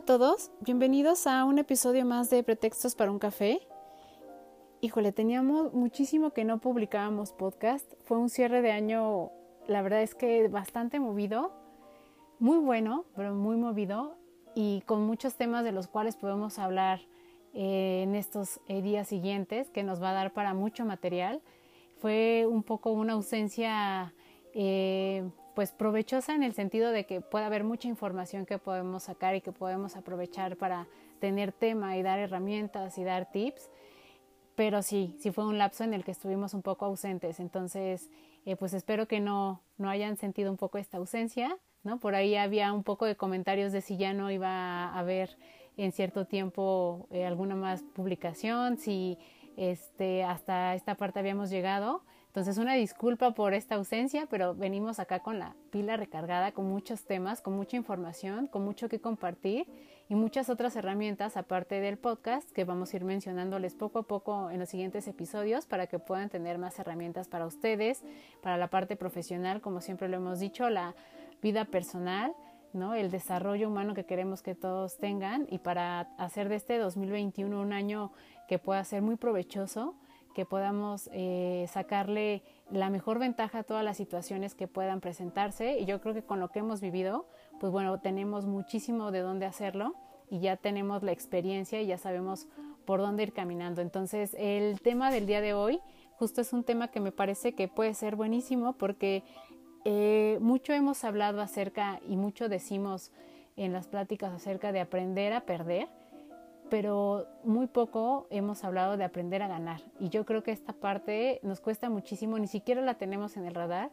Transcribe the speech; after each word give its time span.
A 0.00 0.02
todos, 0.02 0.50
bienvenidos 0.60 1.26
a 1.26 1.44
un 1.44 1.58
episodio 1.58 2.06
más 2.06 2.30
de 2.30 2.42
Pretextos 2.42 2.94
para 2.94 3.10
un 3.10 3.18
café. 3.18 3.60
Híjole, 4.80 5.12
teníamos 5.12 5.74
muchísimo 5.74 6.30
que 6.30 6.42
no 6.42 6.58
publicábamos 6.58 7.34
podcast. 7.34 7.84
Fue 8.04 8.16
un 8.16 8.30
cierre 8.30 8.62
de 8.62 8.72
año, 8.72 9.30
la 9.68 9.82
verdad 9.82 10.00
es 10.00 10.14
que 10.14 10.48
bastante 10.48 10.98
movido, 11.00 11.52
muy 12.38 12.56
bueno, 12.56 13.04
pero 13.14 13.34
muy 13.34 13.58
movido 13.58 14.16
y 14.54 14.80
con 14.86 15.02
muchos 15.02 15.34
temas 15.34 15.64
de 15.64 15.72
los 15.72 15.86
cuales 15.86 16.16
podemos 16.16 16.58
hablar 16.58 17.02
eh, 17.52 18.00
en 18.02 18.14
estos 18.14 18.58
eh, 18.68 18.80
días 18.80 19.06
siguientes, 19.06 19.68
que 19.68 19.82
nos 19.82 20.02
va 20.02 20.12
a 20.12 20.14
dar 20.14 20.32
para 20.32 20.54
mucho 20.54 20.86
material. 20.86 21.42
Fue 21.98 22.46
un 22.48 22.62
poco 22.62 22.90
una 22.90 23.12
ausencia 23.12 24.14
eh, 24.54 25.28
pues 25.54 25.72
provechosa 25.72 26.34
en 26.34 26.42
el 26.42 26.54
sentido 26.54 26.90
de 26.90 27.06
que 27.06 27.20
puede 27.20 27.44
haber 27.44 27.64
mucha 27.64 27.88
información 27.88 28.46
que 28.46 28.58
podemos 28.58 29.04
sacar 29.04 29.34
y 29.34 29.40
que 29.40 29.52
podemos 29.52 29.96
aprovechar 29.96 30.56
para 30.56 30.86
tener 31.20 31.52
tema 31.52 31.96
y 31.96 32.02
dar 32.02 32.18
herramientas 32.18 32.98
y 32.98 33.04
dar 33.04 33.30
tips. 33.30 33.70
Pero 34.54 34.82
sí, 34.82 35.16
sí 35.18 35.30
fue 35.30 35.46
un 35.46 35.58
lapso 35.58 35.84
en 35.84 35.94
el 35.94 36.04
que 36.04 36.10
estuvimos 36.10 36.54
un 36.54 36.62
poco 36.62 36.84
ausentes. 36.84 37.40
Entonces, 37.40 38.10
eh, 38.44 38.56
pues 38.56 38.74
espero 38.74 39.06
que 39.06 39.20
no, 39.20 39.62
no 39.78 39.88
hayan 39.88 40.16
sentido 40.16 40.50
un 40.50 40.56
poco 40.56 40.78
esta 40.78 40.98
ausencia, 40.98 41.56
¿no? 41.82 41.98
Por 41.98 42.14
ahí 42.14 42.36
había 42.36 42.72
un 42.72 42.82
poco 42.82 43.06
de 43.06 43.16
comentarios 43.16 43.72
de 43.72 43.80
si 43.80 43.96
ya 43.96 44.12
no 44.12 44.30
iba 44.30 44.48
a 44.48 44.98
haber 44.98 45.36
en 45.76 45.92
cierto 45.92 46.26
tiempo 46.26 47.08
eh, 47.10 47.24
alguna 47.24 47.54
más 47.54 47.82
publicación, 47.94 48.76
si 48.76 49.18
este, 49.56 50.24
hasta 50.24 50.74
esta 50.74 50.94
parte 50.94 51.18
habíamos 51.18 51.50
llegado. 51.50 52.02
Entonces, 52.30 52.58
una 52.58 52.74
disculpa 52.74 53.32
por 53.32 53.54
esta 53.54 53.74
ausencia, 53.74 54.28
pero 54.30 54.54
venimos 54.54 55.00
acá 55.00 55.18
con 55.18 55.40
la 55.40 55.56
pila 55.72 55.96
recargada, 55.96 56.52
con 56.52 56.64
muchos 56.66 57.02
temas, 57.02 57.40
con 57.40 57.54
mucha 57.54 57.76
información, 57.76 58.46
con 58.46 58.64
mucho 58.64 58.88
que 58.88 59.00
compartir 59.00 59.66
y 60.08 60.14
muchas 60.14 60.48
otras 60.48 60.76
herramientas 60.76 61.36
aparte 61.36 61.80
del 61.80 61.98
podcast 61.98 62.48
que 62.52 62.62
vamos 62.62 62.94
a 62.94 62.98
ir 62.98 63.04
mencionándoles 63.04 63.74
poco 63.74 63.98
a 63.98 64.02
poco 64.04 64.48
en 64.52 64.60
los 64.60 64.68
siguientes 64.68 65.08
episodios 65.08 65.66
para 65.66 65.88
que 65.88 65.98
puedan 65.98 66.28
tener 66.28 66.56
más 66.56 66.78
herramientas 66.78 67.26
para 67.26 67.46
ustedes, 67.46 68.04
para 68.44 68.56
la 68.56 68.70
parte 68.70 68.94
profesional, 68.94 69.60
como 69.60 69.80
siempre 69.80 70.06
lo 70.06 70.18
hemos 70.18 70.38
dicho, 70.38 70.70
la 70.70 70.94
vida 71.42 71.64
personal, 71.64 72.32
¿no? 72.72 72.94
el 72.94 73.10
desarrollo 73.10 73.66
humano 73.66 73.92
que 73.92 74.04
queremos 74.04 74.40
que 74.40 74.54
todos 74.54 74.98
tengan 74.98 75.48
y 75.50 75.58
para 75.58 76.02
hacer 76.16 76.48
de 76.48 76.54
este 76.54 76.78
2021 76.78 77.60
un 77.60 77.72
año 77.72 78.12
que 78.46 78.60
pueda 78.60 78.84
ser 78.84 79.02
muy 79.02 79.16
provechoso 79.16 79.96
que 80.34 80.44
podamos 80.44 81.10
eh, 81.12 81.66
sacarle 81.70 82.42
la 82.70 82.90
mejor 82.90 83.18
ventaja 83.18 83.60
a 83.60 83.62
todas 83.62 83.84
las 83.84 83.96
situaciones 83.96 84.54
que 84.54 84.68
puedan 84.68 85.00
presentarse. 85.00 85.78
Y 85.78 85.86
yo 85.86 86.00
creo 86.00 86.14
que 86.14 86.22
con 86.22 86.40
lo 86.40 86.48
que 86.48 86.60
hemos 86.60 86.80
vivido, 86.80 87.26
pues 87.58 87.72
bueno, 87.72 88.00
tenemos 88.00 88.46
muchísimo 88.46 89.10
de 89.10 89.20
dónde 89.20 89.46
hacerlo 89.46 89.94
y 90.28 90.40
ya 90.40 90.56
tenemos 90.56 91.02
la 91.02 91.12
experiencia 91.12 91.80
y 91.82 91.86
ya 91.86 91.98
sabemos 91.98 92.46
por 92.84 93.00
dónde 93.00 93.24
ir 93.24 93.32
caminando. 93.32 93.82
Entonces, 93.82 94.34
el 94.38 94.80
tema 94.80 95.10
del 95.10 95.26
día 95.26 95.40
de 95.40 95.54
hoy 95.54 95.80
justo 96.20 96.42
es 96.42 96.52
un 96.52 96.64
tema 96.64 96.88
que 96.88 97.00
me 97.00 97.12
parece 97.12 97.54
que 97.54 97.66
puede 97.66 97.94
ser 97.94 98.14
buenísimo 98.14 98.74
porque 98.74 99.24
eh, 99.86 100.36
mucho 100.42 100.74
hemos 100.74 101.02
hablado 101.04 101.40
acerca 101.40 101.98
y 102.06 102.16
mucho 102.16 102.50
decimos 102.50 103.10
en 103.56 103.72
las 103.72 103.88
pláticas 103.88 104.32
acerca 104.34 104.70
de 104.70 104.80
aprender 104.80 105.32
a 105.32 105.46
perder 105.46 105.88
pero 106.70 107.26
muy 107.44 107.66
poco 107.66 108.26
hemos 108.30 108.64
hablado 108.64 108.96
de 108.96 109.04
aprender 109.04 109.42
a 109.42 109.48
ganar. 109.48 109.82
Y 109.98 110.08
yo 110.08 110.24
creo 110.24 110.42
que 110.42 110.52
esta 110.52 110.72
parte 110.72 111.40
nos 111.42 111.60
cuesta 111.60 111.90
muchísimo, 111.90 112.38
ni 112.38 112.46
siquiera 112.46 112.80
la 112.80 112.94
tenemos 112.94 113.36
en 113.36 113.46
el 113.46 113.54
radar. 113.54 113.90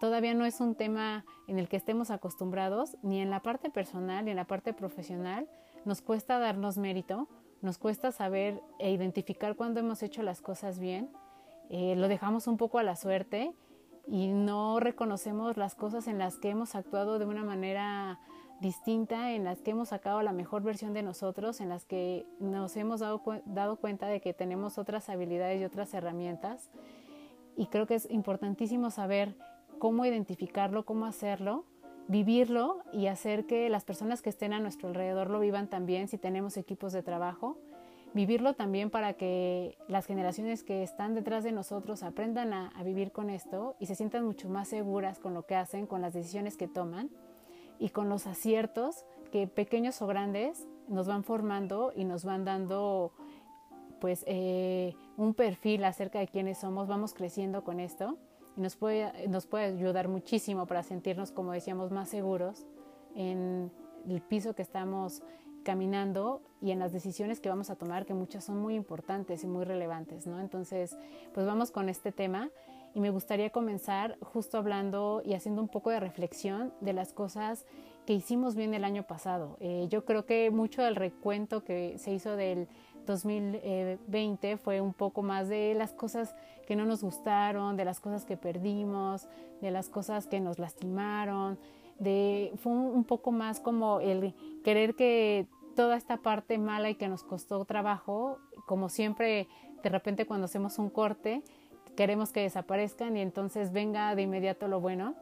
Todavía 0.00 0.32
no 0.34 0.46
es 0.46 0.60
un 0.60 0.74
tema 0.74 1.24
en 1.46 1.58
el 1.58 1.68
que 1.68 1.76
estemos 1.76 2.10
acostumbrados, 2.10 2.96
ni 3.02 3.20
en 3.20 3.30
la 3.30 3.40
parte 3.40 3.70
personal, 3.70 4.24
ni 4.24 4.30
en 4.30 4.36
la 4.36 4.46
parte 4.46 4.72
profesional. 4.72 5.48
Nos 5.84 6.00
cuesta 6.00 6.38
darnos 6.38 6.78
mérito, 6.78 7.28
nos 7.60 7.78
cuesta 7.78 8.10
saber 8.12 8.60
e 8.78 8.90
identificar 8.90 9.54
cuando 9.56 9.80
hemos 9.80 10.02
hecho 10.02 10.22
las 10.22 10.40
cosas 10.40 10.78
bien. 10.78 11.10
Eh, 11.70 11.94
lo 11.96 12.08
dejamos 12.08 12.46
un 12.46 12.56
poco 12.56 12.78
a 12.78 12.82
la 12.82 12.96
suerte 12.96 13.52
y 14.06 14.28
no 14.28 14.80
reconocemos 14.80 15.56
las 15.56 15.74
cosas 15.74 16.08
en 16.08 16.18
las 16.18 16.38
que 16.38 16.50
hemos 16.50 16.74
actuado 16.74 17.18
de 17.18 17.26
una 17.26 17.44
manera 17.44 18.18
distinta, 18.62 19.32
en 19.32 19.44
las 19.44 19.60
que 19.60 19.72
hemos 19.72 19.90
sacado 19.90 20.22
la 20.22 20.32
mejor 20.32 20.62
versión 20.62 20.94
de 20.94 21.02
nosotros, 21.02 21.60
en 21.60 21.68
las 21.68 21.84
que 21.84 22.24
nos 22.40 22.74
hemos 22.76 23.00
dado, 23.00 23.20
dado 23.44 23.76
cuenta 23.76 24.06
de 24.06 24.22
que 24.22 24.32
tenemos 24.32 24.78
otras 24.78 25.10
habilidades 25.10 25.60
y 25.60 25.64
otras 25.64 25.92
herramientas. 25.92 26.70
Y 27.56 27.66
creo 27.66 27.86
que 27.86 27.96
es 27.96 28.10
importantísimo 28.10 28.90
saber 28.90 29.36
cómo 29.78 30.06
identificarlo, 30.06 30.86
cómo 30.86 31.04
hacerlo, 31.04 31.66
vivirlo 32.08 32.78
y 32.92 33.08
hacer 33.08 33.46
que 33.46 33.68
las 33.68 33.84
personas 33.84 34.22
que 34.22 34.30
estén 34.30 34.54
a 34.54 34.60
nuestro 34.60 34.88
alrededor 34.88 35.28
lo 35.28 35.40
vivan 35.40 35.68
también 35.68 36.08
si 36.08 36.16
tenemos 36.16 36.56
equipos 36.56 36.92
de 36.92 37.02
trabajo. 37.02 37.58
Vivirlo 38.14 38.54
también 38.54 38.90
para 38.90 39.14
que 39.14 39.76
las 39.88 40.06
generaciones 40.06 40.62
que 40.62 40.82
están 40.82 41.14
detrás 41.14 41.44
de 41.44 41.52
nosotros 41.52 42.02
aprendan 42.02 42.52
a, 42.52 42.68
a 42.68 42.82
vivir 42.82 43.10
con 43.10 43.28
esto 43.28 43.74
y 43.80 43.86
se 43.86 43.94
sientan 43.94 44.24
mucho 44.24 44.48
más 44.48 44.68
seguras 44.68 45.18
con 45.18 45.34
lo 45.34 45.46
que 45.46 45.56
hacen, 45.56 45.86
con 45.86 46.00
las 46.00 46.12
decisiones 46.12 46.56
que 46.56 46.68
toman 46.68 47.10
y 47.78 47.90
con 47.90 48.08
los 48.08 48.26
aciertos 48.26 49.04
que 49.30 49.46
pequeños 49.46 50.00
o 50.02 50.06
grandes 50.06 50.66
nos 50.88 51.06
van 51.06 51.24
formando 51.24 51.92
y 51.94 52.04
nos 52.04 52.24
van 52.24 52.44
dando 52.44 53.12
pues 54.00 54.24
eh, 54.26 54.94
un 55.16 55.34
perfil 55.34 55.84
acerca 55.84 56.18
de 56.18 56.28
quiénes 56.28 56.58
somos, 56.58 56.88
vamos 56.88 57.14
creciendo 57.14 57.62
con 57.62 57.80
esto 57.80 58.18
y 58.56 58.60
nos 58.60 58.76
puede, 58.76 59.28
nos 59.28 59.46
puede 59.46 59.66
ayudar 59.66 60.08
muchísimo 60.08 60.66
para 60.66 60.82
sentirnos, 60.82 61.32
como 61.32 61.52
decíamos, 61.52 61.90
más 61.90 62.08
seguros 62.08 62.66
en 63.14 63.70
el 64.08 64.20
piso 64.20 64.54
que 64.54 64.62
estamos 64.62 65.22
caminando 65.62 66.42
y 66.60 66.72
en 66.72 66.78
las 66.78 66.92
decisiones 66.92 67.40
que 67.40 67.48
vamos 67.48 67.70
a 67.70 67.76
tomar, 67.76 68.04
que 68.04 68.14
muchas 68.14 68.44
son 68.44 68.58
muy 68.58 68.74
importantes 68.74 69.44
y 69.44 69.46
muy 69.46 69.64
relevantes, 69.64 70.26
¿no? 70.26 70.40
Entonces, 70.40 70.98
pues 71.32 71.46
vamos 71.46 71.70
con 71.70 71.88
este 71.88 72.12
tema 72.12 72.50
y 72.94 73.00
me 73.00 73.10
gustaría 73.10 73.50
comenzar 73.50 74.18
justo 74.20 74.58
hablando 74.58 75.22
y 75.24 75.34
haciendo 75.34 75.62
un 75.62 75.68
poco 75.68 75.90
de 75.90 76.00
reflexión 76.00 76.72
de 76.80 76.92
las 76.92 77.12
cosas 77.12 77.66
que 78.06 78.12
hicimos 78.14 78.54
bien 78.54 78.74
el 78.74 78.84
año 78.84 79.04
pasado. 79.04 79.56
Eh, 79.60 79.86
yo 79.88 80.04
creo 80.04 80.26
que 80.26 80.50
mucho 80.50 80.82
del 80.82 80.96
recuento 80.96 81.64
que 81.64 81.98
se 81.98 82.12
hizo 82.12 82.36
del 82.36 82.68
2020 83.06 84.56
fue 84.56 84.80
un 84.80 84.92
poco 84.92 85.22
más 85.22 85.48
de 85.48 85.74
las 85.74 85.92
cosas 85.92 86.34
que 86.66 86.76
no 86.76 86.84
nos 86.84 87.02
gustaron, 87.02 87.76
de 87.76 87.84
las 87.84 88.00
cosas 88.00 88.24
que 88.24 88.36
perdimos, 88.36 89.28
de 89.60 89.70
las 89.70 89.88
cosas 89.88 90.26
que 90.26 90.40
nos 90.40 90.58
lastimaron, 90.58 91.58
de, 91.98 92.52
fue 92.56 92.72
un 92.72 93.04
poco 93.04 93.32
más 93.32 93.60
como 93.60 94.00
el 94.00 94.34
querer 94.64 94.94
que 94.94 95.46
toda 95.74 95.96
esta 95.96 96.18
parte 96.18 96.58
mala 96.58 96.90
y 96.90 96.94
que 96.96 97.08
nos 97.08 97.22
costó 97.22 97.64
trabajo, 97.64 98.38
como 98.66 98.88
siempre 98.88 99.48
de 99.82 99.88
repente 99.88 100.26
cuando 100.26 100.44
hacemos 100.44 100.78
un 100.78 100.90
corte, 100.90 101.42
queremos 101.96 102.32
que 102.32 102.40
desaparezcan 102.40 103.16
y 103.16 103.20
entonces 103.20 103.72
venga 103.72 104.14
de 104.14 104.22
inmediato 104.22 104.68
lo 104.68 104.80
bueno. 104.80 105.14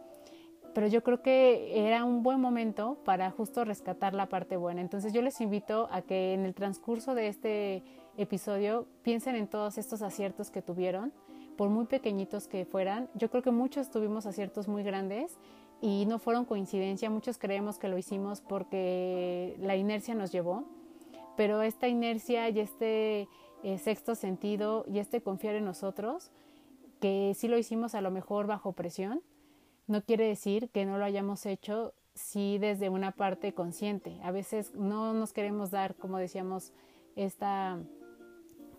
Pero 0.74 0.86
yo 0.86 1.02
creo 1.02 1.20
que 1.20 1.86
era 1.86 2.04
un 2.04 2.22
buen 2.22 2.40
momento 2.40 2.98
para 3.04 3.30
justo 3.30 3.64
rescatar 3.64 4.14
la 4.14 4.26
parte 4.26 4.56
buena. 4.56 4.80
Entonces 4.80 5.12
yo 5.12 5.20
les 5.20 5.40
invito 5.40 5.88
a 5.90 6.02
que 6.02 6.32
en 6.32 6.44
el 6.44 6.54
transcurso 6.54 7.14
de 7.14 7.26
este 7.26 7.82
episodio 8.16 8.86
piensen 9.02 9.34
en 9.34 9.48
todos 9.48 9.78
estos 9.78 10.02
aciertos 10.02 10.50
que 10.50 10.62
tuvieron, 10.62 11.12
por 11.56 11.70
muy 11.70 11.86
pequeñitos 11.86 12.46
que 12.46 12.64
fueran. 12.64 13.08
Yo 13.14 13.30
creo 13.30 13.42
que 13.42 13.50
muchos 13.50 13.90
tuvimos 13.90 14.26
aciertos 14.26 14.68
muy 14.68 14.84
grandes 14.84 15.38
y 15.80 16.06
no 16.06 16.18
fueron 16.18 16.44
coincidencia. 16.44 17.10
Muchos 17.10 17.36
creemos 17.36 17.78
que 17.78 17.88
lo 17.88 17.98
hicimos 17.98 18.40
porque 18.40 19.56
la 19.60 19.74
inercia 19.76 20.14
nos 20.14 20.30
llevó, 20.30 20.64
pero 21.36 21.62
esta 21.62 21.88
inercia 21.88 22.48
y 22.48 22.60
este 22.60 23.28
eh, 23.62 23.78
sexto 23.78 24.14
sentido 24.14 24.84
y 24.86 25.00
este 25.00 25.20
confiar 25.20 25.56
en 25.56 25.64
nosotros 25.64 26.30
que 27.00 27.32
sí 27.36 27.48
lo 27.48 27.58
hicimos 27.58 27.94
a 27.94 28.00
lo 28.00 28.10
mejor 28.10 28.46
bajo 28.46 28.72
presión, 28.72 29.22
no 29.86 30.02
quiere 30.02 30.26
decir 30.26 30.70
que 30.70 30.84
no 30.84 30.98
lo 30.98 31.04
hayamos 31.04 31.46
hecho 31.46 31.94
sí 32.14 32.58
desde 32.58 32.88
una 32.88 33.12
parte 33.12 33.54
consciente. 33.54 34.18
A 34.22 34.30
veces 34.30 34.74
no 34.74 35.12
nos 35.14 35.32
queremos 35.32 35.70
dar, 35.70 35.94
como 35.96 36.18
decíamos, 36.18 36.72
esta 37.16 37.78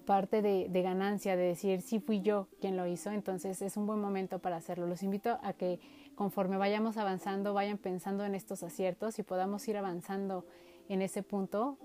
parte 0.06 0.41
de, 0.41 0.68
de, 0.69 0.81
ganancia, 0.81 1.35
de 1.35 1.44
decir, 1.44 1.81
sí 1.81 2.00
fui 2.00 2.21
yo 2.21 2.47
quien 2.59 2.77
lo 2.77 2.88
hizo, 2.88 3.12
entonces 3.12 3.62
es 3.62 3.77
un 3.77 3.88
buen 3.88 4.00
momento 4.00 4.39
para 4.39 4.57
hacerlo. 4.57 4.88
Los 4.88 5.03
invito 5.03 5.39
a 5.44 5.53
que 5.53 5.79
conforme 6.15 6.57
vayamos 6.57 6.97
avanzando, 6.97 7.53
vayan 7.53 7.77
pensando 7.77 8.25
en 8.25 8.35
estos 8.35 8.63
aciertos 8.63 9.19
y 9.19 9.23
podamos 9.23 9.68
ir 9.68 9.77
avanzando 9.77 10.45
en 10.89 11.01
ese 11.01 11.23
punto 11.23 11.77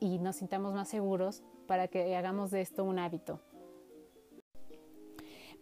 y 0.00 0.18
nos 0.18 0.36
sintamos 0.36 0.74
más 0.74 0.88
seguros 0.88 1.42
para 1.66 1.88
que 1.88 2.16
hagamos 2.16 2.50
de 2.50 2.60
esto 2.60 2.84
un 2.84 2.98
hábito. 2.98 3.40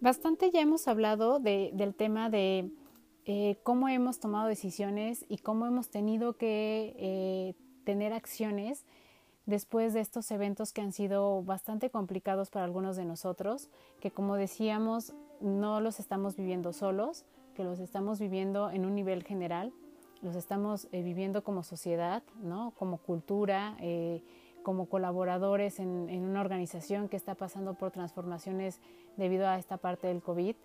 Bastante 0.02 0.50
ya 0.50 0.60
hemos 0.60 0.88
hablado 0.88 1.38
de, 1.38 1.70
del 1.74 1.94
tema 1.94 2.28
de 2.28 2.72
eh, 3.24 3.60
cómo 3.62 3.88
hemos 3.88 4.18
tomado 4.18 4.48
decisiones 4.48 5.24
y 5.28 5.38
cómo 5.38 5.64
hemos 5.64 5.90
tenido 5.90 6.32
que 6.32 6.92
eh, 6.98 7.54
tener 7.84 8.12
acciones 8.12 8.84
después 9.46 9.94
de 9.94 10.00
estos 10.00 10.28
eventos 10.32 10.72
que 10.72 10.80
han 10.80 10.90
sido 10.90 11.44
bastante 11.44 11.88
complicados 11.88 12.50
para 12.50 12.64
algunos 12.64 12.96
de 12.96 13.04
nosotros, 13.04 13.68
que 14.00 14.10
como 14.10 14.34
decíamos, 14.34 15.14
no 15.40 15.80
los 15.80 16.00
estamos 16.00 16.34
viviendo 16.34 16.72
solos, 16.72 17.24
que 17.54 17.62
los 17.62 17.78
estamos 17.78 18.18
viviendo 18.18 18.72
en 18.72 18.84
un 18.84 18.96
nivel 18.96 19.22
general, 19.22 19.72
los 20.20 20.34
estamos 20.34 20.88
eh, 20.90 21.04
viviendo 21.04 21.44
como 21.44 21.62
sociedad, 21.62 22.24
¿no? 22.42 22.72
como 22.76 22.98
cultura, 22.98 23.76
como 24.62 24.86
colaboradores 24.86 25.78
en, 25.78 26.08
en, 26.08 26.24
una 26.24 26.40
organización 26.40 27.08
que 27.08 27.16
está 27.16 27.34
pasando 27.34 27.74
por 27.74 27.90
transformaciones 27.90 28.80
debido 29.16 29.48
a 29.48 29.58
esta 29.58 29.76
parte 29.76 30.08
del 30.08 30.22
COVID. 30.22 30.56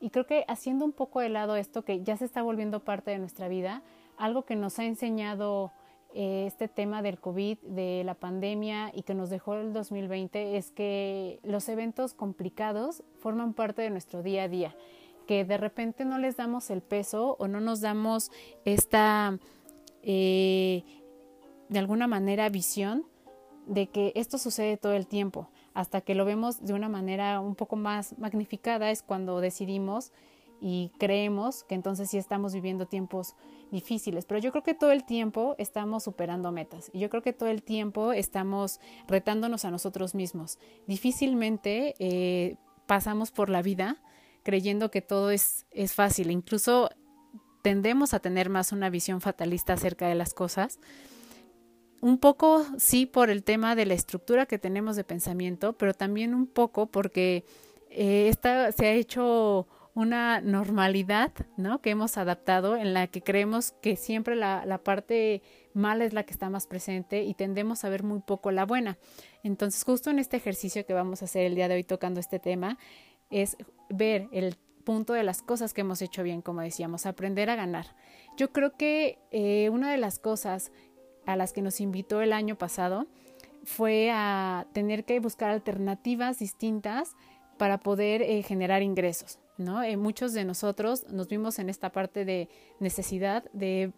Y 0.00 0.10
creo 0.10 0.26
que 0.26 0.44
haciendo 0.48 0.84
un 0.84 0.92
poco 0.92 1.20
de 1.20 1.28
lado 1.28 1.56
esto 1.56 1.84
que 1.84 2.02
ya 2.02 2.16
se 2.16 2.24
está 2.24 2.42
volviendo 2.42 2.80
parte 2.80 3.10
de 3.10 3.18
nuestra 3.18 3.48
vida, 3.48 3.82
algo 4.16 4.42
que 4.42 4.56
nos 4.56 4.78
ha 4.78 4.84
enseñado 4.84 5.72
eh, 6.16 6.44
este 6.46 6.68
tema 6.68 7.02
del 7.02 7.18
COVID, 7.18 7.58
de 7.62 8.02
la 8.04 8.14
pandemia 8.14 8.92
y 8.94 9.02
que 9.02 9.14
nos 9.14 9.30
dejó 9.30 9.54
el 9.54 9.72
2020 9.72 10.56
es 10.56 10.70
que 10.70 11.40
los 11.42 11.68
eventos 11.68 12.14
complicados 12.14 13.02
forman 13.18 13.52
parte 13.52 13.82
de 13.82 13.90
nuestro 13.90 14.22
día 14.22 14.44
a 14.44 14.48
día, 14.48 14.76
que 15.26 15.44
de 15.44 15.56
repente 15.56 16.04
no 16.04 16.18
les 16.18 16.36
damos 16.36 16.70
el 16.70 16.82
peso 16.82 17.34
o 17.40 17.48
no 17.48 17.58
nos 17.58 17.80
damos 17.80 18.30
esta, 18.64 19.40
eh, 20.02 20.84
de 21.68 21.78
alguna 21.80 22.06
manera, 22.06 22.48
visión 22.48 23.06
de 23.66 23.88
que 23.88 24.12
esto 24.14 24.38
sucede 24.38 24.76
todo 24.76 24.92
el 24.94 25.06
tiempo. 25.06 25.48
Hasta 25.74 26.00
que 26.00 26.14
lo 26.14 26.24
vemos 26.24 26.64
de 26.64 26.72
una 26.72 26.88
manera 26.88 27.40
un 27.40 27.54
poco 27.54 27.76
más 27.76 28.18
magnificada 28.18 28.90
es 28.90 29.02
cuando 29.02 29.40
decidimos 29.40 30.12
y 30.60 30.92
creemos 30.98 31.64
que 31.64 31.74
entonces 31.74 32.10
sí 32.10 32.16
estamos 32.16 32.54
viviendo 32.54 32.86
tiempos 32.86 33.34
difíciles, 33.70 34.24
pero 34.24 34.38
yo 34.40 34.52
creo 34.52 34.62
que 34.62 34.74
todo 34.74 34.92
el 34.92 35.04
tiempo 35.04 35.56
estamos 35.58 36.04
superando 36.04 36.52
metas 36.52 36.90
y 36.92 37.00
yo 37.00 37.10
creo 37.10 37.22
que 37.22 37.32
todo 37.32 37.48
el 37.48 37.62
tiempo 37.62 38.12
estamos 38.12 38.80
retándonos 39.08 39.64
a 39.64 39.70
nosotros 39.70 40.14
mismos. 40.14 40.58
Difícilmente 40.86 41.94
eh, 41.98 42.56
pasamos 42.86 43.30
por 43.30 43.50
la 43.50 43.62
vida 43.62 44.00
creyendo 44.42 44.90
que 44.90 45.02
todo 45.02 45.30
es, 45.30 45.66
es 45.70 45.92
fácil, 45.92 46.30
incluso 46.30 46.90
tendemos 47.62 48.14
a 48.14 48.20
tener 48.20 48.48
más 48.48 48.72
una 48.72 48.90
visión 48.90 49.20
fatalista 49.20 49.72
acerca 49.72 50.06
de 50.06 50.14
las 50.14 50.34
cosas. 50.34 50.78
Un 52.04 52.18
poco 52.18 52.66
sí 52.76 53.06
por 53.06 53.30
el 53.30 53.42
tema 53.42 53.74
de 53.74 53.86
la 53.86 53.94
estructura 53.94 54.44
que 54.44 54.58
tenemos 54.58 54.94
de 54.94 55.04
pensamiento, 55.04 55.72
pero 55.72 55.94
también 55.94 56.34
un 56.34 56.46
poco 56.46 56.84
porque 56.84 57.46
eh, 57.88 58.28
esta, 58.28 58.72
se 58.72 58.88
ha 58.88 58.92
hecho 58.92 59.66
una 59.94 60.42
normalidad, 60.42 61.32
¿no? 61.56 61.80
Que 61.80 61.88
hemos 61.88 62.18
adaptado 62.18 62.76
en 62.76 62.92
la 62.92 63.06
que 63.06 63.22
creemos 63.22 63.72
que 63.80 63.96
siempre 63.96 64.36
la, 64.36 64.66
la, 64.66 64.76
parte 64.76 65.40
mala 65.72 66.04
es 66.04 66.12
la 66.12 66.24
que 66.24 66.34
está 66.34 66.50
más 66.50 66.66
presente 66.66 67.22
y 67.22 67.32
tendemos 67.32 67.84
a 67.84 67.88
ver 67.88 68.02
muy 68.02 68.20
poco 68.20 68.50
la 68.50 68.66
buena. 68.66 68.98
Entonces, 69.42 69.82
justo 69.82 70.10
en 70.10 70.18
este 70.18 70.36
ejercicio 70.36 70.84
que 70.84 70.92
vamos 70.92 71.22
a 71.22 71.24
hacer 71.24 71.46
el 71.46 71.54
día 71.54 71.68
de 71.68 71.76
hoy 71.76 71.84
tocando 71.84 72.20
este 72.20 72.38
tema, 72.38 72.76
es 73.30 73.56
ver 73.88 74.28
el 74.30 74.56
punto 74.84 75.14
de 75.14 75.22
las 75.22 75.40
cosas 75.40 75.72
que 75.72 75.80
hemos 75.80 76.02
hecho 76.02 76.22
bien, 76.22 76.42
como 76.42 76.60
decíamos, 76.60 77.06
aprender 77.06 77.48
a 77.48 77.56
ganar. 77.56 77.96
Yo 78.36 78.52
creo 78.52 78.76
que 78.76 79.18
eh, 79.30 79.70
una 79.70 79.90
de 79.90 79.96
las 79.96 80.18
cosas 80.18 80.70
a 81.26 81.36
las 81.36 81.52
que 81.52 81.62
nos 81.62 81.80
invitó 81.80 82.20
el 82.20 82.32
año 82.32 82.56
pasado 82.56 83.06
fue 83.64 84.10
a 84.12 84.66
tener 84.72 85.04
que 85.04 85.20
buscar 85.20 85.50
alternativas 85.50 86.38
distintas 86.38 87.16
para 87.56 87.78
poder 87.78 88.22
eh, 88.22 88.42
generar 88.42 88.82
ingresos. 88.82 89.38
¿no? 89.58 89.82
Eh, 89.82 89.96
muchos 89.96 90.32
de 90.32 90.44
nosotros 90.44 91.06
nos 91.10 91.28
vimos 91.28 91.58
en 91.58 91.68
esta 91.68 91.90
parte 91.92 92.24
de 92.24 92.48
necesidad 92.80 93.44
de 93.52 93.92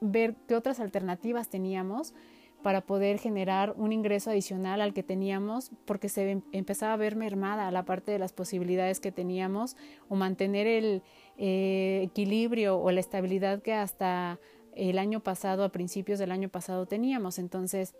ver 0.00 0.34
qué 0.46 0.54
otras 0.54 0.80
alternativas 0.80 1.48
teníamos 1.48 2.14
para 2.62 2.80
poder 2.80 3.18
generar 3.18 3.74
un 3.76 3.92
ingreso 3.92 4.30
adicional 4.30 4.80
al 4.80 4.92
que 4.92 5.02
teníamos 5.02 5.70
porque 5.84 6.08
se 6.08 6.30
em, 6.30 6.42
empezaba 6.52 6.94
a 6.94 6.96
ver 6.96 7.14
mermada 7.14 7.70
la 7.70 7.84
parte 7.84 8.10
de 8.10 8.18
las 8.18 8.32
posibilidades 8.32 8.98
que 9.00 9.12
teníamos 9.12 9.76
o 10.08 10.16
mantener 10.16 10.66
el 10.66 11.02
eh, 11.36 12.00
equilibrio 12.02 12.78
o 12.78 12.90
la 12.90 13.00
estabilidad 13.00 13.62
que 13.62 13.74
hasta 13.74 14.40
el 14.78 14.98
año 14.98 15.20
pasado, 15.20 15.64
a 15.64 15.70
principios 15.70 16.18
del 16.18 16.32
año 16.32 16.48
pasado 16.48 16.86
teníamos. 16.86 17.38
Entonces 17.38 17.94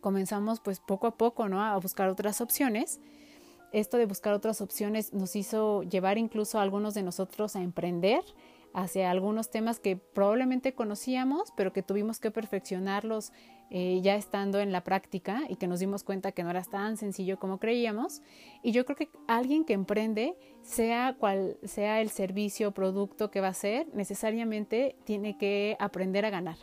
comenzamos 0.00 0.60
pues 0.60 0.80
poco 0.80 1.06
a 1.06 1.16
poco 1.16 1.48
¿no? 1.48 1.62
a 1.62 1.76
buscar 1.78 2.08
otras 2.08 2.40
opciones 2.40 3.00
esto 3.74 3.96
de 3.96 4.06
buscar 4.06 4.34
otras 4.34 4.60
opciones 4.60 5.12
nos 5.12 5.34
hizo 5.34 5.82
llevar 5.82 6.16
incluso 6.16 6.60
a 6.60 6.62
algunos 6.62 6.94
de 6.94 7.02
nosotros 7.02 7.56
a 7.56 7.62
emprender 7.62 8.22
hacia 8.72 9.10
algunos 9.10 9.50
temas 9.50 9.80
que 9.80 9.96
probablemente 9.96 10.74
conocíamos, 10.74 11.52
pero 11.56 11.72
que 11.72 11.82
tuvimos 11.82 12.20
que 12.20 12.30
perfeccionarlos 12.30 13.32
eh, 13.70 14.00
ya 14.02 14.16
estando 14.16 14.60
en 14.60 14.72
la 14.72 14.84
práctica 14.84 15.42
y 15.48 15.56
que 15.56 15.66
nos 15.66 15.80
dimos 15.80 16.04
cuenta 16.04 16.32
que 16.32 16.44
no 16.44 16.50
era 16.50 16.62
tan 16.62 16.96
sencillo 16.96 17.38
como 17.38 17.58
creíamos. 17.58 18.22
Y 18.62 18.72
yo 18.72 18.84
creo 18.84 18.96
que 18.96 19.10
alguien 19.26 19.64
que 19.64 19.72
emprende, 19.72 20.36
sea 20.62 21.16
cual 21.18 21.56
sea 21.64 22.00
el 22.00 22.10
servicio 22.10 22.68
o 22.68 22.72
producto 22.72 23.30
que 23.30 23.40
va 23.40 23.48
a 23.48 23.50
hacer, 23.50 23.86
necesariamente 23.94 24.96
tiene 25.04 25.36
que 25.36 25.76
aprender 25.80 26.24
a 26.24 26.30
ganar. 26.30 26.56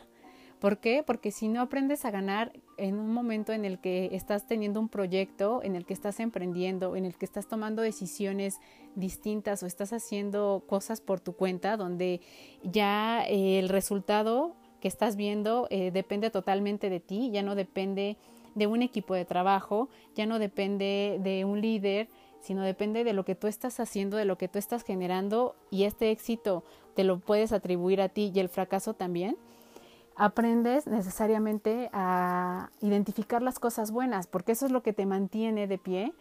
¿Por 0.62 0.78
qué? 0.78 1.02
Porque 1.04 1.32
si 1.32 1.48
no 1.48 1.60
aprendes 1.60 2.04
a 2.04 2.12
ganar 2.12 2.52
en 2.76 2.94
un 2.94 3.12
momento 3.12 3.52
en 3.52 3.64
el 3.64 3.80
que 3.80 4.10
estás 4.12 4.46
teniendo 4.46 4.78
un 4.78 4.88
proyecto, 4.88 5.60
en 5.64 5.74
el 5.74 5.84
que 5.84 5.92
estás 5.92 6.20
emprendiendo, 6.20 6.94
en 6.94 7.04
el 7.04 7.16
que 7.16 7.24
estás 7.24 7.48
tomando 7.48 7.82
decisiones 7.82 8.60
distintas 8.94 9.64
o 9.64 9.66
estás 9.66 9.92
haciendo 9.92 10.62
cosas 10.68 11.00
por 11.00 11.18
tu 11.18 11.32
cuenta, 11.32 11.76
donde 11.76 12.20
ya 12.62 13.24
eh, 13.26 13.58
el 13.58 13.70
resultado 13.70 14.54
que 14.82 14.88
estás 14.88 15.14
viendo 15.14 15.68
eh, 15.70 15.92
depende 15.92 16.28
totalmente 16.30 16.90
de 16.90 16.98
ti, 16.98 17.30
ya 17.30 17.42
no 17.42 17.54
depende 17.54 18.16
de 18.56 18.66
un 18.66 18.82
equipo 18.82 19.14
de 19.14 19.24
trabajo, 19.24 19.88
ya 20.16 20.26
no 20.26 20.40
depende 20.40 21.18
de 21.22 21.44
un 21.44 21.60
líder, 21.60 22.08
sino 22.40 22.62
depende 22.62 23.04
de 23.04 23.12
lo 23.12 23.24
que 23.24 23.36
tú 23.36 23.46
estás 23.46 23.78
haciendo, 23.78 24.16
de 24.16 24.24
lo 24.24 24.36
que 24.36 24.48
tú 24.48 24.58
estás 24.58 24.82
generando 24.82 25.54
y 25.70 25.84
este 25.84 26.10
éxito 26.10 26.64
te 26.94 27.04
lo 27.04 27.20
puedes 27.20 27.52
atribuir 27.52 28.02
a 28.02 28.08
ti 28.08 28.32
y 28.34 28.40
el 28.40 28.48
fracaso 28.48 28.92
también 28.92 29.36
aprendes 30.16 30.88
necesariamente 30.88 31.88
a 31.92 32.70
identificar 32.80 33.40
las 33.40 33.60
cosas 33.60 33.92
buenas, 33.92 34.26
porque 34.26 34.52
eso 34.52 34.66
es 34.66 34.72
lo 34.72 34.82
que 34.82 34.92
te 34.92 35.06
mantiene 35.06 35.68
de 35.68 35.78
pie 35.78 36.12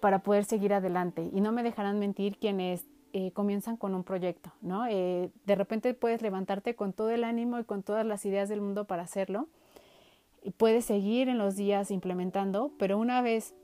para 0.00 0.20
poder 0.20 0.46
seguir 0.46 0.72
adelante. 0.72 1.30
Y 1.32 1.42
no 1.42 1.52
me 1.52 1.62
dejarán 1.62 1.98
mentir 1.98 2.38
quienes 2.38 2.86
eh, 3.16 3.30
comienzan 3.32 3.76
con 3.76 3.94
un 3.94 4.04
proyecto, 4.04 4.52
¿no? 4.60 4.86
Eh, 4.86 5.30
de 5.46 5.54
repente 5.54 5.94
puedes 5.94 6.20
levantarte 6.20 6.74
con 6.74 6.92
todo 6.92 7.10
el 7.10 7.24
ánimo 7.24 7.58
y 7.58 7.64
con 7.64 7.82
todas 7.82 8.04
las 8.04 8.26
ideas 8.26 8.48
del 8.48 8.60
mundo 8.60 8.86
para 8.86 9.04
hacerlo. 9.04 9.48
Y 10.42 10.50
puedes 10.50 10.84
seguir 10.84 11.28
en 11.28 11.38
los 11.38 11.56
días 11.56 11.90
implementando, 11.90 12.72
pero 12.78 12.98
una 12.98 13.22
vez 13.22 13.54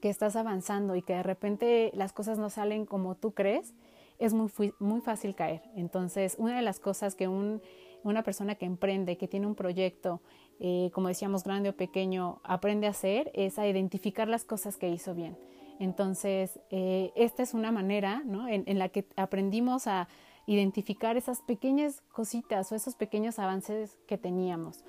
que 0.00 0.08
estás 0.08 0.36
avanzando 0.36 0.94
y 0.94 1.02
que 1.02 1.14
de 1.14 1.22
repente 1.22 1.90
las 1.94 2.12
cosas 2.12 2.38
no 2.38 2.50
salen 2.50 2.86
como 2.86 3.16
tú 3.16 3.32
crees, 3.32 3.74
es 4.20 4.34
muy, 4.34 4.50
muy 4.78 5.00
fácil 5.00 5.34
caer. 5.34 5.62
Entonces, 5.74 6.36
una 6.38 6.54
de 6.54 6.62
las 6.62 6.78
cosas 6.78 7.16
que 7.16 7.26
un 7.26 7.60
una 8.02 8.22
persona 8.22 8.54
que 8.54 8.66
emprende, 8.66 9.16
que 9.16 9.28
tiene 9.28 9.46
un 9.46 9.54
proyecto, 9.54 10.20
eh, 10.58 10.90
como 10.92 11.08
decíamos, 11.08 11.44
grande 11.44 11.70
o 11.70 11.76
pequeño, 11.76 12.40
aprende 12.44 12.86
a 12.86 12.90
hacer, 12.90 13.30
es 13.34 13.58
a 13.58 13.66
identificar 13.66 14.28
las 14.28 14.44
cosas 14.44 14.76
que 14.76 14.88
hizo 14.88 15.14
bien. 15.14 15.36
Entonces, 15.80 16.60
eh, 16.68 17.10
esta 17.16 17.42
es 17.42 17.54
una 17.54 17.72
manera 17.72 18.22
¿no? 18.26 18.46
en, 18.46 18.78
la 18.78 18.90
que 18.90 19.06
aprendimos 19.16 19.86
a 19.86 20.08
identificar 20.46 21.16
esas 21.16 21.40
pequeñas 21.40 22.02
cositas 22.12 22.70
o 22.70 22.74
esos 22.74 22.94
pequeños 22.96 23.38
avances 23.38 23.96
que 24.06 24.18
teníamos, 24.18 24.84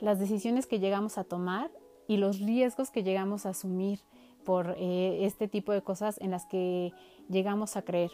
las 0.00 0.18
decisiones 0.18 0.66
que 0.66 0.80
llegamos 0.80 1.16
a 1.16 1.22
tomar 1.22 1.70
y 2.08 2.16
los 2.16 2.40
riesgos 2.40 2.90
que 2.90 3.04
llegamos 3.04 3.46
a 3.46 3.50
asumir 3.50 4.00
por 4.44 4.74
eh, 4.78 5.24
este 5.24 5.46
tipo 5.46 5.70
de 5.70 5.82
cosas 5.82 6.20
en 6.20 6.32
las 6.32 6.44
que 6.46 6.92
llegamos 7.28 7.76
a 7.76 7.82
creer. 7.82 8.10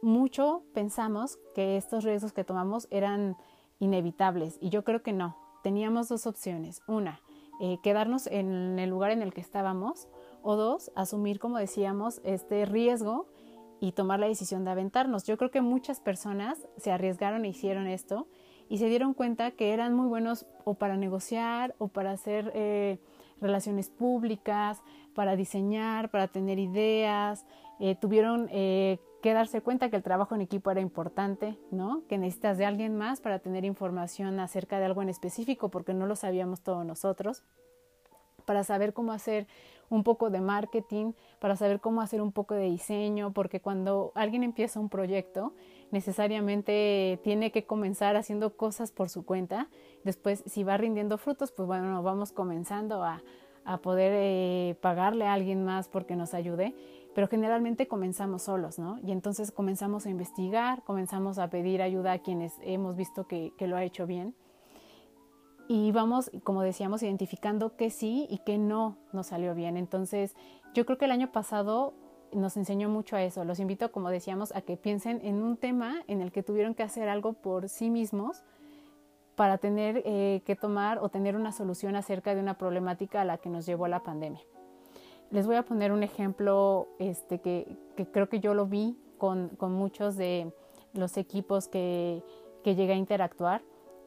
Mucho 0.00 0.62
pensamos 0.72 1.40
que 1.56 1.76
estos 1.76 2.04
riesgos 2.04 2.32
que 2.32 2.44
tomamos 2.44 2.86
eran 2.92 3.36
inevitables 3.80 4.58
y 4.60 4.68
yo 4.68 4.84
creo 4.84 5.02
que 5.02 5.12
no. 5.12 5.36
Teníamos 5.64 6.08
dos 6.08 6.28
opciones. 6.28 6.82
Una, 6.86 7.20
eh, 7.60 7.78
quedarnos 7.82 8.28
en 8.28 8.78
el 8.78 8.90
lugar 8.90 9.10
en 9.10 9.22
el 9.22 9.34
que 9.34 9.40
estábamos 9.40 10.08
o 10.42 10.56
dos, 10.56 10.90
asumir, 10.94 11.38
como 11.38 11.58
decíamos, 11.58 12.20
este 12.24 12.64
riesgo 12.64 13.26
y 13.80 13.92
tomar 13.92 14.20
la 14.20 14.28
decisión 14.28 14.64
de 14.64 14.70
aventarnos. 14.70 15.24
Yo 15.24 15.36
creo 15.36 15.50
que 15.50 15.60
muchas 15.60 16.00
personas 16.00 16.66
se 16.76 16.92
arriesgaron 16.92 17.44
e 17.44 17.48
hicieron 17.48 17.86
esto 17.86 18.28
y 18.68 18.78
se 18.78 18.86
dieron 18.86 19.12
cuenta 19.12 19.50
que 19.50 19.72
eran 19.72 19.94
muy 19.94 20.06
buenos 20.06 20.46
o 20.64 20.74
para 20.74 20.96
negociar 20.96 21.74
o 21.78 21.88
para 21.88 22.12
hacer 22.12 22.52
eh, 22.54 22.98
relaciones 23.40 23.90
públicas, 23.90 24.80
para 25.14 25.36
diseñar, 25.36 26.10
para 26.10 26.28
tener 26.28 26.58
ideas, 26.58 27.44
eh, 27.80 27.96
tuvieron 27.96 28.48
eh, 28.52 29.00
que 29.22 29.32
darse 29.32 29.60
cuenta 29.60 29.90
que 29.90 29.96
el 29.96 30.02
trabajo 30.02 30.34
en 30.34 30.40
equipo 30.40 30.70
era 30.70 30.80
importante, 30.80 31.58
¿no? 31.70 32.02
Que 32.08 32.18
necesitas 32.18 32.58
de 32.58 32.64
alguien 32.64 32.96
más 32.96 33.20
para 33.20 33.40
tener 33.40 33.64
información 33.64 34.38
acerca 34.38 34.78
de 34.78 34.84
algo 34.84 35.02
en 35.02 35.08
específico 35.08 35.68
porque 35.68 35.92
no 35.92 36.06
lo 36.06 36.14
sabíamos 36.14 36.60
todos 36.60 36.86
nosotros, 36.86 37.42
para 38.44 38.64
saber 38.64 38.92
cómo 38.92 39.12
hacer 39.12 39.46
un 39.92 40.04
poco 40.04 40.30
de 40.30 40.40
marketing, 40.40 41.12
para 41.38 41.54
saber 41.54 41.80
cómo 41.80 42.00
hacer 42.00 42.22
un 42.22 42.32
poco 42.32 42.54
de 42.54 42.64
diseño, 42.64 43.32
porque 43.32 43.60
cuando 43.60 44.10
alguien 44.14 44.42
empieza 44.42 44.80
un 44.80 44.88
proyecto, 44.88 45.52
necesariamente 45.90 47.20
tiene 47.22 47.52
que 47.52 47.66
comenzar 47.66 48.16
haciendo 48.16 48.56
cosas 48.56 48.90
por 48.90 49.10
su 49.10 49.26
cuenta. 49.26 49.68
Después, 50.02 50.42
si 50.46 50.64
va 50.64 50.78
rindiendo 50.78 51.18
frutos, 51.18 51.52
pues 51.52 51.66
bueno, 51.66 52.02
vamos 52.02 52.32
comenzando 52.32 53.04
a, 53.04 53.22
a 53.64 53.78
poder 53.78 54.12
eh, 54.16 54.76
pagarle 54.80 55.26
a 55.26 55.34
alguien 55.34 55.62
más 55.62 55.88
porque 55.88 56.16
nos 56.16 56.32
ayude, 56.32 56.74
pero 57.14 57.28
generalmente 57.28 57.86
comenzamos 57.86 58.42
solos, 58.42 58.78
¿no? 58.78 58.98
Y 59.04 59.12
entonces 59.12 59.52
comenzamos 59.52 60.06
a 60.06 60.10
investigar, 60.10 60.82
comenzamos 60.84 61.38
a 61.38 61.50
pedir 61.50 61.82
ayuda 61.82 62.12
a 62.12 62.18
quienes 62.20 62.54
hemos 62.62 62.96
visto 62.96 63.26
que, 63.26 63.52
que 63.58 63.66
lo 63.66 63.76
ha 63.76 63.84
hecho 63.84 64.06
bien 64.06 64.34
y 65.68 65.92
vamos, 65.92 66.30
como 66.44 66.62
decíamos, 66.62 67.02
identificando 67.02 67.76
qué 67.76 67.90
sí 67.90 68.26
y 68.28 68.38
qué 68.38 68.58
no 68.58 68.96
nos 69.12 69.28
salió 69.28 69.54
bien. 69.54 69.76
Entonces, 69.76 70.34
yo 70.74 70.84
creo 70.84 70.98
que 70.98 71.04
el 71.04 71.10
año 71.10 71.32
pasado 71.32 71.94
nos 72.32 72.56
enseñó 72.56 72.88
mucho 72.88 73.16
a 73.16 73.22
eso. 73.22 73.44
Los 73.44 73.60
invito, 73.60 73.92
como 73.92 74.10
decíamos, 74.10 74.54
a 74.54 74.62
que 74.62 74.76
piensen 74.76 75.20
en 75.22 75.42
un 75.42 75.56
tema 75.56 76.02
en 76.08 76.20
el 76.20 76.32
que 76.32 76.42
tuvieron 76.42 76.74
que 76.74 76.82
hacer 76.82 77.08
algo 77.08 77.34
por 77.34 77.68
sí 77.68 77.90
mismos 77.90 78.42
para 79.36 79.58
tener 79.58 80.02
eh, 80.04 80.42
que 80.44 80.56
tomar 80.56 80.98
o 80.98 81.08
tener 81.08 81.36
una 81.36 81.52
solución 81.52 81.96
acerca 81.96 82.34
de 82.34 82.40
una 82.40 82.58
problemática 82.58 83.22
a 83.22 83.24
la 83.24 83.38
que 83.38 83.48
nos 83.48 83.66
llevó 83.66 83.88
la 83.88 84.02
pandemia. 84.02 84.42
Les 85.30 85.46
voy 85.46 85.56
a 85.56 85.64
poner 85.64 85.92
un 85.92 86.02
ejemplo 86.02 86.88
este, 86.98 87.40
que, 87.40 87.76
que 87.96 88.06
creo 88.06 88.28
que 88.28 88.40
yo 88.40 88.52
lo 88.52 88.66
vi 88.66 88.98
con, 89.16 89.48
con 89.50 89.72
muchos 89.72 90.16
de 90.16 90.52
los 90.92 91.16
equipos 91.16 91.68
que, 91.68 92.22
que 92.62 92.74
llegué 92.74 92.92
a 92.92 92.96
interactuar 92.96 93.62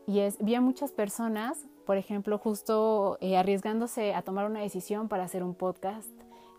y 0.07 0.19
es, 0.19 0.37
vi 0.39 0.55
a 0.55 0.61
muchas 0.61 0.91
personas, 0.91 1.65
por 1.85 1.97
ejemplo, 1.97 2.37
justo 2.37 3.17
eh, 3.21 3.37
arriesgándose 3.37 4.13
a 4.13 4.21
tomar 4.21 4.45
una 4.49 4.61
decisión 4.61 5.07
para 5.07 5.23
hacer 5.23 5.43
un 5.43 5.55
podcast 5.55 6.09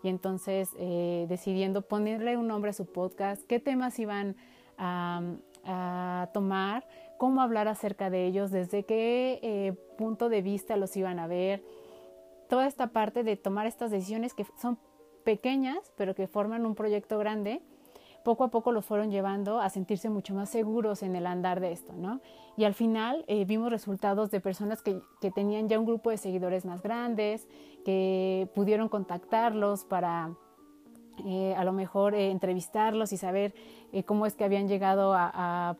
y 0.03 0.09
entonces 0.09 0.69
eh, 0.77 1.25
decidiendo 1.29 1.81
ponerle 1.81 2.37
un 2.37 2.47
nombre 2.47 2.71
a 2.71 2.73
su 2.73 2.85
podcast, 2.85 3.41
qué 3.47 3.59
temas 3.59 3.97
iban 3.99 4.35
a, 4.77 5.21
tomar, 6.33 6.87
cómo 7.17 7.41
hablar 7.41 7.67
acerca 7.67 8.09
de 8.09 8.25
ellos, 8.25 8.51
desde 8.51 8.85
qué 8.85 9.39
eh, 9.41 9.73
punto 9.97 10.29
de 10.29 10.41
vista 10.41 10.77
los 10.77 10.95
iban 10.95 11.19
a 11.19 11.27
ver, 11.27 11.61
toda 12.47 12.67
esta 12.67 12.87
parte 12.87 13.23
de 13.23 13.35
tomar 13.35 13.67
estas 13.67 13.91
decisiones 13.91 14.33
que 14.33 14.45
son 14.61 14.77
pequeñas, 15.25 15.91
pero 15.97 16.15
que 16.15 16.27
forman 16.27 16.65
un 16.65 16.73
proyecto 16.73 17.17
grande 17.17 17.61
poco 18.27 18.43
a 18.43 18.49
poco 18.49 18.73
los 18.73 18.83
fueron 18.83 19.09
llevando 19.09 19.61
a 19.61 19.69
sentirse 19.69 20.09
mucho 20.09 20.33
más 20.33 20.49
seguros 20.49 21.01
en 21.01 21.15
el 21.15 21.25
andar 21.25 21.61
de 21.61 21.71
esto, 21.71 21.93
¿no? 21.93 22.19
Y 22.57 22.65
al 22.65 22.73
final 22.73 23.23
eh, 23.27 23.45
vimos 23.45 23.71
resultados 23.71 24.31
de 24.31 24.41
personas 24.41 24.81
que, 24.81 25.01
tenían 25.33 25.69
ya 25.69 25.79
un 25.79 25.85
grupo 25.85 26.09
de 26.09 26.17
seguidores 26.17 26.65
más 26.65 26.81
grandes, 26.81 27.47
que 27.85 28.49
pudieron 28.53 28.89
contactarlos 28.89 29.85
para 29.85 30.35
eh, 31.25 31.55
a 31.55 31.63
lo 31.63 31.71
mejor 31.71 32.15
eh, 32.15 32.29
entrevistarlos 32.29 33.13
y 33.13 33.17
saber 33.17 33.55
cómo 34.05 34.25
es 34.25 34.35
que 34.35 34.43
habían 34.43 34.67
llegado 34.67 35.13
a, 35.13 35.77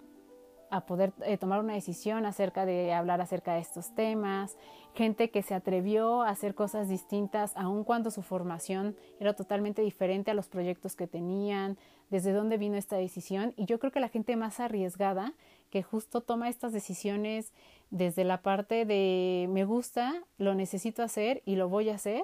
a 0.69 0.85
poder 0.85 1.11
tomar 1.41 1.59
una 1.59 1.73
decisión 1.73 2.25
acerca 2.25 2.65
de 2.65 2.93
hablar 2.93 3.19
acerca 3.19 3.55
de 3.55 3.59
estos 3.59 3.93
temas, 3.93 4.57
gente 4.93 5.31
que 5.31 5.41
se 5.41 5.53
atrevió 5.53 6.21
a 6.21 6.29
hacer 6.29 6.55
cosas 6.55 6.87
distintas 6.87 7.51
aun 7.57 7.83
cuando 7.83 8.09
su 8.09 8.21
formación 8.21 8.95
era 9.19 9.33
totalmente 9.33 9.81
diferente 9.81 10.31
a 10.31 10.33
los 10.33 10.47
proyectos 10.47 10.95
que 10.95 11.07
tenían, 11.07 11.77
desde 12.09 12.33
dónde 12.33 12.57
vino 12.57 12.77
esta 12.77 12.95
decisión 12.95 13.53
y 13.57 13.65
yo 13.65 13.79
creo 13.79 13.91
que 13.91 13.99
la 13.99 14.09
gente 14.09 14.35
más 14.35 14.59
arriesgada 14.59 15.33
que 15.69 15.83
justo 15.83 16.21
toma 16.21 16.49
estas 16.49 16.71
decisiones 16.71 17.53
desde 17.89 18.23
la 18.23 18.41
parte 18.41 18.85
de 18.85 19.47
me 19.49 19.65
gusta, 19.65 20.23
lo 20.37 20.55
necesito 20.55 21.03
hacer 21.03 21.41
y 21.45 21.55
lo 21.55 21.69
voy 21.69 21.89
a 21.89 21.95
hacer, 21.95 22.23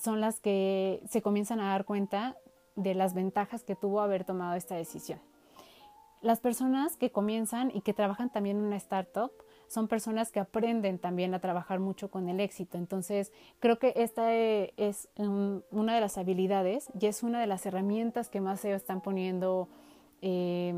son 0.00 0.20
las 0.20 0.40
que 0.40 1.02
se 1.08 1.22
comienzan 1.22 1.60
a 1.60 1.70
dar 1.70 1.84
cuenta 1.84 2.36
de 2.76 2.94
las 2.94 3.14
ventajas 3.14 3.64
que 3.64 3.76
tuvo 3.76 4.00
haber 4.00 4.24
tomado 4.24 4.54
esta 4.54 4.74
decisión. 4.74 5.20
Las 6.20 6.40
personas 6.40 6.96
que 6.96 7.10
comienzan 7.10 7.70
y 7.74 7.80
que 7.80 7.94
trabajan 7.94 8.30
también 8.30 8.58
en 8.58 8.64
una 8.64 8.76
startup 8.76 9.32
son 9.72 9.88
personas 9.88 10.30
que 10.30 10.38
aprenden 10.38 10.98
también 10.98 11.32
a 11.32 11.38
trabajar 11.38 11.80
mucho 11.80 12.10
con 12.10 12.28
el 12.28 12.40
éxito. 12.40 12.76
Entonces, 12.76 13.32
creo 13.58 13.78
que 13.78 13.94
esta 13.96 14.34
eh, 14.34 14.74
es 14.76 15.08
una 15.16 15.94
de 15.94 16.00
las 16.02 16.18
habilidades 16.18 16.90
y 17.00 17.06
es 17.06 17.22
una 17.22 17.40
de 17.40 17.46
las 17.46 17.64
herramientas 17.64 18.28
que 18.28 18.42
más 18.42 18.60
se 18.60 18.74
están 18.74 19.00
poniendo, 19.00 19.70
eh, 20.20 20.74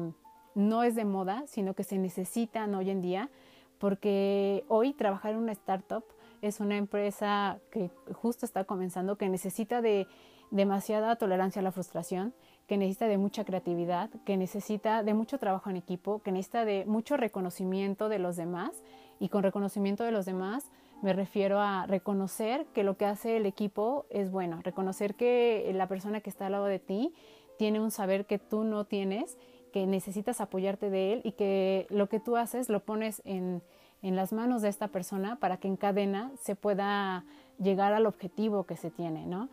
no 0.55 0.85
es 0.85 0.95
de 0.95 1.05
moda, 1.05 1.43
sino 1.49 1.75
que 1.75 1.83
se 1.83 1.99
necesitan 1.99 2.73
hoy 2.77 2.91
en 2.91 3.03
día, 3.03 3.31
porque 3.79 4.65
hoy 4.69 4.93
trabajar 4.93 5.33
en 5.33 5.39
una 5.39 5.53
startup 5.53 6.05
es 6.41 6.61
una 6.61 6.77
empresa 6.77 7.59
que 7.73 7.91
justo 8.13 8.47
está 8.47 8.63
comenzando, 8.63 9.19
que 9.19 9.29
necesita 9.29 9.83
de 9.83 10.07
demasiada 10.53 11.17
tolerancia 11.17 11.59
a 11.59 11.65
la 11.65 11.73
frustración, 11.73 12.33
que 12.67 12.77
necesita 12.77 13.09
de 13.09 13.19
mucha 13.19 13.45
creatividad, 13.45 14.11
que 14.25 14.37
necesita 14.37 15.03
de 15.03 15.15
mucho 15.15 15.39
trabajo 15.39 15.71
en 15.71 15.77
equipo, 15.77 16.23
que 16.23 16.33
necesita 16.33 16.65
de 16.65 16.85
mucho 16.87 17.17
reconocimiento 17.17 18.09
de 18.09 18.19
los 18.19 18.37
demás. 18.37 18.83
Y 19.21 19.29
con 19.29 19.43
reconocimiento 19.43 20.05
de 20.05 20.13
los 20.13 20.25
demás 20.25 20.71
me 21.03 21.13
refiero 21.13 21.61
a 21.61 21.87
reconocer 21.87 22.65
que 22.75 22.83
lo 22.83 22.97
que 22.97 23.05
hace 23.05 23.37
el 23.37 23.47
equipo 23.47 24.07
es 24.09 24.31
bueno, 24.31 24.61
reconocer 24.63 25.15
que 25.15 25.71
la 25.75 25.87
persona 25.87 26.21
que 26.21 26.31
está 26.31 26.47
al 26.47 26.53
lado 26.53 26.65
de 26.65 26.79
ti 26.79 27.13
tiene 27.59 27.81
un 27.81 27.91
saber 27.91 28.25
que 28.25 28.39
tú 28.39 28.65
no 28.65 28.87
tienes, 28.87 29.37
que 29.73 29.87
necesitas 29.87 30.41
apoyarte 30.41 30.89
de 30.89 31.13
él 31.13 31.21
y 31.25 31.33
que 31.33 31.87
lo 31.91 32.09
que 32.09 32.21
tú 32.21 32.37
haces 32.37 32.69
lo 32.69 32.81
pones 32.81 33.21
en, 33.25 33.63
en 34.03 34.17
las 34.17 34.33
manos 34.33 34.63
de 34.63 34.69
esta 34.69 34.89
persona 34.89 35.37
para 35.37 35.59
que 35.59 35.69
en 35.69 35.77
cadena 35.77 36.33
se 36.41 36.57
pueda 36.57 37.25
llegar 37.59 37.93
al 37.93 38.07
objetivo 38.07 38.65
que 38.65 38.77
se 38.77 38.91
tiene, 38.91 39.27
¿no? 39.27 39.49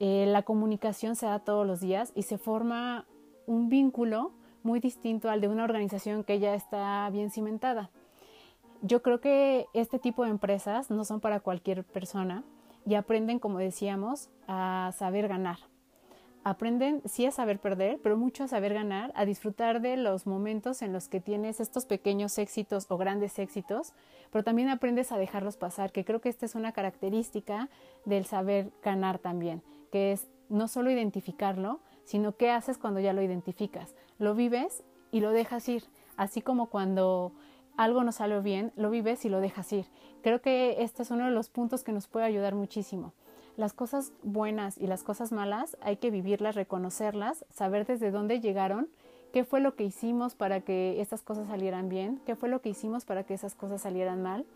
Eh, 0.00 0.26
la 0.28 0.42
comunicación 0.42 1.16
se 1.16 1.26
da 1.26 1.40
todos 1.40 1.66
los 1.66 1.80
días 1.80 2.12
y 2.14 2.22
se 2.22 2.38
forma 2.38 3.06
un 3.46 3.68
vínculo 3.68 4.32
muy 4.62 4.80
distinto 4.80 5.28
al 5.30 5.40
de 5.40 5.48
una 5.48 5.64
organización 5.64 6.22
que 6.22 6.38
ya 6.38 6.54
está 6.54 7.08
bien 7.10 7.30
cimentada. 7.30 7.90
Yo 8.82 9.02
creo 9.02 9.20
que 9.20 9.66
este 9.72 9.98
tipo 9.98 10.24
de 10.24 10.30
empresas 10.30 10.90
no 10.90 11.04
son 11.04 11.20
para 11.20 11.40
cualquier 11.40 11.84
persona 11.84 12.44
y 12.86 12.94
aprenden, 12.94 13.40
como 13.40 13.58
decíamos, 13.58 14.30
a 14.46 14.92
saber 14.96 15.26
ganar. 15.26 15.58
Aprenden 16.44 17.02
sí 17.04 17.26
a 17.26 17.32
saber 17.32 17.58
perder, 17.58 17.98
pero 18.00 18.16
mucho 18.16 18.44
a 18.44 18.48
saber 18.48 18.72
ganar, 18.72 19.12
a 19.16 19.24
disfrutar 19.24 19.80
de 19.80 19.96
los 19.96 20.26
momentos 20.26 20.80
en 20.82 20.92
los 20.92 21.08
que 21.08 21.20
tienes 21.20 21.58
estos 21.58 21.84
pequeños 21.84 22.38
éxitos 22.38 22.86
o 22.88 22.96
grandes 22.96 23.38
éxitos, 23.40 23.92
pero 24.30 24.44
también 24.44 24.68
aprendes 24.68 25.10
a 25.10 25.18
dejarlos 25.18 25.56
pasar, 25.56 25.90
que 25.90 26.04
creo 26.04 26.20
que 26.20 26.28
esta 26.28 26.46
es 26.46 26.54
una 26.54 26.72
característica 26.72 27.68
del 28.04 28.24
saber 28.24 28.70
ganar 28.82 29.18
también 29.18 29.62
que 29.90 30.12
es 30.12 30.28
no 30.48 30.68
solo 30.68 30.90
identificarlo, 30.90 31.80
sino 32.04 32.36
qué 32.36 32.50
haces 32.50 32.78
cuando 32.78 33.00
ya 33.00 33.12
lo 33.12 33.22
identificas. 33.22 33.94
Lo 34.18 34.34
vives 34.34 34.82
y 35.10 35.20
lo 35.20 35.30
dejas 35.30 35.68
ir, 35.68 35.84
así 36.16 36.40
como 36.40 36.66
cuando 36.66 37.32
algo 37.76 38.02
no 38.02 38.12
salió 38.12 38.42
bien, 38.42 38.72
lo 38.76 38.90
vives 38.90 39.24
y 39.24 39.28
lo 39.28 39.40
dejas 39.40 39.72
ir. 39.72 39.86
Creo 40.22 40.40
que 40.40 40.82
este 40.82 41.02
es 41.02 41.10
uno 41.10 41.26
de 41.26 41.30
los 41.30 41.48
puntos 41.48 41.84
que 41.84 41.92
nos 41.92 42.08
puede 42.08 42.26
ayudar 42.26 42.54
muchísimo. 42.54 43.12
Las 43.56 43.72
cosas 43.72 44.12
buenas 44.22 44.78
y 44.78 44.86
las 44.86 45.02
cosas 45.02 45.32
malas 45.32 45.76
hay 45.80 45.96
que 45.96 46.10
vivirlas, 46.10 46.54
reconocerlas, 46.54 47.44
saber 47.50 47.86
desde 47.86 48.10
dónde 48.10 48.40
llegaron, 48.40 48.88
qué 49.32 49.44
fue 49.44 49.60
lo 49.60 49.74
que 49.74 49.84
hicimos 49.84 50.34
para 50.34 50.60
que 50.60 51.00
estas 51.00 51.22
cosas 51.22 51.48
salieran 51.48 51.88
bien, 51.88 52.20
qué 52.24 52.36
fue 52.36 52.48
lo 52.48 52.60
que 52.60 52.70
hicimos 52.70 53.04
para 53.04 53.24
que 53.24 53.34
esas 53.34 53.54
cosas 53.54 53.82
salieran 53.82 54.22
mal. 54.22 54.46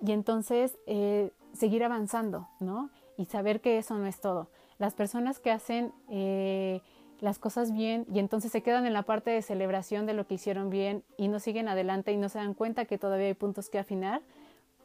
Y 0.00 0.12
entonces 0.12 0.76
eh, 0.86 1.32
seguir 1.52 1.82
avanzando, 1.84 2.48
¿no? 2.60 2.90
Y 3.16 3.26
saber 3.26 3.60
que 3.60 3.78
eso 3.78 3.96
no 3.96 4.06
es 4.06 4.20
todo. 4.20 4.50
Las 4.78 4.94
personas 4.94 5.40
que 5.40 5.50
hacen 5.50 5.92
eh, 6.08 6.80
las 7.20 7.38
cosas 7.38 7.72
bien 7.72 8.06
y 8.12 8.18
entonces 8.18 8.52
se 8.52 8.62
quedan 8.62 8.86
en 8.86 8.92
la 8.92 9.02
parte 9.02 9.30
de 9.30 9.42
celebración 9.42 10.06
de 10.06 10.14
lo 10.14 10.26
que 10.26 10.34
hicieron 10.34 10.70
bien 10.70 11.02
y 11.16 11.28
no 11.28 11.40
siguen 11.40 11.68
adelante 11.68 12.12
y 12.12 12.16
no 12.16 12.28
se 12.28 12.38
dan 12.38 12.54
cuenta 12.54 12.84
que 12.84 12.98
todavía 12.98 13.26
hay 13.28 13.34
puntos 13.34 13.70
que 13.70 13.78
afinar, 13.78 14.22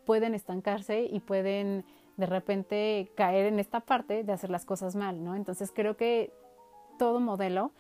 pueden 0.06 0.34
estancarse 0.34 1.04
y 1.04 1.20
pueden 1.20 1.86
de 2.18 2.26
repente 2.26 3.12
caer 3.16 3.48
en 3.48 3.60
esta 3.60 3.82
parte 3.82 4.24
de 4.24 4.34
hacer 4.34 4.50
las 4.50 4.66
cosas 4.66 4.96
mal, 4.96 5.24
¿no? 5.24 5.36
Entonces 5.36 5.72
creo 5.74 5.98
que 5.98 6.32
todo 6.98 7.20
modelo, 7.20 7.72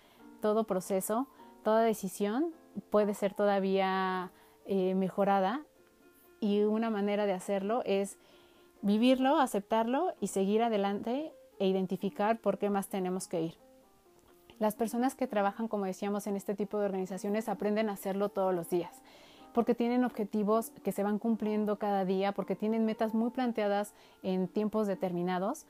todo 0.41 0.65
proceso, 0.65 1.27
toda 1.63 1.84
decisión 1.84 2.53
puede 2.89 3.13
ser 3.13 3.34
todavía 3.34 4.31
eh, 4.65 4.96
mejorada 4.96 5.62
y 6.39 6.62
una 6.62 6.89
manera 6.89 7.25
de 7.25 7.34
hacerlo 7.34 7.84
es 7.86 8.17
vivirlo, 8.82 9.40
aceptarlo 9.40 10.14
y 10.20 10.28
seguir 10.28 10.64
adelante 10.64 11.34
e 11.60 11.68
identificar 11.68 12.40
por 12.40 12.58
qué 12.58 12.70
más 12.70 12.88
tenemos 12.88 13.28
que 13.28 13.42
ir. 13.42 13.54
Las 14.60 14.76
personas 14.76 15.16
que 15.16 15.28
trabajan, 15.28 15.68
como 15.68 15.86
decíamos, 15.86 16.28
en 16.28 16.36
este 16.36 16.56
tipo 16.56 16.78
de 16.80 16.86
organizaciones 16.86 17.50
aprenden 17.50 17.90
a 17.90 17.94
hacerlo 17.94 18.30
todos 18.30 18.54
los 18.54 18.70
días. 18.70 19.02
porque 19.54 19.76
tienen 19.76 20.06
objetivos 20.06 20.70
que 20.82 20.94
se 20.94 21.04
van 21.04 21.20
cumpliendo 21.20 21.78
cada 21.78 22.06
día, 22.06 22.32
porque 22.32 22.56
tienen 22.56 22.86
metas 22.86 23.14
muy 23.14 23.32
planteadas 23.32 23.94
en 24.24 24.48
tiempos 24.48 24.88
determinados. 24.88 25.66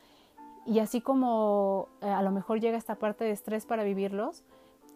Y 0.67 0.77
así 0.77 1.01
como 1.01 1.87
eh, 2.01 2.05
a 2.05 2.21
lo 2.21 2.29
mejor 2.29 2.59
llega 2.59 2.77
esta 2.77 2.95
parte 2.95 3.23
de 3.23 3.31
estrés 3.31 3.65
para 3.65 3.83
vivirlos, 3.83 4.43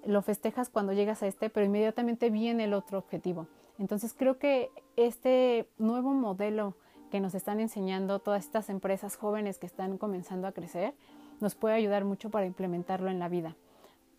lo 0.05 0.21
festejas 0.21 0.69
cuando 0.69 0.93
llegas 0.93 1.23
a 1.23 1.27
este, 1.27 1.49
pero 1.49 1.65
inmediatamente 1.65 2.29
viene 2.29 2.65
el 2.65 2.75
otro 2.75 2.99
objetivo. 2.99 3.47
Entonces 3.79 4.13
creo 4.13 4.37
que 4.37 4.69
este 4.95 5.67
nuevo 5.79 6.13
modelo 6.13 6.75
que 7.11 7.19
nos 7.19 7.35
están 7.35 7.59
enseñando 7.59 8.19
todas 8.19 8.45
estas 8.45 8.69
empresas 8.69 9.15
jóvenes 9.15 9.57
que 9.57 9.65
están 9.65 9.97
comenzando 9.97 10.47
a 10.47 10.51
crecer, 10.51 10.93
nos 11.39 11.55
puede 11.55 11.75
ayudar 11.75 12.05
mucho 12.05 12.29
para 12.29 12.45
implementarlo 12.45 13.09
en 13.09 13.19
la 13.19 13.29
vida. 13.29 13.55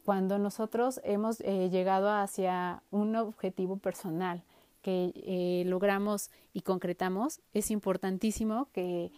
Cuando 0.04 0.38
nosotros 0.38 1.00
hemos 1.02 1.40
eh, 1.40 1.68
llegado 1.68 2.10
hacia 2.10 2.82
un 2.90 3.16
objetivo 3.16 3.76
personal 3.76 4.44
que 4.82 5.12
eh, 5.16 5.64
logramos 5.66 6.30
y 6.52 6.60
concretamos, 6.60 7.40
es 7.52 7.72
importantísimo 7.72 8.68
que, 8.72 9.10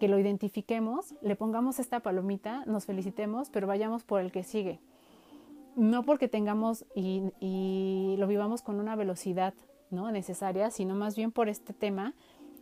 que 0.00 0.08
lo 0.08 0.18
identifiquemos, 0.18 1.14
le 1.22 1.36
pongamos 1.36 1.78
esta 1.78 2.00
palomita, 2.00 2.64
nos 2.66 2.84
felicitemos, 2.84 3.48
pero 3.50 3.68
vayamos 3.68 4.02
por 4.02 4.20
el 4.20 4.32
que 4.32 4.42
sigue. 4.42 4.80
No 5.76 6.02
porque 6.02 6.26
tengamos 6.26 6.84
y, 6.96 7.22
y 7.38 8.16
lo 8.18 8.26
vivamos 8.26 8.62
con 8.62 8.80
una 8.80 8.96
velocidad 8.96 9.54
¿no? 9.90 10.10
necesaria, 10.10 10.70
sino 10.70 10.94
más 10.94 11.16
bien 11.16 11.30
por 11.30 11.48
este 11.48 11.72
tema 11.72 12.14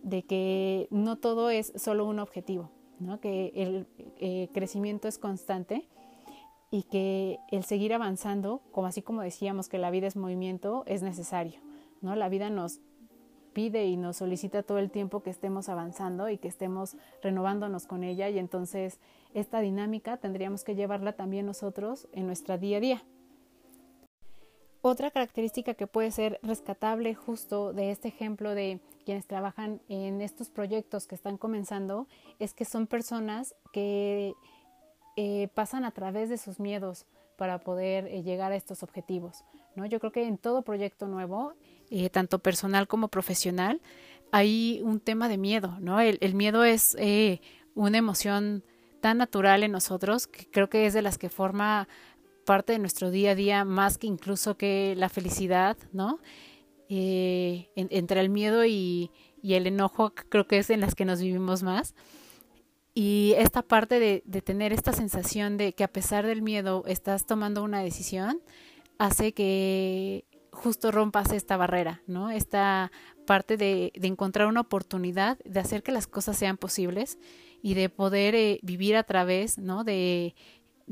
de 0.02 0.24
que 0.24 0.88
no 0.90 1.16
todo 1.16 1.50
es 1.50 1.72
solo 1.76 2.06
un 2.06 2.18
objetivo, 2.18 2.70
¿no? 2.98 3.20
que 3.20 3.52
el 3.54 3.86
eh, 4.18 4.48
crecimiento 4.52 5.08
es 5.08 5.18
constante 5.18 5.88
y 6.70 6.84
que 6.84 7.38
el 7.50 7.64
seguir 7.64 7.92
avanzando, 7.94 8.62
como 8.72 8.86
así 8.86 9.02
como 9.02 9.22
decíamos 9.22 9.68
que 9.68 9.78
la 9.78 9.90
vida 9.90 10.06
es 10.06 10.16
movimiento, 10.16 10.84
es 10.86 11.02
necesario. 11.02 11.60
¿no? 12.00 12.16
La 12.16 12.28
vida 12.28 12.50
nos 12.50 12.80
pide 13.52 13.86
y 13.86 13.96
nos 13.96 14.16
solicita 14.16 14.62
todo 14.62 14.78
el 14.78 14.90
tiempo 14.90 15.22
que 15.22 15.30
estemos 15.30 15.68
avanzando 15.68 16.28
y 16.28 16.38
que 16.38 16.48
estemos 16.48 16.96
renovándonos 17.22 17.86
con 17.86 18.02
ella 18.02 18.28
y 18.28 18.38
entonces 18.38 18.98
esta 19.34 19.60
dinámica 19.60 20.16
tendríamos 20.16 20.64
que 20.64 20.74
llevarla 20.74 21.12
también 21.12 21.46
nosotros 21.46 22.08
en 22.12 22.26
nuestra 22.26 22.58
día 22.58 22.78
a 22.78 22.80
día. 22.80 23.04
Otra 24.80 25.10
característica 25.10 25.74
que 25.74 25.86
puede 25.86 26.10
ser 26.10 26.40
rescatable 26.42 27.14
justo 27.14 27.72
de 27.72 27.92
este 27.92 28.08
ejemplo 28.08 28.54
de 28.54 28.80
quienes 29.04 29.26
trabajan 29.26 29.80
en 29.88 30.20
estos 30.20 30.50
proyectos 30.50 31.06
que 31.06 31.14
están 31.14 31.36
comenzando 31.36 32.06
es 32.38 32.54
que 32.54 32.64
son 32.64 32.86
personas 32.86 33.54
que 33.72 34.34
eh, 35.16 35.48
pasan 35.54 35.84
a 35.84 35.90
través 35.90 36.28
de 36.28 36.38
sus 36.38 36.58
miedos 36.60 37.06
para 37.36 37.58
poder 37.58 38.06
eh, 38.06 38.22
llegar 38.22 38.52
a 38.52 38.56
estos 38.56 38.82
objetivos. 38.82 39.44
¿no? 39.74 39.86
Yo 39.86 40.00
creo 40.00 40.12
que 40.12 40.26
en 40.26 40.38
todo 40.38 40.62
proyecto 40.62 41.06
nuevo, 41.06 41.54
eh, 41.90 42.08
tanto 42.10 42.38
personal 42.38 42.88
como 42.88 43.08
profesional, 43.08 43.80
hay 44.30 44.80
un 44.82 45.00
tema 45.00 45.28
de 45.28 45.38
miedo. 45.38 45.76
¿no? 45.80 46.00
El, 46.00 46.18
el 46.20 46.34
miedo 46.34 46.64
es 46.64 46.96
una 47.74 47.98
emoción 47.98 48.64
tan 49.00 49.18
natural 49.18 49.64
en 49.64 49.72
nosotros 49.72 50.26
que 50.26 50.46
creo 50.46 50.70
que 50.70 50.86
es 50.86 50.94
de 50.94 51.02
las 51.02 51.18
que 51.18 51.28
forma 51.28 51.88
parte 52.44 52.72
de 52.72 52.78
nuestro 52.78 53.10
día 53.10 53.32
a 53.32 53.34
día 53.34 53.64
más 53.64 53.98
que 53.98 54.06
incluso 54.06 54.56
que 54.56 54.94
la 54.96 55.08
felicidad, 55.08 55.76
¿no? 55.92 56.18
Eh, 56.94 57.70
entre 57.74 58.20
el 58.20 58.28
miedo 58.28 58.66
y, 58.66 59.10
el 59.42 59.66
enojo 59.66 60.12
creo 60.14 60.46
que 60.46 60.58
es 60.58 60.68
en 60.68 60.80
las 60.80 60.94
que 60.94 61.06
nos 61.06 61.22
vivimos 61.22 61.62
más. 61.62 61.94
Y 62.92 63.32
esta 63.38 63.62
parte 63.62 63.98
de, 63.98 64.42
tener 64.42 64.74
esta 64.74 64.92
sensación 64.92 65.56
de 65.56 65.72
que 65.72 65.84
a 65.84 65.88
pesar 65.88 66.26
del 66.26 66.42
miedo 66.42 66.84
estás 66.86 67.24
tomando 67.24 67.62
una 67.62 67.80
decisión, 67.80 68.42
hace 68.98 69.32
que 69.32 70.26
justo 70.52 70.90
rompas 70.90 71.32
esta 71.32 71.56
barrera, 71.56 72.02
¿no? 72.06 72.30
Esta 72.30 72.92
parte 73.26 73.56
de, 73.56 73.92
de 73.94 74.08
encontrar 74.08 74.46
una 74.46 74.60
oportunidad, 74.60 75.38
de 75.46 75.60
hacer 75.60 75.82
que 75.82 75.92
las 75.92 76.06
cosas 76.06 76.36
sean 76.36 76.58
posibles 76.58 77.18
y 77.62 77.72
de 77.72 77.88
poder 77.88 78.34
eh, 78.34 78.58
vivir 78.62 78.96
a 78.96 79.04
través, 79.04 79.56
¿no? 79.56 79.82
De 79.82 80.34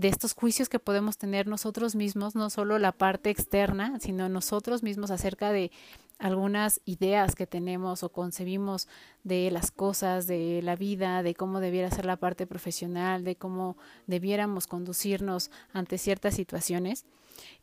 de 0.00 0.09
estos 0.09 0.33
juicios 0.33 0.71
que 0.71 0.78
podemos 0.78 1.19
tener 1.19 1.47
nosotros 1.47 1.95
mismos, 1.95 2.35
no 2.35 2.49
solo 2.49 2.78
la 2.78 2.92
parte 2.92 3.28
externa, 3.28 4.00
sino 4.00 4.30
nosotros 4.30 4.83
mismos 4.83 5.11
acerca 5.11 5.52
de 5.52 5.71
algunas 6.19 6.80
ideas 6.86 7.34
que 7.34 7.47
tenemos 7.47 8.02
o 8.02 8.10
concebimos 8.10 8.89
de 9.25 9.50
las 9.50 9.71
cosas, 9.71 10.26
de 10.26 10.63
la 10.63 10.75
vida, 10.75 11.23
de 11.23 11.34
cómo 11.34 11.60
debiera 11.60 11.91
ser 11.91 12.06
la 12.06 12.17
parte 12.17 12.47
profesional, 12.47 13.25
de 13.25 13.36
cómo 13.36 13.76
debiéramos 14.06 14.67
conducirnos 14.67 15.50
ante 15.75 15.99
ciertas 15.99 16.34
situaciones. 16.34 17.04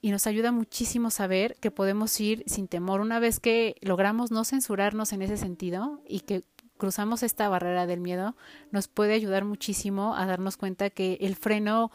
Y 0.02 0.12
nos 0.12 0.28
ayuda 0.28 0.52
muchísimo 0.52 1.10
saber 1.10 1.56
que 1.60 1.72
podemos 1.72 2.20
ir 2.20 2.44
sin 2.46 2.68
temor 2.68 3.02
una 3.02 3.20
vez 3.20 3.40
que 3.40 3.78
logramos 3.82 4.30
no 4.30 4.44
censurarnos 4.44 5.12
en 5.12 5.24
ese 5.24 5.38
sentido 5.38 6.02
y 6.08 6.20
que 6.20 6.44
cruzamos 6.78 7.24
esta 7.24 7.50
barrera 7.50 7.88
del 7.88 8.00
miedo, 8.00 8.36
nos 8.72 8.88
puede 8.88 9.14
ayudar 9.14 9.44
muchísimo 9.44 10.16
a 10.16 10.28
darnos 10.28 10.58
cuenta 10.58 10.92
que 10.92 11.18
el 11.22 11.36
freno 11.36 11.92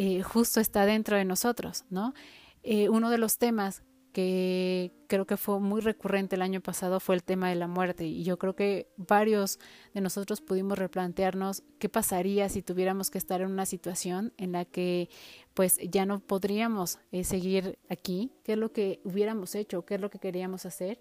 eh, 0.00 0.22
justo 0.22 0.60
está 0.60 0.86
dentro 0.86 1.16
de 1.16 1.24
nosotros, 1.24 1.84
¿no? 1.90 2.14
Eh, 2.62 2.88
uno 2.88 3.10
de 3.10 3.18
los 3.18 3.36
temas 3.36 3.82
que 4.12 4.92
creo 5.08 5.26
que 5.26 5.36
fue 5.36 5.58
muy 5.58 5.80
recurrente 5.80 6.36
el 6.36 6.42
año 6.42 6.60
pasado 6.60 7.00
fue 7.00 7.16
el 7.16 7.24
tema 7.24 7.48
de 7.48 7.56
la 7.56 7.66
muerte 7.66 8.06
y 8.06 8.22
yo 8.22 8.38
creo 8.38 8.54
que 8.54 8.86
varios 8.96 9.58
de 9.94 10.00
nosotros 10.00 10.40
pudimos 10.40 10.78
replantearnos 10.78 11.64
qué 11.80 11.88
pasaría 11.88 12.48
si 12.48 12.62
tuviéramos 12.62 13.10
que 13.10 13.18
estar 13.18 13.40
en 13.40 13.50
una 13.50 13.66
situación 13.66 14.32
en 14.36 14.52
la 14.52 14.64
que 14.64 15.10
pues 15.54 15.78
ya 15.90 16.06
no 16.06 16.20
podríamos 16.20 17.00
eh, 17.10 17.24
seguir 17.24 17.80
aquí, 17.88 18.30
qué 18.44 18.52
es 18.52 18.58
lo 18.58 18.70
que 18.70 19.00
hubiéramos 19.02 19.56
hecho, 19.56 19.84
qué 19.84 19.96
es 19.96 20.00
lo 20.00 20.10
que 20.10 20.20
queríamos 20.20 20.64
hacer 20.64 21.00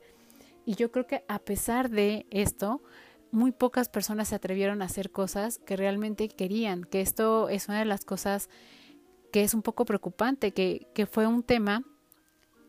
y 0.66 0.74
yo 0.74 0.92
creo 0.92 1.06
que 1.06 1.24
a 1.28 1.38
pesar 1.38 1.92
de 1.92 2.26
esto 2.32 2.82
muy 3.32 3.52
pocas 3.52 3.90
personas 3.90 4.30
se 4.30 4.36
atrevieron 4.36 4.82
a 4.82 4.86
hacer 4.86 5.12
cosas 5.12 5.60
que 5.60 5.76
realmente 5.76 6.30
querían, 6.30 6.84
que 6.84 7.02
esto 7.02 7.50
es 7.50 7.68
una 7.68 7.78
de 7.80 7.86
las 7.86 8.06
cosas 8.06 8.50
que 9.32 9.44
es 9.44 9.54
un 9.54 9.62
poco 9.62 9.86
preocupante, 9.86 10.52
que, 10.52 10.88
que 10.94 11.06
fue 11.06 11.28
un 11.28 11.44
tema 11.44 11.84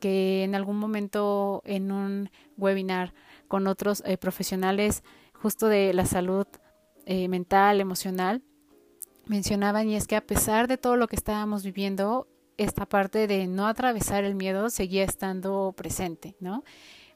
que 0.00 0.44
en 0.44 0.54
algún 0.54 0.78
momento 0.78 1.62
en 1.64 1.90
un 1.92 2.30
webinar 2.56 3.14
con 3.48 3.66
otros 3.66 4.02
eh, 4.06 4.16
profesionales 4.16 5.02
justo 5.32 5.68
de 5.68 5.92
la 5.92 6.06
salud 6.06 6.46
eh, 7.06 7.28
mental, 7.28 7.80
emocional, 7.80 8.42
mencionaban 9.26 9.88
y 9.88 9.96
es 9.96 10.06
que 10.06 10.16
a 10.16 10.26
pesar 10.26 10.68
de 10.68 10.78
todo 10.78 10.96
lo 10.96 11.08
que 11.08 11.16
estábamos 11.16 11.62
viviendo, 11.62 12.28
esta 12.56 12.86
parte 12.86 13.26
de 13.26 13.46
no 13.46 13.66
atravesar 13.66 14.24
el 14.24 14.34
miedo 14.34 14.68
seguía 14.68 15.04
estando 15.04 15.72
presente, 15.76 16.36
¿no? 16.40 16.64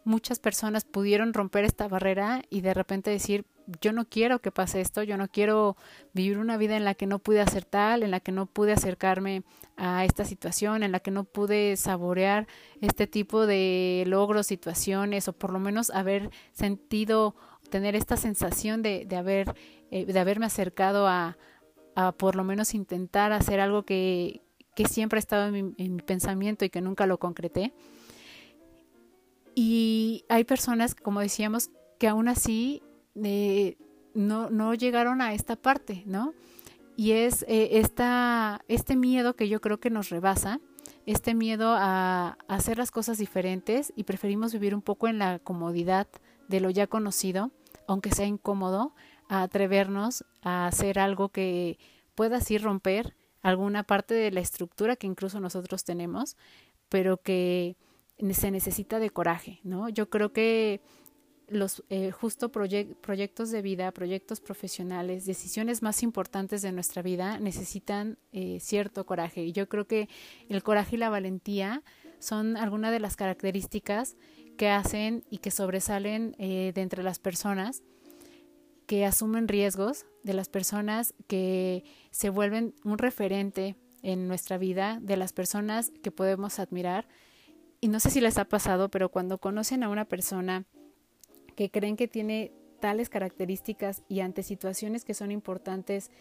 Muchas 0.05 0.39
personas 0.39 0.85
pudieron 0.85 1.33
romper 1.35 1.65
esta 1.65 1.89
barrera 1.89 2.43
y 2.51 2.61
de 2.61 2.75
repente 2.75 3.11
decir, 3.11 3.45
yo 3.81 3.93
no 3.93 4.05
quiero 4.07 4.41
que 4.41 4.51
pase 4.51 4.81
esto, 4.81 5.03
yo 5.03 5.17
no 5.17 5.29
quiero 5.29 5.77
vivir 6.13 6.39
una 6.39 6.57
vida 6.57 6.77
en 6.77 6.85
la 6.85 6.95
que 6.95 7.07
no 7.07 7.19
pude 7.19 7.41
hacer 7.41 7.65
tal, 7.65 8.03
en 8.03 8.11
la 8.11 8.21
que 8.21 8.33
no 8.33 8.47
pude 8.47 8.73
acercarme 8.73 9.43
a 9.77 10.05
esta 10.05 10.25
situación, 10.25 10.83
en 10.83 10.93
la 10.93 11.01
que 11.01 11.11
no 11.11 11.25
pude 11.25 11.77
saborear 11.77 12.47
este 12.81 13.07
tipo 13.07 13.47
de 13.47 14.05
logros, 14.07 14.47
situaciones, 14.47 15.29
o 15.29 15.33
por 15.33 15.53
lo 15.53 15.59
menos 15.59 15.91
haber 15.91 16.31
sentido, 16.53 17.35
tener 17.71 17.95
esta 17.97 18.17
sensación 18.17 18.83
de, 18.83 19.05
de 19.07 19.17
haber, 19.17 19.55
eh, 19.91 20.05
de 20.05 20.19
haberme 20.19 20.47
acercado 20.47 21.07
a, 21.07 21.39
a 21.95 22.13
por 22.13 22.37
lo 22.37 22.45
menos 22.45 22.75
intentar 22.75 23.33
hacer 23.33 23.61
algo 23.61 23.85
que, 23.85 24.43
que 24.75 24.87
siempre 24.87 25.19
ha 25.19 25.21
estado 25.21 25.47
en 25.47 25.53
mi, 25.53 25.75
en 25.79 25.97
mi 25.97 26.03
pensamiento 26.03 26.65
y 26.65 26.71
que 26.71 26.81
nunca 26.81 27.07
lo 27.07 27.19
concreté. 27.19 27.73
Y 29.55 30.25
hay 30.29 30.45
personas, 30.45 30.95
como 30.95 31.21
decíamos, 31.21 31.71
que 31.99 32.09
aún 32.09 32.29
así 32.29 32.83
eh, 33.23 33.77
no, 34.15 34.51
no 34.51 34.75
llegaron 34.75 35.21
a 35.21 35.35
esta 35.35 35.57
parte, 35.57 36.03
¿no? 36.07 36.35
Y 36.97 37.13
es 37.13 37.45
eh, 37.49 37.79
esta, 37.79 38.61
este 38.69 38.97
miedo 38.97 39.35
que 39.35 39.49
yo 39.49 39.61
creo 39.61 39.81
que 39.81 39.91
nos 39.91 40.11
rebasa, 40.11 40.61
este 41.07 41.35
miedo 41.35 41.73
a, 41.73 42.37
a, 42.49 42.55
hacer 42.55 42.79
las 42.79 42.91
cosas 42.91 43.19
diferentes 43.19 43.93
y 43.97 44.05
preferimos 44.05 44.53
vivir 44.53 44.75
un 44.75 44.83
poco 44.83 45.09
en 45.09 45.19
la 45.19 45.39
comodidad 45.39 46.07
de 46.49 46.61
lo 46.61 46.71
ya 46.71 46.87
conocido, 46.87 47.51
aunque 47.87 48.11
sea 48.11 48.27
incómodo, 48.27 48.95
a 49.29 49.43
atrevernos 49.43 50.25
a 50.43 50.67
hacer 50.67 50.99
algo 50.99 51.31
que 51.31 51.79
pueda 52.15 52.37
así 52.37 52.59
romper 52.59 53.17
alguna 53.43 53.83
parte 53.83 54.15
de 54.15 54.31
la 54.31 54.41
estructura 54.41 54.97
que 54.97 55.07
incluso 55.07 55.41
nosotros 55.41 55.85
tenemos, 55.85 56.37
pero 56.89 57.17
que 57.17 57.77
se 58.33 58.51
necesita 58.51 58.99
de 58.99 59.11
coraje, 59.11 59.61
¿no? 59.65 59.89
Yo 59.89 60.09
creo 60.09 60.33
que 60.33 60.81
los 61.49 61.85
eh, 61.91 62.11
justo 62.11 62.51
proyectos 62.51 63.51
de 63.51 63.63
vida, 63.63 63.91
proyectos 63.93 64.41
profesionales, 64.41 65.27
decisiones 65.27 65.83
más 65.83 66.03
importantes 66.03 66.63
de 66.63 66.73
nuestra 66.73 67.03
vida 67.03 67.39
necesitan 67.39 68.19
eh, 68.33 68.59
cierto 68.61 69.05
coraje. 69.05 69.45
Y 69.45 69.53
yo 69.53 69.69
creo 69.69 69.87
que 69.87 70.09
el 70.49 70.63
coraje 70.63 70.97
y 70.97 70.99
la 70.99 71.11
valentía 71.11 71.83
son 72.19 72.57
algunas 72.57 72.91
de 72.91 73.01
las 73.01 73.17
características 73.17 74.17
que 74.57 74.71
hacen 74.71 75.25
y 75.31 75.39
que 75.39 75.51
sobresalen 75.51 76.35
eh, 76.39 76.73
de 76.75 76.81
entre 76.83 77.03
las 77.03 77.19
personas 77.19 77.83
que 78.87 79.05
asumen 79.05 79.49
riesgos, 79.49 80.07
de 80.23 80.35
las 80.35 80.49
personas 80.49 81.15
que 81.27 81.85
se 82.11 82.31
vuelven 82.31 82.75
un 82.85 82.99
referente 82.99 83.77
en 84.03 84.27
nuestra 84.27 84.59
vida, 84.59 84.99
de 85.01 85.17
las 85.17 85.33
personas 85.33 85.93
que 86.03 86.11
podemos 86.11 86.59
admirar 86.59 87.07
Y 87.85 87.89
no 87.89 87.99
sé 87.99 88.11
si 88.11 88.21
les 88.21 88.39
ha 88.39 88.45
pasado, 88.45 88.91
pero 88.91 89.09
cuando 89.09 89.39
conocen 89.39 89.83
a 89.83 89.89
una 89.89 90.05
persona 90.05 90.67
que 91.57 91.69
creen 91.69 91.97
que 91.97 92.07
tiene 92.07 92.53
tales 92.79 93.09
características 93.09 94.05
y 94.09 94.21
ante 94.21 94.45
situaciones 94.45 95.05
que 95.05 95.15
son 95.15 95.33
importantes, 95.33 96.13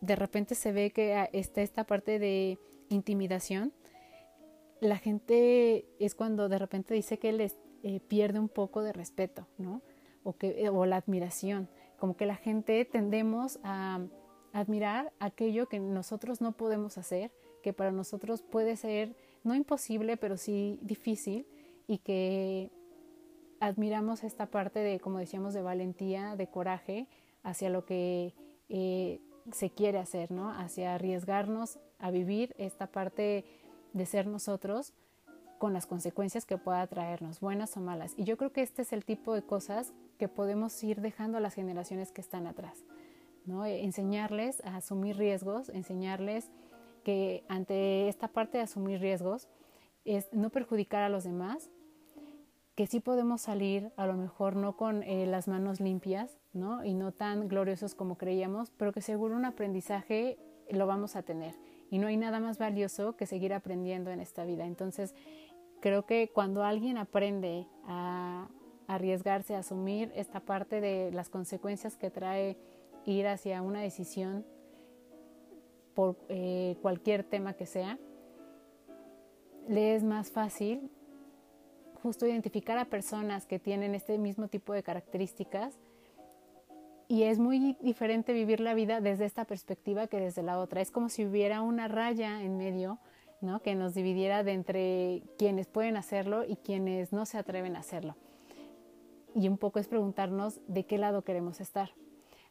de 0.00 0.16
repente 0.16 0.56
se 0.56 0.72
ve 0.72 0.90
que 0.90 1.14
ah, 1.14 1.30
está 1.32 1.62
esta 1.62 1.84
parte 1.84 2.18
de 2.18 2.58
intimidación, 2.88 3.72
la 4.80 4.98
gente 4.98 5.86
es 6.00 6.16
cuando 6.16 6.48
de 6.48 6.58
repente 6.58 6.92
dice 6.92 7.20
que 7.20 7.30
les 7.30 7.56
eh, 7.84 8.00
pierde 8.00 8.40
un 8.40 8.48
poco 8.48 8.82
de 8.82 8.92
respeto, 8.92 9.46
¿no? 9.58 9.82
O, 10.24 10.32
que, 10.32 10.68
o 10.70 10.86
la 10.86 10.96
admiración. 10.96 11.68
Como 12.00 12.16
que 12.16 12.26
la 12.26 12.34
gente 12.34 12.84
tendemos 12.84 13.60
a 13.62 14.00
admirar 14.52 15.12
aquello 15.20 15.68
que 15.68 15.78
nosotros 15.78 16.40
no 16.40 16.50
podemos 16.50 16.98
hacer, 16.98 17.30
que 17.62 17.72
para 17.72 17.92
nosotros 17.92 18.42
puede 18.42 18.74
ser 18.74 19.14
no 19.46 19.54
imposible, 19.54 20.16
pero 20.16 20.36
sí 20.36 20.78
difícil, 20.82 21.46
y 21.86 21.98
que 21.98 22.70
admiramos 23.60 24.24
esta 24.24 24.46
parte 24.46 24.80
de, 24.80 25.00
como 25.00 25.18
decíamos, 25.18 25.54
de 25.54 25.62
valentía, 25.62 26.36
de 26.36 26.48
coraje 26.48 27.08
hacia 27.42 27.70
lo 27.70 27.84
que 27.84 28.34
eh, 28.68 29.20
se 29.52 29.70
quiere 29.70 29.98
hacer, 29.98 30.30
¿no? 30.30 30.50
Hacia 30.50 30.94
arriesgarnos 30.94 31.78
a 31.98 32.10
vivir 32.10 32.54
esta 32.58 32.88
parte 32.88 33.44
de 33.92 34.06
ser 34.06 34.26
nosotros 34.26 34.92
con 35.58 35.72
las 35.72 35.86
consecuencias 35.86 36.44
que 36.44 36.58
pueda 36.58 36.86
traernos, 36.86 37.40
buenas 37.40 37.76
o 37.76 37.80
malas. 37.80 38.12
Y 38.16 38.24
yo 38.24 38.36
creo 38.36 38.52
que 38.52 38.62
este 38.62 38.82
es 38.82 38.92
el 38.92 39.04
tipo 39.04 39.32
de 39.32 39.42
cosas 39.42 39.94
que 40.18 40.28
podemos 40.28 40.82
ir 40.84 41.00
dejando 41.00 41.38
a 41.38 41.40
las 41.40 41.54
generaciones 41.54 42.12
que 42.12 42.20
están 42.20 42.46
atrás, 42.46 42.84
¿no? 43.46 43.64
Enseñarles 43.64 44.62
a 44.64 44.76
asumir 44.76 45.16
riesgos, 45.16 45.70
enseñarles 45.70 46.50
que 47.06 47.44
ante 47.46 48.08
esta 48.08 48.26
parte 48.26 48.58
de 48.58 48.64
asumir 48.64 48.98
riesgos 48.98 49.46
es 50.04 50.28
no 50.32 50.50
perjudicar 50.50 51.04
a 51.04 51.08
los 51.08 51.22
demás, 51.22 51.70
que 52.74 52.88
sí 52.88 52.98
podemos 52.98 53.42
salir, 53.42 53.92
a 53.96 54.08
lo 54.08 54.14
mejor 54.14 54.56
no 54.56 54.76
con 54.76 55.04
eh, 55.04 55.24
las 55.24 55.46
manos 55.46 55.78
limpias, 55.78 56.36
¿no? 56.52 56.84
Y 56.84 56.94
no 56.94 57.12
tan 57.12 57.46
gloriosos 57.46 57.94
como 57.94 58.18
creíamos, 58.18 58.72
pero 58.76 58.90
que 58.90 59.02
seguro 59.02 59.36
un 59.36 59.44
aprendizaje 59.44 60.36
lo 60.68 60.88
vamos 60.88 61.14
a 61.14 61.22
tener. 61.22 61.54
Y 61.92 61.98
no 61.98 62.08
hay 62.08 62.16
nada 62.16 62.40
más 62.40 62.58
valioso 62.58 63.16
que 63.16 63.26
seguir 63.26 63.54
aprendiendo 63.54 64.10
en 64.10 64.18
esta 64.18 64.44
vida. 64.44 64.66
Entonces, 64.66 65.14
creo 65.80 66.06
que 66.06 66.32
cuando 66.34 66.64
alguien 66.64 66.98
aprende 66.98 67.68
a 67.84 68.48
arriesgarse, 68.88 69.54
a 69.54 69.60
asumir 69.60 70.10
esta 70.16 70.40
parte 70.40 70.80
de 70.80 71.12
las 71.12 71.28
consecuencias 71.28 71.96
que 71.96 72.10
trae 72.10 72.58
ir 73.04 73.28
hacia 73.28 73.62
una 73.62 73.80
decisión 73.80 74.44
por 75.96 76.16
eh, 76.28 76.76
cualquier 76.82 77.24
tema 77.24 77.54
que 77.54 77.66
sea, 77.66 77.98
le 79.66 79.96
es 79.96 80.04
más 80.04 80.30
fácil 80.30 80.90
justo 82.02 82.26
identificar 82.26 82.78
a 82.78 82.84
personas 82.84 83.46
que 83.46 83.58
tienen 83.58 83.94
este 83.96 84.18
mismo 84.18 84.46
tipo 84.46 84.72
de 84.74 84.84
características 84.84 85.80
y 87.08 87.22
es 87.22 87.38
muy 87.38 87.76
diferente 87.80 88.32
vivir 88.32 88.60
la 88.60 88.74
vida 88.74 89.00
desde 89.00 89.24
esta 89.24 89.44
perspectiva 89.46 90.06
que 90.06 90.20
desde 90.20 90.42
la 90.42 90.58
otra. 90.58 90.80
Es 90.80 90.90
como 90.90 91.08
si 91.08 91.24
hubiera 91.24 91.62
una 91.62 91.88
raya 91.88 92.42
en 92.42 92.58
medio, 92.58 92.98
¿no? 93.40 93.60
Que 93.60 93.74
nos 93.74 93.94
dividiera 93.94 94.44
de 94.44 94.52
entre 94.52 95.22
quienes 95.38 95.66
pueden 95.66 95.96
hacerlo 95.96 96.44
y 96.44 96.56
quienes 96.56 97.12
no 97.12 97.24
se 97.24 97.38
atreven 97.38 97.74
a 97.74 97.80
hacerlo. 97.80 98.16
Y 99.34 99.48
un 99.48 99.56
poco 99.56 99.78
es 99.78 99.88
preguntarnos 99.88 100.60
de 100.68 100.84
qué 100.84 100.98
lado 100.98 101.22
queremos 101.22 101.60
estar. 101.60 101.90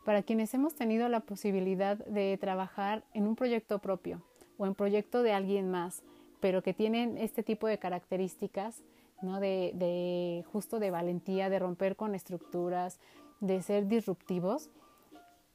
Para 0.06 0.22
quienes 0.22 0.54
hemos 0.54 0.76
tenido 0.76 1.10
la 1.10 1.22
posibilidad 1.22 1.98
de 1.98 2.38
trabajar 2.38 3.04
en 3.16 3.26
un 3.26 3.36
proyecto 3.36 3.80
propio 3.80 4.22
o 4.60 4.68
en 4.68 4.76
proyecto 4.76 5.24
de 5.24 5.34
alguien 5.34 5.72
más, 5.72 6.04
pero 6.40 6.62
que 6.62 6.76
tienen 6.76 7.18
este 7.18 7.42
tipo 7.42 7.66
de 7.66 7.80
características, 7.80 8.84
¿no? 9.24 9.40
De, 9.40 10.46
justo 10.52 10.80
de 10.80 10.92
valentía, 10.92 11.50
de 11.50 11.58
romper 11.58 11.96
con 11.96 12.14
estructuras, 12.14 13.00
de 13.40 13.64
ser 13.64 13.88
disruptivos, 13.88 14.70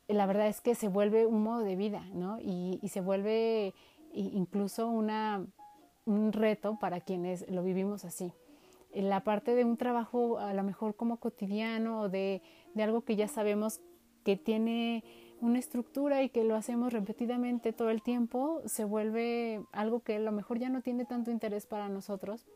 la 0.09 0.27
verdad 0.27 0.49
es 0.49 0.61
que 0.61 0.75
se 0.75 0.89
vuelve 0.89 1.27
un 1.27 1.45
modo 1.45 1.61
de 1.61 1.77
vida, 1.77 2.05
¿no? 2.13 2.41
Y, 2.41 2.81
se 2.89 3.01
vuelve 3.01 3.73
incluso 4.13 4.89
una, 4.89 5.47
un 6.07 6.33
reto 6.33 6.77
para 6.81 7.01
quienes 7.01 7.49
lo 7.49 7.63
vivimos 7.63 8.05
así. 8.05 8.33
La 8.93 9.23
parte 9.23 9.55
de 9.55 9.65
un 9.65 9.77
trabajo 9.77 10.41
a 10.41 10.53
lo 10.55 10.65
mejor 10.65 10.97
como 10.97 11.19
cotidiano 11.19 12.01
o 12.01 12.09
de, 12.09 12.43
de 12.75 12.83
algo 12.83 13.03
que 13.03 13.15
ya 13.15 13.29
sabemos 13.29 13.81
que 14.25 14.37
tiene 14.37 15.05
una 15.41 15.59
estructura 15.59 16.23
y 16.23 16.29
que 16.29 16.45
lo 16.45 16.55
hacemos 16.55 16.93
repetidamente 16.93 17.73
todo 17.73 17.91
el 17.91 18.03
tiempo, 18.03 18.61
se 18.67 18.85
vuelve 18.85 19.65
algo 19.73 20.01
que 20.01 20.17
a 20.17 20.21
lo 20.21 20.33
mejor 20.33 20.59
ya 20.59 20.69
no 20.69 20.83
tiene 20.83 21.05
tanto 21.05 21.31
interés 21.31 21.67
para 21.67 21.89
nosotros, 21.89 22.47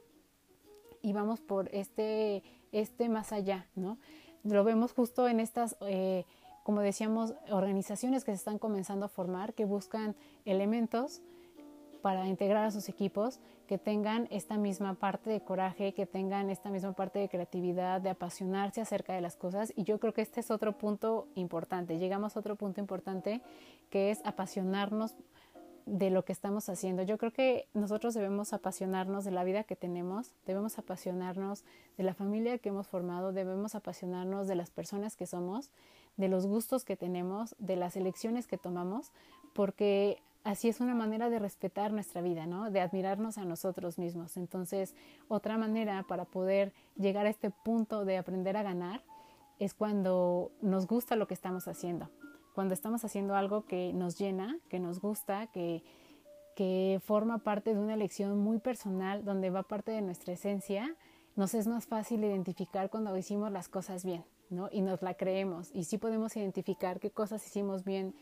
y 1.05 1.13
vamos 1.13 1.41
por 1.41 1.69
este, 1.75 2.43
este 2.73 3.11
más 3.11 3.33
allá, 3.33 3.67
¿no? 3.75 3.99
Lo 4.43 4.65
vemos 4.65 4.93
justo 4.93 5.29
en 5.29 5.39
estas, 5.39 5.77
eh, 5.83 6.25
como 6.63 6.81
decíamos, 6.81 7.35
organizaciones 7.51 8.25
que 8.25 8.33
se 8.33 8.37
están 8.37 8.59
comenzando 8.59 9.05
a 9.05 9.09
formar, 9.09 9.53
que 9.53 9.67
buscan 9.67 10.17
elementos 10.47 11.21
para 12.05 12.29
integrar 12.29 12.67
a 12.67 12.71
sus 12.71 12.91
equipos, 12.91 13.41
que 13.67 13.79
tengan 13.79 14.29
esta 14.31 14.59
misma 14.59 14.93
parte 14.93 15.31
de 15.31 15.41
coraje, 15.41 15.95
que 15.95 16.05
tengan 16.05 16.51
esta 16.51 16.69
misma 16.69 16.93
parte 16.93 17.19
de 17.19 17.31
creatividad, 17.31 17.99
de 17.99 18.11
apasionarse 18.11 18.83
acerca 18.83 19.15
de 19.15 19.23
las 19.23 19.37
cosas. 19.37 19.73
Y 19.75 19.85
yo 19.85 19.99
creo 19.99 20.13
que 20.13 20.21
este 20.21 20.41
es 20.41 20.51
otro 20.51 20.77
punto 20.77 21.29
importante. 21.35 21.97
Llegamos 21.97 22.37
a 22.37 22.41
otro 22.41 22.57
punto 22.57 22.79
importante 22.79 23.41
que 23.89 24.11
es 24.11 24.21
apasionarnos 24.27 25.15
de 25.87 26.11
lo 26.11 26.27
que 26.27 26.33
estamos 26.33 26.69
haciendo. 26.69 27.05
Yo 27.05 27.17
creo 27.17 27.33
que 27.33 27.69
nosotros 27.73 28.13
debemos 28.13 28.53
apasionarnos 28.53 29.25
de 29.25 29.31
la 29.31 29.43
vida 29.43 29.65
que 29.65 29.75
tenemos, 29.75 30.35
debemos 30.45 30.79
apasionarnos 30.79 31.65
de 31.97 32.05
la 32.05 32.13
familia 32.13 32.59
que 32.59 32.69
hemos 32.69 32.87
formado, 32.87 33.33
debemos 33.33 33.75
apasionarnos 33.75 34.47
de 34.47 34.57
las 34.57 34.69
personas 34.69 35.17
que 35.17 35.25
somos, 35.25 35.71
de 36.19 36.29
los 36.29 36.47
gustos 36.47 36.85
que 36.85 36.97
tenemos, 36.97 37.57
de 37.59 37.77
las 37.77 37.97
elecciones 37.97 38.47
que 38.47 38.59
tomamos, 38.59 39.11
porque 39.55 40.21
así 40.45 40.69
es 40.69 40.81
una 40.81 40.95
manera 40.95 41.31
de 41.31 41.39
respetar 41.39 41.93
nuestra 41.93 42.21
vida, 42.23 42.47
¿no? 42.47 42.71
De 42.71 42.81
admirarnos 42.81 43.39
a 43.39 43.45
nosotros 43.45 43.99
mismos. 43.99 44.37
Entonces, 44.37 44.95
otra 45.29 45.59
manera 45.59 46.05
para 46.05 46.25
poder 46.25 46.73
llegar 46.97 47.27
a 47.27 47.31
este 47.31 47.51
punto 47.51 48.05
de 48.05 48.19
aprender 48.19 48.57
a 48.57 48.63
ganar 48.63 49.03
es 49.59 49.75
cuando 49.75 50.53
nos 50.61 50.87
gusta 50.87 51.17
lo 51.17 51.27
que 51.27 51.35
estamos 51.35 51.69
haciendo 51.69 52.11
cuando 52.55 52.73
estamos 52.73 53.05
haciendo 53.05 53.35
algo 53.35 53.67
que 53.67 53.93
nos 53.93 54.17
llena, 54.17 54.59
que 54.69 54.79
nos 54.79 55.01
gusta, 55.01 55.49
que, 55.49 55.83
que 56.55 57.01
forma 57.05 57.39
parte 57.39 57.75
de 57.75 57.81
una 57.81 57.95
elección 57.95 58.39
muy 58.39 58.59
personal, 58.59 59.25
donde 59.25 59.51
va 59.51 59.65
parte 59.65 59.91
de 59.91 60.01
nuestra 60.01 60.33
esencia, 60.33 60.95
nos 61.35 61.53
es 61.55 61.67
más 61.67 61.87
fácil 61.87 62.23
identificar 62.23 62.91
cuando 62.91 63.17
hicimos 63.19 63.51
las 63.51 63.69
cosas 63.69 64.05
bien, 64.05 64.25
¿no? 64.51 64.69
Y 64.71 64.83
nos 64.83 65.03
la 65.03 65.15
creemos. 65.15 65.71
Y 65.75 65.85
sí 65.85 65.99
podemos 65.99 66.37
identificar 66.37 67.01
qué 67.01 67.11
cosas 67.11 67.45
hicimos 67.45 67.85
bien 67.85 68.15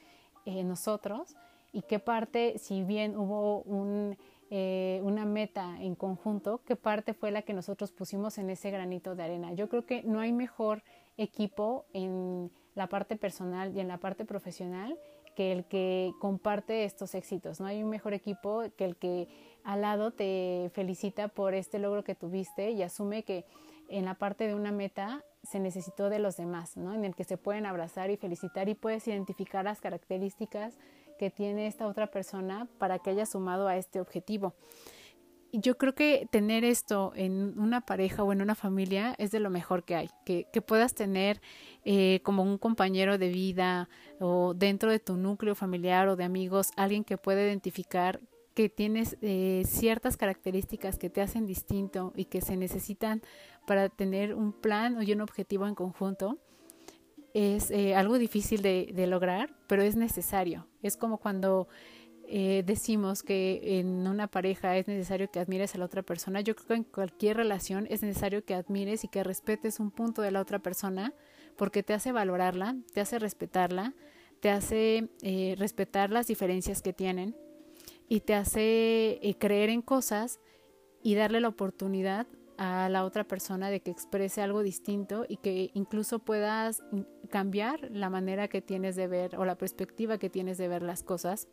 eh, 0.47 0.65
nosotros 0.65 1.37
y 1.73 1.83
qué 1.83 1.99
parte, 1.99 2.59
si 2.59 2.85
bien 2.85 3.17
hubo 3.17 3.63
un, 3.63 4.17
eh, 4.51 5.01
una 5.03 5.25
meta 5.25 5.81
en 5.81 5.95
conjunto, 5.95 6.61
qué 6.67 6.77
parte 6.77 7.15
fue 7.15 7.31
la 7.31 7.43
que 7.43 7.55
nosotros 7.55 7.93
pusimos 7.93 8.37
en 8.39 8.51
ese 8.51 8.71
granito 8.71 9.15
de 9.15 9.23
arena. 9.23 9.53
Yo 9.55 9.69
creo 9.69 9.87
que 9.87 10.03
no 10.03 10.21
hay 10.21 10.33
mejor 10.33 10.83
equipo 11.17 11.87
en 11.95 12.51
la 12.75 12.89
parte 12.89 13.17
personal 13.17 13.75
y 13.75 13.81
en 13.81 13.89
la 13.89 13.99
parte 13.99 14.25
profesional 14.25 14.99
que 15.35 15.53
el 15.53 15.65
que 15.65 16.13
comparte 16.21 16.85
estos 16.85 17.15
éxitos. 17.15 17.61
No 17.61 17.67
hay 17.67 17.83
un 17.83 17.89
mejor 17.89 18.13
equipo 18.13 18.65
que 18.77 18.85
el 18.85 18.97
que 18.97 19.29
al 19.65 19.81
lado 19.81 20.11
te 20.11 20.71
felicita 20.75 21.29
por 21.29 21.55
este 21.55 21.79
logro 21.79 22.05
que 22.05 22.15
tuviste 22.15 22.71
y 22.71 22.83
asume 22.83 23.23
que 23.23 23.47
en 23.89 24.05
la 24.05 24.15
parte 24.15 24.47
de 24.47 24.55
una 24.55 24.73
meta 24.73 25.25
se 25.43 25.59
necesitó 25.61 26.09
de 26.09 26.19
los 26.19 26.37
demás, 26.37 26.77
¿no? 26.77 26.95
en 26.95 27.05
el 27.05 27.15
que 27.15 27.25
se 27.25 27.37
pueden 27.37 27.67
abrazar 27.67 28.11
y 28.11 28.17
felicitar 28.17 28.69
y 28.69 28.75
puedes 28.75 29.07
identificar 29.09 29.65
las 29.65 29.81
características 29.81 30.79
que 31.19 31.31
tiene 31.31 31.67
esta 31.67 31.87
otra 31.87 32.09
persona 32.09 32.69
para 32.79 32.99
que 32.99 33.11
haya 33.11 33.27
sumado 33.27 33.69
a 33.69 33.77
este 33.77 34.01
objetivo. 34.01 34.55
Yo 35.55 35.77
creo 35.77 35.95
que 35.95 36.27
tener 36.31 36.65
esto 36.65 37.13
en 37.15 37.59
una 37.59 37.83
pareja 37.83 38.25
o 38.25 38.33
en 38.33 38.41
una 38.41 38.55
familia 38.55 39.15
es 39.19 39.31
de 39.33 39.41
lo 39.41 39.51
mejor 39.51 39.85
que 39.85 39.97
hay, 39.97 40.09
que, 40.25 40.47
puedas 40.67 40.95
tener 40.95 41.43
eh, 41.85 42.21
como 42.23 42.43
un 42.43 42.57
compañero 42.57 43.19
de 43.19 43.29
vida 43.29 43.91
o 44.19 44.55
dentro 44.55 44.91
de 44.91 44.99
tu 44.99 45.19
núcleo 45.19 45.55
familiar 45.55 46.09
o 46.09 46.17
de 46.17 46.25
amigos, 46.25 46.71
alguien 46.77 47.05
que 47.05 47.19
pueda 47.19 47.43
identificar 47.43 48.21
que 48.55 48.69
tienes 48.69 49.17
eh, 49.23 49.63
ciertas 49.67 50.17
características 50.17 50.99
que 50.99 51.11
te 51.11 51.21
hacen 51.21 51.47
distinto 51.47 52.13
y 52.17 52.27
que 52.27 52.41
se 52.41 52.57
necesitan 52.57 53.23
para 53.67 53.89
tener 53.89 54.35
un 54.35 54.53
plan 54.53 55.03
y 55.03 55.13
un 55.13 55.21
objetivo 55.21 55.67
en 55.67 55.75
conjunto, 55.75 56.39
es 57.35 57.71
eh, 57.71 57.95
algo 57.95 58.19
difícil 58.19 58.63
de, 58.63 59.07
lograr, 59.07 59.55
pero 59.67 59.83
es 59.83 59.97
necesario. 59.97 60.67
Es 60.83 60.97
como 60.97 61.19
cuando 61.19 61.69
eh, 62.29 62.63
decimos 62.65 63.23
que 63.23 63.79
en 63.79 64.07
una 64.07 64.27
pareja 64.27 64.77
es 64.77 64.89
necesario 64.89 65.31
que 65.31 65.41
admires 65.41 65.75
a 65.75 65.79
la 65.79 65.85
otra 65.85 66.03
persona, 66.03 66.41
yo 66.41 66.55
creo 66.55 66.69
que 66.69 66.75
en 66.75 66.85
cualquier 66.85 67.37
relación 67.37 67.87
es 67.91 68.03
necesario 68.03 68.45
que 68.45 68.55
admires 68.55 69.05
y 69.05 69.09
que 69.09 69.25
respetes 69.25 69.81
un 69.81 69.91
punto 69.91 70.23
de 70.23 70.31
la 70.31 70.41
otra 70.41 70.59
persona 70.59 71.13
porque 71.57 71.83
te 71.83 71.95
hace 71.95 72.13
valorarla, 72.13 72.77
te 72.95 73.01
hace 73.01 73.19
respetarla, 73.19 73.95
te 74.41 74.51
hace 74.51 75.09
eh, 75.23 75.55
respetar 75.59 76.11
las 76.11 76.27
diferencias 76.27 76.83
que 76.83 76.93
tienen 76.93 77.37
y 78.09 78.21
te 78.21 78.35
hace 78.35 79.21
eh, 79.23 79.37
creer 79.39 79.71
en 79.71 79.83
cosas 79.83 80.41
y 81.03 81.15
darle 81.15 81.41
la 81.41 81.49
oportunidad 81.49 82.27
a 82.59 82.89
la 82.89 83.05
otra 83.05 83.25
persona 83.25 83.71
de 83.71 83.81
que 83.81 83.91
exprese 83.91 84.43
algo 84.43 84.63
distinto 84.63 85.25
y 85.29 85.37
que 85.39 85.71
incluso 85.75 86.19
puedas 86.19 86.83
cambiar 87.31 87.91
la 87.91 88.11
manera 88.11 88.49
que 88.49 88.63
tienes 88.63 88.97
de 88.97 89.07
ver 89.07 89.37
o 89.37 89.45
la 89.45 89.57
perspectiva 89.57 90.19
que 90.19 90.31
tienes 90.31 90.59
de 90.59 90.69
ver 90.69 90.83
las 90.83 91.03
cosas 91.03 91.49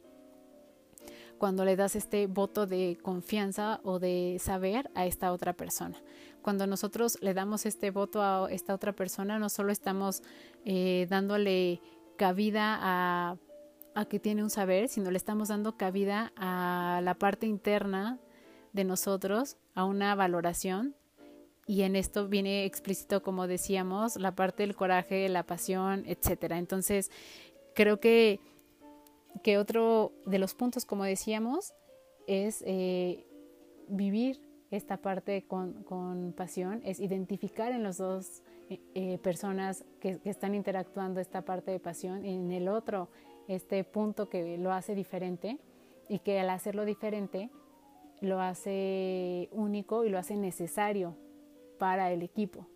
cuando 1.37 1.65
le 1.65 1.75
das 1.75 1.95
este 1.95 2.27
voto 2.27 2.67
de 2.67 2.97
confianza 3.01 3.79
o 3.83 3.97
de 3.97 4.37
saber 4.39 4.91
a 4.93 5.05
esta 5.05 5.31
otra 5.31 5.53
persona. 5.53 5.97
Cuando 6.41 6.67
nosotros 6.67 7.17
le 7.21 7.33
damos 7.33 7.65
este 7.65 7.91
voto 7.91 8.21
a 8.21 8.51
esta 8.51 8.75
otra 8.75 8.93
persona, 8.93 9.39
no 9.39 9.49
solo 9.49 9.71
estamos 9.71 10.21
eh, 10.65 11.07
dándole 11.09 11.81
cabida 12.17 12.77
a, 12.79 13.37
a 13.95 14.05
que 14.05 14.19
tiene 14.19 14.43
un 14.43 14.49
saber, 14.49 14.89
sino 14.89 15.09
le 15.11 15.17
estamos 15.17 15.47
dando 15.47 15.77
cabida 15.77 16.33
a 16.35 16.99
la 17.03 17.15
parte 17.15 17.47
interna 17.47 18.19
de 18.73 18.83
nosotros, 18.83 19.57
a 19.75 19.85
una 19.85 20.15
valoración. 20.15 20.95
Y 21.65 21.83
en 21.83 21.95
esto 21.95 22.27
viene 22.27 22.65
explícito, 22.65 23.21
como 23.21 23.45
decíamos, 23.45 24.15
la 24.15 24.35
parte 24.35 24.63
del 24.63 24.75
coraje, 24.75 25.29
la 25.29 25.43
pasión, 25.43 26.03
etcétera. 26.07 26.57
Entonces, 26.57 27.11
creo 27.75 27.99
que 27.99 28.39
que 29.43 29.57
otro 29.57 30.13
de 30.25 30.39
los 30.39 30.53
puntos, 30.53 30.85
como 30.85 31.03
decíamos, 31.03 31.73
es 32.27 32.63
eh, 32.65 33.25
vivir 33.87 34.41
esta 34.71 34.97
parte 34.97 35.45
con, 35.47 36.33
pasión, 36.35 36.81
es 36.83 36.99
identificar 36.99 37.71
en 37.71 37.83
las 37.83 37.97
dos 37.97 38.43
eh, 38.69 38.79
eh, 38.93 39.17
personas 39.19 39.83
que, 39.99 40.19
están 40.25 40.53
interactuando 40.53 41.19
esta 41.19 41.43
parte 41.43 41.71
de 41.71 41.79
pasión 41.79 42.25
y 42.25 42.35
en 42.35 42.51
el 42.51 42.67
otro 42.67 43.09
este 43.47 43.83
punto 43.83 44.29
que 44.29 44.57
lo 44.59 44.71
hace 44.71 44.93
diferente 44.93 45.57
y 46.07 46.19
que 46.19 46.39
al 46.39 46.51
hacerlo 46.51 46.85
diferente 46.85 47.49
lo 48.21 48.41
hace 48.41 49.49
único 49.51 50.05
y 50.05 50.09
lo 50.09 50.17
hace 50.17 50.35
necesario 50.35 51.15
para 51.77 52.11
el 52.11 52.21
equipo. 52.21 52.67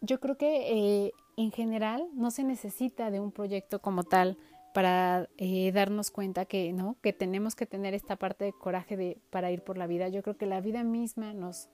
Yo 0.00 0.18
creo 0.18 0.36
que 0.36 1.12
en 1.36 1.52
general 1.52 2.08
no 2.14 2.30
se 2.30 2.44
necesita 2.44 3.10
de 3.10 3.20
un 3.20 3.32
proyecto 3.32 3.80
como 3.80 4.02
tal 4.02 4.38
para 4.72 5.28
eh, 5.36 5.72
darnos 5.72 6.10
cuenta 6.10 6.44
que 6.44 6.72
no 6.72 6.96
que 7.02 7.12
tenemos 7.12 7.54
que 7.54 7.66
tener 7.66 7.92
esta 7.94 8.16
parte 8.16 8.44
de 8.44 8.52
coraje 8.52 8.96
de, 8.96 9.18
para 9.30 9.50
ir 9.50 9.62
por 9.62 9.76
la 9.76 9.86
vida. 9.86 10.08
Yo 10.08 10.22
creo 10.22 10.36
que 10.36 10.46
la 10.46 10.60
vida 10.60 10.84
misma 10.84 11.32
nos 11.32 11.68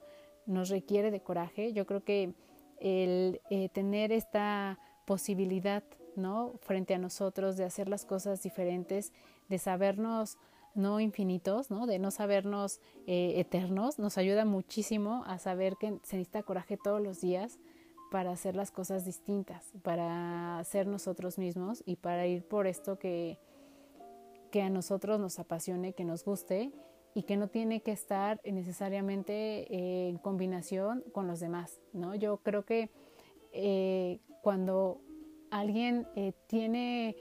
nos 0.47 0.69
requiere 0.69 1.11
de 1.11 1.21
coraje. 1.21 1.73
Yo 1.73 1.87
creo 1.87 2.05
que 2.05 2.35
el 2.79 3.41
eh, 3.51 3.69
tener 3.71 4.13
esta 4.13 4.79
posibilidad 5.05 5.83
no 6.15 6.55
frente 6.61 6.95
a 6.95 6.99
nosotros 6.99 7.57
de 7.57 7.65
hacer 7.65 7.89
las 7.89 8.05
cosas 8.05 8.43
diferentes 8.43 9.13
de 9.49 9.59
sabernos 9.59 10.39
no 10.77 11.01
infinitos 11.01 11.71
no 11.71 11.87
de 11.87 11.99
no 11.99 12.11
sabernos 12.11 12.81
eh, 13.07 13.35
eternos 13.37 13.99
nos 13.99 14.19
ayuda 14.19 14.45
muchísimo 14.45 15.25
a 15.27 15.39
saber 15.39 15.77
que 15.77 15.89
se 16.03 16.17
necesita 16.17 16.43
coraje 16.43 16.77
todos 16.77 17.01
los 17.01 17.21
días 17.21 17.59
para 18.11 18.31
hacer 18.31 18.57
las 18.57 18.71
cosas 18.71 19.05
distintas, 19.05 19.73
para 19.83 20.63
ser 20.65 20.87
nosotros 20.87 21.39
mismos 21.39 21.83
y 21.87 21.97
para 21.97 22.27
ir 22.27 22.45
por 22.45 22.67
esto 22.67 22.99
que, 22.99 23.39
que 24.51 24.63
a 24.63 24.71
nosotros 24.71 25.19
nos 25.19 25.39
apasione, 25.39 25.93
que 25.93 26.05
nos 26.05 26.25
guste 26.25 26.73
y 27.15 27.25
que 27.25 27.37
no 27.37 27.49
tiene 27.49 27.81
que 27.81 27.93
estar 27.93 28.41
necesariamente 28.45 29.73
eh, 29.75 30.09
en 30.09 30.19
combinación 30.19 31.03
con 31.13 31.27
los 31.27 31.41
demás. 31.41 31.81
¿no? 31.93 32.15
Yo 32.15 32.39
creo 32.39 32.65
que 32.65 32.91
eh, 33.53 34.21
cuando 34.43 35.01
alguien 35.51 36.07
tiene 36.47 37.17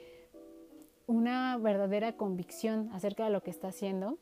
una 1.06 1.56
verdadera 1.58 2.16
convicción 2.16 2.90
acerca 2.92 3.24
de 3.24 3.30
lo 3.30 3.42
que 3.42 3.50
está 3.50 3.68
haciendo, 3.68 4.18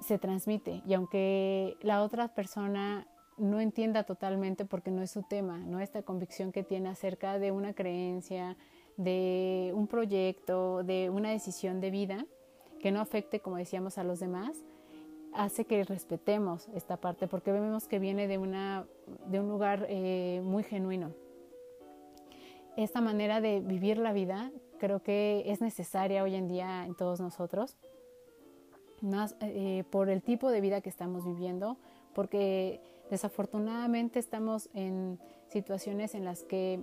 se 0.00 0.18
transmite 0.18 0.82
y 0.86 0.94
aunque 0.94 1.76
la 1.80 2.02
otra 2.02 2.28
persona 2.34 3.06
no 3.38 3.60
entienda 3.60 4.04
totalmente 4.04 4.64
porque 4.64 4.90
no 4.90 5.02
es 5.02 5.10
su 5.10 5.22
tema, 5.22 5.58
¿no? 5.58 5.80
Esta 5.80 6.02
convicción 6.02 6.52
que 6.52 6.62
tiene 6.62 6.88
acerca 6.88 7.38
de 7.38 7.50
una 7.50 7.72
creencia, 7.72 8.56
de 8.96 9.72
un 9.74 9.86
proyecto, 9.86 10.82
de 10.82 11.10
una 11.10 11.30
decisión 11.30 11.80
de 11.80 11.90
vida 11.90 12.26
que 12.80 12.90
no 12.90 13.00
afecte, 13.00 13.40
como 13.40 13.56
decíamos, 13.56 13.96
a 13.96 14.04
los 14.04 14.20
demás, 14.20 14.56
hace 15.32 15.64
que 15.64 15.82
respetemos 15.84 16.68
esta 16.74 16.98
parte 16.98 17.26
porque 17.26 17.52
vemos 17.52 17.88
que 17.88 17.98
viene 17.98 18.28
de, 18.28 18.38
una, 18.38 18.86
de 19.26 19.40
un 19.40 19.48
lugar 19.48 19.86
eh, 19.88 20.40
muy 20.44 20.62
genuino. 20.62 21.12
Esta 22.76 23.00
manera 23.00 23.40
de 23.40 23.60
vivir 23.60 23.98
la 23.98 24.12
vida 24.12 24.50
creo 24.82 25.02
que 25.02 25.44
es 25.46 25.60
necesaria 25.60 26.24
hoy 26.24 26.34
en 26.34 26.48
día 26.48 26.84
en 26.84 26.96
todos 26.96 27.20
nosotros, 27.20 27.76
más 29.00 29.36
eh, 29.40 29.84
por 29.90 30.10
el 30.10 30.22
tipo 30.22 30.50
de 30.50 30.60
vida 30.60 30.80
que 30.80 30.88
estamos 30.88 31.24
viviendo, 31.24 31.76
porque 32.14 32.80
Desafortunadamente 33.12 34.18
estamos 34.18 34.70
en 34.72 35.20
situaciones 35.48 36.14
en 36.14 36.24
las 36.24 36.44
que 36.44 36.82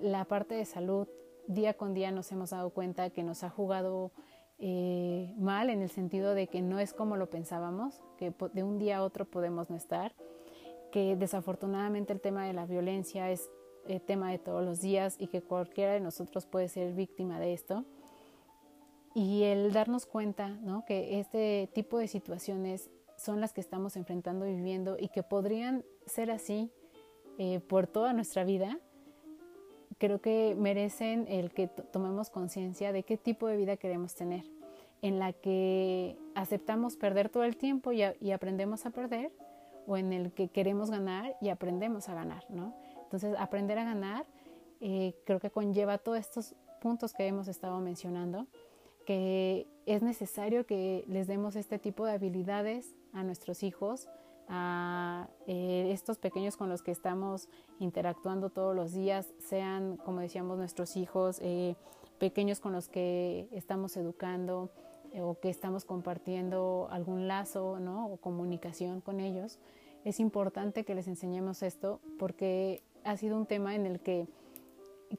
la 0.00 0.24
parte 0.24 0.56
de 0.56 0.64
salud 0.64 1.06
día 1.46 1.74
con 1.74 1.94
día 1.94 2.10
nos 2.10 2.32
hemos 2.32 2.50
dado 2.50 2.70
cuenta 2.70 3.10
que 3.10 3.22
nos 3.22 3.44
ha 3.44 3.48
jugado 3.48 4.10
eh, 4.58 5.32
mal 5.38 5.70
en 5.70 5.80
el 5.80 5.88
sentido 5.88 6.34
de 6.34 6.48
que 6.48 6.62
no 6.62 6.80
es 6.80 6.92
como 6.92 7.16
lo 7.16 7.30
pensábamos, 7.30 8.02
que 8.16 8.34
de 8.52 8.64
un 8.64 8.80
día 8.80 8.96
a 8.96 9.02
otro 9.04 9.24
podemos 9.24 9.70
no 9.70 9.76
estar, 9.76 10.16
que 10.90 11.14
desafortunadamente 11.14 12.12
el 12.12 12.20
tema 12.20 12.44
de 12.44 12.54
la 12.54 12.66
violencia 12.66 13.30
es 13.30 13.48
el 13.88 14.00
tema 14.00 14.30
de 14.30 14.38
todos 14.38 14.64
los 14.64 14.80
días 14.80 15.16
y 15.18 15.26
que 15.26 15.42
cualquiera 15.42 15.92
de 15.92 16.00
nosotros 16.00 16.46
puede 16.46 16.68
ser 16.68 16.94
víctima 16.94 17.38
de 17.40 17.52
esto. 17.52 17.84
Y 19.14 19.42
el 19.42 19.72
darnos 19.72 20.06
cuenta 20.06 20.48
¿no? 20.48 20.84
que 20.84 21.20
este 21.20 21.68
tipo 21.74 21.98
de 21.98 22.08
situaciones 22.08 22.90
son 23.16 23.40
las 23.40 23.52
que 23.52 23.60
estamos 23.60 23.96
enfrentando 23.96 24.46
y 24.46 24.54
viviendo 24.54 24.96
y 24.98 25.08
que 25.08 25.22
podrían 25.22 25.84
ser 26.06 26.30
así 26.30 26.70
eh, 27.38 27.60
por 27.60 27.86
toda 27.86 28.12
nuestra 28.12 28.44
vida, 28.44 28.78
creo 29.98 30.20
que 30.20 30.56
merecen 30.58 31.26
el 31.28 31.52
que 31.52 31.68
tomemos 31.68 32.30
conciencia 32.30 32.92
de 32.92 33.04
qué 33.04 33.16
tipo 33.16 33.46
de 33.46 33.56
vida 33.56 33.76
queremos 33.76 34.14
tener, 34.14 34.44
en 35.00 35.18
la 35.18 35.32
que 35.32 36.16
aceptamos 36.34 36.96
perder 36.96 37.28
todo 37.28 37.44
el 37.44 37.56
tiempo 37.56 37.92
y, 37.92 38.32
aprendemos 38.32 38.84
a 38.84 38.90
perder, 38.90 39.32
o 39.86 39.96
en 39.96 40.12
el 40.12 40.32
que 40.32 40.48
queremos 40.48 40.90
ganar 40.90 41.36
y 41.40 41.50
aprendemos 41.50 42.08
a 42.08 42.14
ganar, 42.14 42.44
¿no? 42.50 42.74
Entonces, 43.12 43.38
aprender 43.38 43.78
a 43.78 43.84
ganar 43.84 44.26
eh, 44.80 45.14
creo 45.26 45.38
que 45.38 45.50
conlleva 45.50 45.98
todos 45.98 46.18
estos 46.18 46.54
puntos 46.80 47.12
que 47.12 47.26
hemos 47.26 47.46
estado 47.46 47.78
mencionando, 47.80 48.46
que 49.06 49.68
es 49.86 50.02
necesario 50.02 50.66
que 50.66 51.04
les 51.06 51.26
demos 51.26 51.54
este 51.54 51.78
tipo 51.78 52.06
de 52.06 52.12
habilidades 52.12 52.94
a 53.12 53.22
nuestros 53.22 53.62
hijos, 53.62 54.08
a 54.48 55.28
eh, 55.46 55.90
estos 55.92 56.18
pequeños 56.18 56.56
con 56.56 56.68
los 56.68 56.82
que 56.82 56.90
estamos 56.90 57.48
interactuando 57.78 58.50
todos 58.50 58.74
los 58.74 58.92
días, 58.92 59.32
sean, 59.38 59.98
como 59.98 60.20
decíamos, 60.20 60.58
nuestros 60.58 60.96
hijos, 60.96 61.38
eh, 61.42 61.76
pequeños 62.18 62.60
con 62.60 62.72
los 62.72 62.88
que 62.88 63.48
estamos 63.52 63.96
educando 63.96 64.70
eh, 65.12 65.20
o 65.20 65.38
que 65.38 65.50
estamos 65.50 65.84
compartiendo 65.84 66.88
algún 66.90 67.28
lazo 67.28 67.78
¿no? 67.78 68.08
o 68.08 68.16
comunicación 68.16 69.00
con 69.00 69.20
ellos. 69.20 69.58
Es 70.04 70.18
importante 70.18 70.84
que 70.84 70.94
les 70.94 71.06
enseñemos 71.06 71.62
esto 71.62 72.00
porque 72.18 72.82
ha 73.04 73.16
sido 73.16 73.36
un 73.36 73.46
tema 73.46 73.74
en 73.74 73.86
el 73.86 74.00
que 74.00 74.28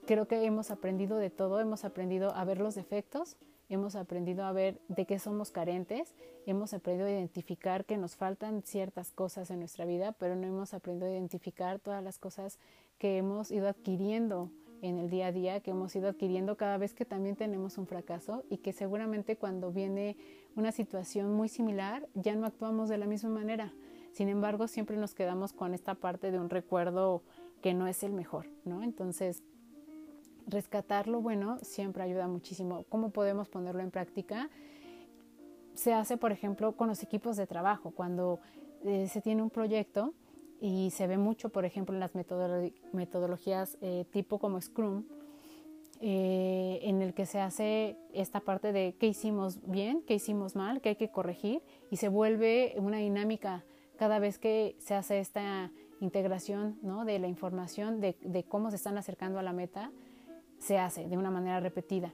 creo 0.06 0.28
que 0.28 0.44
hemos 0.44 0.72
aprendido 0.72 1.18
de 1.18 1.30
todo, 1.30 1.60
hemos 1.60 1.86
aprendido 1.86 2.34
a 2.36 2.44
ver 2.46 2.60
los 2.60 2.76
defectos, 2.76 3.38
hemos 3.70 3.96
aprendido 3.96 4.44
a 4.46 4.52
ver 4.52 4.80
de 4.88 5.06
qué 5.06 5.20
somos 5.20 5.52
carentes, 5.52 6.16
hemos 6.46 6.74
aprendido 6.74 7.08
a 7.08 7.12
identificar 7.12 7.86
que 7.86 7.98
nos 7.98 8.16
faltan 8.16 8.64
ciertas 8.64 9.12
cosas 9.12 9.50
en 9.52 9.60
nuestra 9.60 9.86
vida, 9.86 10.14
pero 10.14 10.36
no 10.36 10.48
hemos 10.48 10.74
aprendido 10.74 11.08
a 11.08 11.12
identificar 11.12 11.80
todas 11.80 12.04
las 12.04 12.20
cosas 12.20 12.60
que 12.98 13.18
hemos 13.18 13.52
ido 13.52 13.68
adquiriendo 13.68 14.50
en 14.82 15.00
el 15.00 15.10
día 15.10 15.28
a 15.28 15.32
día, 15.32 15.60
que 15.62 15.72
hemos 15.72 15.96
ido 15.96 16.10
adquiriendo 16.10 16.58
cada 16.58 16.78
vez 16.78 16.94
que 16.94 17.06
también 17.06 17.38
tenemos 17.38 17.78
un 17.78 17.88
fracaso 17.88 18.44
y 18.50 18.58
que 18.58 18.74
seguramente 18.74 19.38
cuando 19.38 19.72
viene 19.72 20.18
una 20.56 20.74
situación 20.74 21.34
muy 21.34 21.48
similar 21.48 22.08
ya 22.14 22.36
no 22.36 22.46
actuamos 22.46 22.90
de 22.90 22.98
la 22.98 23.06
misma 23.06 23.30
manera. 23.30 23.74
Sin 24.12 24.28
embargo, 24.28 24.68
siempre 24.68 24.98
nos 24.98 25.16
quedamos 25.16 25.54
con 25.54 25.74
esta 25.74 25.96
parte 25.96 26.32
de 26.32 26.40
un 26.40 26.50
recuerdo 26.50 27.24
que 27.64 27.74
no 27.74 27.88
es 27.88 28.04
el 28.04 28.12
mejor, 28.12 28.46
¿no? 28.66 28.84
Entonces, 28.84 29.42
rescatar 30.46 31.08
lo 31.08 31.22
bueno 31.22 31.58
siempre 31.62 32.04
ayuda 32.04 32.28
muchísimo. 32.28 32.84
¿Cómo 32.90 33.12
podemos 33.12 33.48
ponerlo 33.48 33.82
en 33.82 33.90
práctica? 33.90 34.50
Se 35.74 35.94
hace, 35.94 36.18
por 36.18 36.34
ejemplo, 36.34 36.74
con 36.74 36.90
los 36.90 37.02
equipos 37.02 37.38
de 37.38 37.48
trabajo. 37.48 37.92
Cuando 37.92 38.42
eh, 38.84 39.08
se 39.08 39.22
tiene 39.22 39.42
un 39.42 39.50
proyecto 39.50 40.14
y 40.60 40.92
se 40.92 41.08
ve 41.08 41.18
mucho, 41.18 41.50
por 41.50 41.64
ejemplo, 41.64 41.96
en 41.96 42.02
las 42.02 42.12
metodologías 42.92 43.78
eh, 43.80 44.06
tipo 44.12 44.40
como 44.40 44.60
Scrum, 44.60 45.06
eh, 46.02 46.82
en 46.84 47.02
el 47.02 47.14
que 47.14 47.26
se 47.26 47.40
hace 47.40 47.96
esta 48.12 48.42
parte 48.42 48.74
de 48.74 48.98
qué 49.00 49.08
hicimos 49.08 49.60
bien, 49.66 50.04
qué 50.06 50.16
hicimos 50.16 50.58
mal, 50.58 50.82
qué 50.82 50.90
hay 50.90 50.96
que 50.98 51.12
corregir 51.12 51.62
y 51.90 51.96
se 51.96 52.10
vuelve 52.10 52.76
una 52.78 52.98
dinámica 52.98 53.64
cada 53.96 54.20
vez 54.20 54.38
que 54.38 54.76
se 54.80 54.96
hace 54.96 55.20
esta 55.20 55.72
integración 56.04 56.78
¿no? 56.82 57.06
de 57.06 57.20
la 57.20 57.28
información 57.28 58.00
de, 58.02 58.16
de, 58.22 58.44
cómo 58.44 58.70
se 58.70 58.76
están 58.76 58.98
acercando 58.98 59.40
a 59.40 59.44
la 59.44 59.54
meta 59.54 59.92
se 60.60 60.78
hace 60.78 61.08
de 61.08 61.18
una 61.18 61.32
manera 61.32 61.60
repetida. 61.60 62.14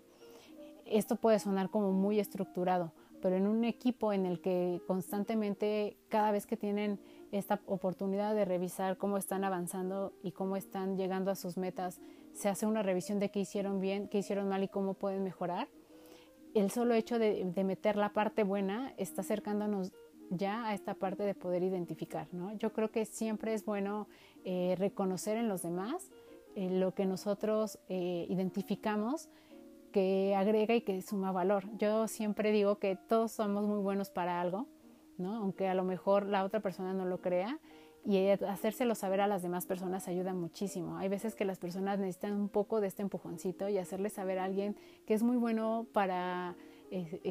Esto 0.85 1.15
puede 1.17 1.39
sonar 1.39 1.69
como 1.69 1.91
muy 1.91 2.19
estructurado, 2.19 2.91
pero 3.21 3.35
en 3.35 3.45
un 3.45 3.63
equipo 3.63 4.11
en 4.13 4.25
el 4.25 4.41
que 4.41 4.81
constantemente, 4.87 5.97
cada 6.09 6.31
vez 6.31 6.47
que 6.47 6.57
tienen 6.57 6.99
esta 7.31 7.61
oportunidad 7.67 8.33
de 8.33 8.45
revisar 8.45 8.97
cómo 8.97 9.17
están 9.17 9.43
avanzando 9.43 10.13
y 10.23 10.31
cómo 10.31 10.55
están 10.55 10.97
llegando 10.97 11.29
a 11.29 11.35
sus 11.35 11.57
metas, 11.57 11.99
se 12.33 12.49
hace 12.49 12.65
una 12.65 12.81
revisión 12.81 13.19
de 13.19 13.29
qué 13.29 13.39
hicieron 13.41 13.79
bien, 13.79 14.07
qué 14.07 14.19
hicieron 14.19 14.49
mal 14.49 14.63
y 14.63 14.67
cómo 14.67 14.93
pueden 14.93 15.23
mejorar. 15.23 15.67
El 16.55 16.71
solo 16.71 16.95
hecho 16.95 17.19
de, 17.19 17.45
meter 17.63 17.95
la 17.95 18.13
parte 18.13 18.43
buena 18.43 18.93
está 18.97 19.21
acercándonos 19.21 19.91
ya 20.29 20.65
a 20.67 20.73
esta 20.73 20.93
parte 20.93 21.23
de 21.23 21.33
poder 21.33 21.63
identificar. 21.63 22.27
¿no? 22.31 22.53
Yo 22.53 22.71
creo 22.73 22.91
que 22.91 23.05
siempre 23.05 23.53
es 23.53 23.65
bueno 23.65 24.07
eh, 24.45 24.75
reconocer 24.77 25.37
en 25.37 25.49
los 25.49 25.61
demás 25.61 26.11
eh, 26.55 26.69
lo 26.69 26.93
que 26.93 27.05
nosotros 27.05 27.79
eh, 27.89 28.25
identificamos 28.29 29.29
que 29.91 30.35
agrega 30.35 30.75
y 30.75 30.81
que 30.81 31.01
suma 31.01 31.31
valor. 31.31 31.65
Yo 31.77 32.07
siempre 32.07 32.51
digo 32.51 32.77
que 32.77 32.95
todos 32.95 33.31
somos 33.31 33.65
muy 33.65 33.79
buenos 33.79 34.09
para 34.11 34.39
algo, 34.39 34.67
¿no? 35.17 35.35
aunque 35.35 35.67
a 35.67 35.73
lo 35.73 35.83
mejor 35.83 36.27
la 36.27 36.43
otra 36.43 36.59
persona 36.59 36.93
no 36.93 37.05
lo 37.05 37.21
crea, 37.21 37.59
y 38.05 38.29
hacérselo 38.29 38.95
saber 38.95 39.19
a 39.19 39.27
las 39.27 39.41
demás 39.41 39.65
personas 39.65 40.07
ayuda 40.07 40.33
muchísimo. 40.33 40.97
Hay 40.97 41.09
veces 41.09 41.35
que 41.35 41.43
las 41.43 41.59
personas 41.59 41.99
necesitan 41.99 42.33
un 42.33 42.47
poco 42.47 42.79
de 42.79 42.87
este 42.87 43.01
empujoncito 43.01 43.67
y 43.67 43.77
hacerle 43.77 44.09
saber 44.09 44.39
a 44.39 44.45
alguien 44.45 44.77
que 45.05 45.13
es 45.13 45.21
muy 45.21 45.35
bueno 45.35 45.85
para 45.91 46.55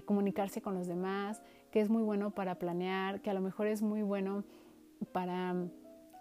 comunicarse 0.05 0.61
con 0.61 0.75
los 0.75 0.87
demás, 0.87 1.43
que 1.71 1.81
es 1.81 1.91
muy 1.91 2.03
bueno 2.03 2.31
para 2.31 2.57
planear, 2.57 3.21
que 3.21 3.31
a 3.31 3.35
lo 3.35 3.41
mejor 3.41 3.67
es 3.67 3.83
muy 3.83 4.03
bueno 4.03 4.45
para 5.13 5.55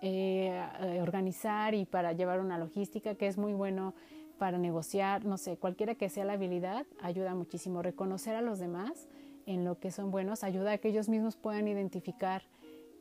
eh, 0.02 1.00
organizar 1.02 1.74
y 1.74 1.86
para 1.86 2.14
llevar 2.14 2.40
una 2.40 2.58
logística, 2.58 3.16
que 3.16 3.28
es 3.28 3.38
muy 3.38 3.54
bueno 3.54 3.94
para 4.38 4.58
negociar, 4.58 5.26
no 5.26 5.38
sé, 5.38 5.58
cualquiera 5.58 5.96
que 5.96 6.10
sea 6.10 6.26
la 6.26 6.34
habilidad, 6.34 6.86
ayuda 7.02 7.34
muchísimo. 7.34 7.82
Reconocer 7.82 8.36
a 8.36 8.42
los 8.42 8.60
demás 8.60 9.08
en 9.46 9.66
lo 9.66 9.80
que 9.80 9.92
son 9.92 10.12
buenos 10.12 10.44
ayuda 10.44 10.74
a 10.74 10.78
que 10.78 10.90
ellos 10.90 11.10
mismos 11.10 11.36
puedan 11.36 11.68
identificar 11.68 12.44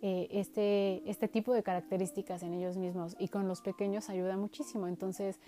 eh, 0.03 0.29
este, 0.31 1.03
este 1.09 1.29
tipo 1.29 1.53
de 1.53 1.63
características 1.63 2.43
en 2.43 2.55
ellos 2.55 2.77
mismos 2.77 3.17
y 3.19 3.29
con 3.29 3.49
los 3.49 3.61
pequeños 3.61 4.09
ayuda 4.09 4.37
muchísimo. 4.37 4.87
Entonces, 4.87 5.41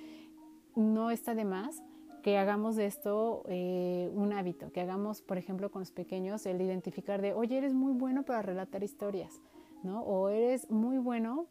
no 0.74 1.10
está 1.10 1.34
de 1.34 1.44
más 1.44 1.82
que 2.22 2.38
hagamos 2.38 2.76
de 2.76 2.86
esto 2.86 3.44
eh, 3.48 4.10
un 4.14 4.32
hábito, 4.32 4.72
que 4.72 4.80
hagamos, 4.80 5.22
por 5.22 5.38
ejemplo, 5.38 5.70
con 5.70 5.80
los 5.80 5.90
pequeños 5.90 6.46
el 6.46 6.60
identificar 6.60 7.22
de, 7.22 7.32
oye, 7.32 7.58
eres 7.58 7.74
muy 7.74 7.92
bueno 7.92 8.24
para 8.24 8.42
relatar 8.42 8.82
historias, 8.82 9.40
¿no? 9.82 10.02
O 10.02 10.28
eres 10.28 10.70
muy 10.70 10.98
bueno 10.98 11.46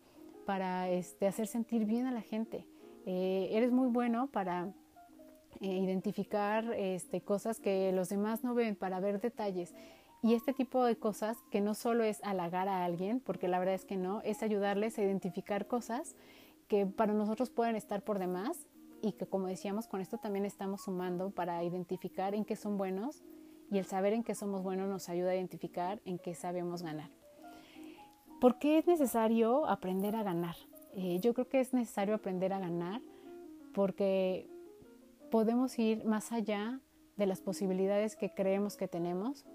para 0.46 0.90
este, 0.90 1.28
hacer 1.28 1.48
sentir 1.48 1.86
bien 1.86 2.06
a 2.06 2.12
la 2.12 2.22
gente. 2.22 2.66
Eh, 3.06 3.50
eres 3.52 3.72
muy 3.72 3.88
bueno 3.88 4.28
para 4.28 4.74
identificar 5.60 6.74
este, 6.74 7.22
cosas 7.22 7.60
que 7.60 7.92
los 7.92 8.10
demás 8.10 8.44
no 8.44 8.54
ven, 8.54 8.76
para 8.76 9.00
ver 9.00 9.20
detalles. 9.20 9.74
Y 10.22 10.34
este 10.34 10.54
tipo 10.54 10.84
de 10.84 10.98
cosas, 10.98 11.38
que 11.52 11.62
no 11.62 11.74
solo 11.74 12.04
es 12.04 12.24
halagar 12.24 12.68
a 12.68 12.84
alguien, 12.84 13.20
porque 13.20 13.48
la 13.48 13.60
verdad 13.60 13.76
es 13.76 13.86
que 13.86 13.98
no, 13.98 14.22
es 14.22 14.44
ayudarles 14.44 14.98
a 14.98 15.04
identificar 15.04 15.68
cosas 15.68 16.16
que 16.68 16.86
para 16.86 17.14
nosotros 17.14 17.50
pueden 17.50 17.76
estar 17.76 18.04
por 18.04 18.20
demás 18.20 18.68
y 19.02 19.14
que 19.14 19.26
como 19.28 19.48
decíamos, 19.48 19.88
con 19.88 20.02
esto 20.02 20.18
también 20.18 20.46
estamos 20.46 20.82
sumando 20.82 21.30
para 21.32 21.64
identificar 21.64 22.36
en 22.36 22.46
qué 22.46 22.56
son 22.56 22.78
buenos 22.78 23.24
y 23.70 23.78
el 23.78 23.86
saber 23.86 24.14
en 24.14 24.24
qué 24.24 24.36
somos 24.36 24.64
buenos 24.64 24.88
nos 24.90 25.10
ayuda 25.10 25.32
a 25.32 25.36
identificar 25.36 26.02
en 26.06 26.20
qué 26.20 26.34
sabemos 26.36 26.84
ganar. 26.84 27.10
¿Por 28.40 28.60
qué 28.60 28.78
es 28.78 28.88
necesario 28.88 29.66
aprender 29.68 30.16
a 30.16 30.24
ganar? 30.24 30.56
Eh, 30.94 31.20
yo 31.20 31.34
creo 31.34 31.50
que 31.50 31.60
es 31.60 31.74
necesario 31.74 32.16
aprender 32.16 32.54
a 32.54 32.60
ganar 32.60 33.02
porque 33.74 34.50
podemos 35.32 35.78
ir 35.78 36.06
más 36.06 36.32
allá 36.32 36.80
de 37.18 37.26
las 37.26 37.42
posibilidades 37.42 38.16
que 38.16 38.34
creemos 38.34 38.78
que 38.78 38.88
tenemos 38.88 39.46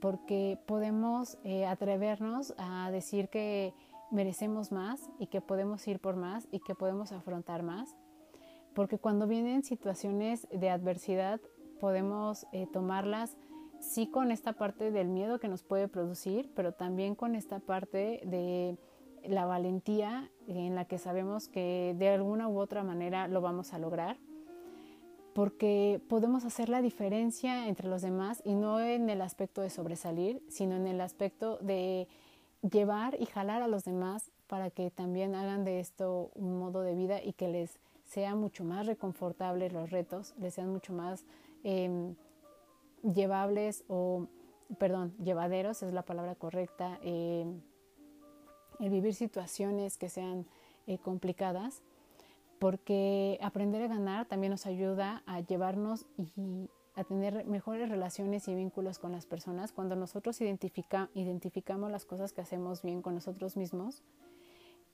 porque 0.00 0.58
podemos 0.66 1.38
eh, 1.44 1.66
atrevernos 1.66 2.54
a 2.58 2.90
decir 2.90 3.28
que 3.28 3.74
merecemos 4.10 4.72
más 4.72 5.08
y 5.18 5.26
que 5.26 5.40
podemos 5.40 5.86
ir 5.86 6.00
por 6.00 6.16
más 6.16 6.48
y 6.50 6.60
que 6.60 6.74
podemos 6.74 7.12
afrontar 7.12 7.62
más, 7.62 7.96
porque 8.80 8.96
cuando 8.96 9.26
vienen 9.26 9.62
situaciones 9.62 10.48
de 10.50 10.70
adversidad 10.70 11.38
podemos 11.80 12.46
eh, 12.50 12.66
tomarlas 12.72 13.36
sí 13.78 14.06
con 14.06 14.32
esta 14.32 14.54
parte 14.54 14.90
del 14.90 15.06
miedo 15.06 15.38
que 15.38 15.48
nos 15.48 15.62
puede 15.62 15.86
producir, 15.86 16.50
pero 16.56 16.72
también 16.72 17.14
con 17.14 17.34
esta 17.34 17.58
parte 17.58 18.22
de 18.24 18.78
la 19.22 19.44
valentía 19.44 20.30
en 20.46 20.74
la 20.74 20.86
que 20.86 20.96
sabemos 20.96 21.46
que 21.46 21.94
de 21.98 22.08
alguna 22.08 22.48
u 22.48 22.58
otra 22.58 22.82
manera 22.82 23.28
lo 23.28 23.42
vamos 23.42 23.74
a 23.74 23.78
lograr 23.78 24.16
porque 25.34 26.00
podemos 26.08 26.46
hacer 26.46 26.70
la 26.70 26.80
diferencia 26.80 27.68
entre 27.68 27.86
los 27.86 28.00
demás 28.00 28.40
y 28.46 28.54
no 28.54 28.80
en 28.80 29.10
el 29.10 29.20
aspecto 29.20 29.60
de 29.60 29.68
sobresalir, 29.68 30.42
sino 30.48 30.74
en 30.76 30.86
el 30.86 31.02
aspecto 31.02 31.58
de 31.58 32.08
llevar 32.62 33.14
y 33.20 33.26
jalar 33.26 33.60
a 33.60 33.68
los 33.68 33.84
demás 33.84 34.30
para 34.46 34.70
que 34.70 34.90
también 34.90 35.34
hagan 35.34 35.66
de 35.66 35.80
esto 35.80 36.30
un 36.34 36.58
modo 36.58 36.80
de 36.80 36.94
vida 36.94 37.22
y 37.22 37.34
que 37.34 37.48
les 37.48 37.78
sea 38.10 38.34
mucho 38.34 38.64
más 38.64 38.86
reconfortable 38.86 39.70
los 39.70 39.90
retos, 39.90 40.34
les 40.40 40.54
sean 40.54 40.68
mucho 40.68 40.92
más 40.92 41.24
em, 41.62 42.16
llevables 43.02 43.84
o, 43.86 44.26
perdón, 44.78 45.14
llevaderos 45.22 45.84
es 45.84 45.92
la 45.92 46.02
palabra 46.02 46.34
correcta, 46.34 46.98
em, 47.02 47.60
el 48.80 48.90
vivir 48.90 49.14
situaciones 49.14 49.96
que 49.96 50.08
sean 50.08 50.44
eh, 50.88 50.98
complicadas 50.98 51.82
porque 52.58 53.38
aprender 53.42 53.82
a 53.82 53.86
ganar 53.86 54.26
también 54.26 54.50
nos 54.50 54.66
ayuda 54.66 55.22
a 55.26 55.40
llevarnos 55.40 56.04
y 56.16 56.68
a 56.96 57.04
tener 57.04 57.46
mejores 57.46 57.88
relaciones 57.88 58.48
y 58.48 58.56
vínculos 58.56 58.98
con 58.98 59.12
las 59.12 59.24
personas. 59.24 59.70
Cuando 59.70 59.94
nosotros 59.94 60.40
identificamos 60.40 61.92
las 61.92 62.04
cosas 62.04 62.32
que 62.32 62.40
hacemos 62.40 62.82
bien 62.82 63.02
con 63.02 63.14
nosotros 63.14 63.56
mismos, 63.56 64.02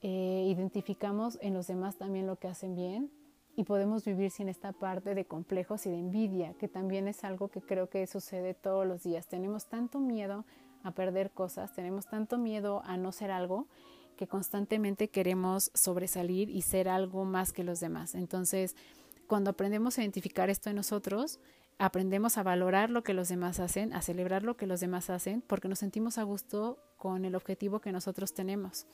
eh, 0.02 0.46
identificamos 0.48 1.38
en 1.40 1.54
los 1.54 1.66
demás 1.66 1.96
también 1.96 2.26
lo 2.26 2.37
que 2.37 2.48
hacen 2.48 2.74
bien 2.74 3.11
y 3.56 3.64
podemos 3.64 4.04
vivir 4.04 4.30
sin 4.30 4.48
esta 4.48 4.72
parte 4.72 5.14
de 5.14 5.24
complejos 5.24 5.87
y 5.87 5.90
de 5.90 5.98
envidia, 5.98 6.54
que 6.54 6.68
también 6.68 7.09
es 7.09 7.24
algo 7.24 7.48
que 7.48 7.62
creo 7.62 7.88
que 7.88 8.06
sucede 8.06 8.52
todos 8.52 8.87
los 8.87 9.02
días. 9.02 9.26
Tenemos 9.26 9.66
tanto 9.66 9.98
miedo 9.98 10.44
a 10.82 10.92
perder 10.92 11.30
cosas, 11.30 11.74
tenemos 11.74 12.06
tanto 12.06 12.37
miedo 12.37 12.82
a 12.85 12.96
no 12.98 13.12
ser 13.12 13.30
algo, 13.30 13.66
que 14.16 14.26
constantemente 14.26 15.09
queremos 15.09 15.70
sobresalir 15.74 16.50
y 16.50 16.62
ser 16.62 16.88
algo 16.88 17.24
más 17.24 17.52
que 17.52 17.64
los 17.64 17.80
demás. 17.80 18.14
Entonces, 18.14 18.76
cuando 19.26 19.50
aprendemos 19.50 19.98
a 19.98 20.02
identificar 20.02 20.50
esto 20.50 20.70
en 20.70 20.76
nosotros, 20.76 21.40
aprendemos 21.78 22.38
a 22.38 22.42
valorar 22.42 22.90
lo 22.90 23.02
que 23.02 23.14
los 23.14 23.28
demás 23.28 23.61
hacen, 23.61 23.92
a 23.92 24.02
celebrar 24.02 24.42
lo 24.42 24.56
que 24.56 24.66
los 24.66 24.80
demás 24.80 25.11
hacen, 25.11 25.42
porque 25.42 25.68
nos 25.68 25.80
sentimos 25.80 26.18
a 26.18 26.22
gusto 26.22 26.78
con 26.96 27.24
el 27.24 27.35
objetivo 27.35 27.80
que 27.80 27.92
nosotros 27.92 28.32
tenemos. 28.32 28.87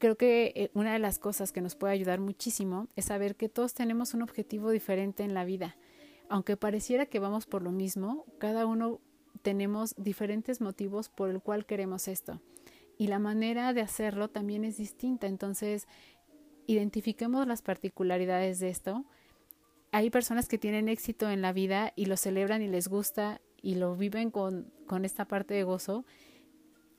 Creo 0.00 0.16
que 0.16 0.52
eh, 0.56 0.70
una 0.74 0.92
de 0.92 0.98
las 0.98 1.20
cosas 1.20 1.52
que 1.52 1.60
nos 1.60 1.76
puede 1.76 1.92
ayudar 1.92 2.18
muchísimo 2.18 2.88
es 2.96 3.04
saber 3.04 3.36
que 3.36 3.48
todos 3.48 3.72
tenemos 3.72 4.12
un 4.14 4.22
objetivo 4.22 4.70
diferente 4.70 5.22
en 5.22 5.34
la 5.34 5.44
vida. 5.44 5.76
Aunque 6.28 6.56
pareciera 6.56 7.06
que 7.06 7.20
vamos 7.20 7.46
por 7.46 7.62
lo 7.62 7.70
mismo, 7.70 8.24
cada 8.38 8.66
uno 8.66 8.98
tenemos 9.42 9.94
diferentes 9.96 10.60
motivos 10.60 11.08
por 11.08 11.30
el 11.30 11.40
cual 11.40 11.64
queremos 11.64 12.08
esto 12.08 12.40
y 13.00 13.06
la 13.06 13.18
manera 13.18 13.72
de 13.72 13.80
hacerlo 13.80 14.28
también 14.28 14.62
es 14.62 14.76
distinta. 14.76 15.26
Entonces, 15.26 15.88
identifiquemos 16.66 17.46
las 17.46 17.62
particularidades 17.62 18.60
de 18.60 18.68
esto. 18.68 19.06
Hay 19.90 20.10
personas 20.10 20.48
que 20.48 20.58
tienen 20.58 20.86
éxito 20.86 21.30
en 21.30 21.40
la 21.40 21.54
vida 21.54 21.94
y 21.96 22.04
lo 22.04 22.18
celebran 22.18 22.60
y 22.60 22.68
les 22.68 22.88
gusta 22.88 23.40
y 23.62 23.76
lo 23.76 23.96
viven 23.96 24.30
con, 24.30 24.70
con 24.86 25.06
esta 25.06 25.24
parte 25.24 25.54
de 25.54 25.62
gozo. 25.62 26.04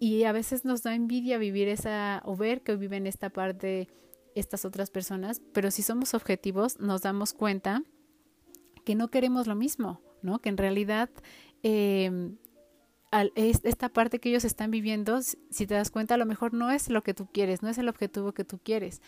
Y 0.02 0.24
a 0.24 0.32
veces 0.32 0.66
nos 0.66 0.82
da 0.82 0.96
envidia 0.96 1.38
vivir 1.38 1.68
esa 1.68 2.24
o 2.26 2.36
ver 2.36 2.64
que 2.64 2.76
viven 2.76 3.06
esta 3.06 3.30
parte 3.30 3.88
estas 4.34 4.66
otras 4.66 4.90
personas, 4.90 5.44
pero 5.54 5.70
si 5.70 5.84
somos 5.84 6.16
objetivos 6.16 6.80
nos 6.80 7.04
damos 7.04 7.34
cuenta 7.34 7.84
que 8.84 8.96
no 8.96 9.10
queremos 9.10 9.46
lo 9.46 9.54
mismo, 9.54 10.02
¿no? 10.24 10.40
Que 10.40 10.50
en 10.50 10.58
realidad 10.58 11.12
eh, 11.62 12.32
esta 13.36 13.90
parte 13.90 14.18
que 14.18 14.30
ellos 14.30 14.44
están 14.44 14.72
viviendo, 14.72 15.22
si 15.22 15.68
te 15.68 15.76
das 15.76 15.92
cuenta, 15.92 16.16
a 16.16 16.18
lo 16.18 16.26
mejor 16.26 16.56
no 16.56 16.72
es 16.72 16.90
lo 16.90 17.04
que 17.04 17.14
tú 17.14 17.28
quieres, 17.32 17.62
no 17.62 17.70
es 17.70 17.78
el 17.78 17.88
objetivo 17.88 18.32
que 18.32 18.44
tú 18.44 18.58
quieres. 18.58 19.04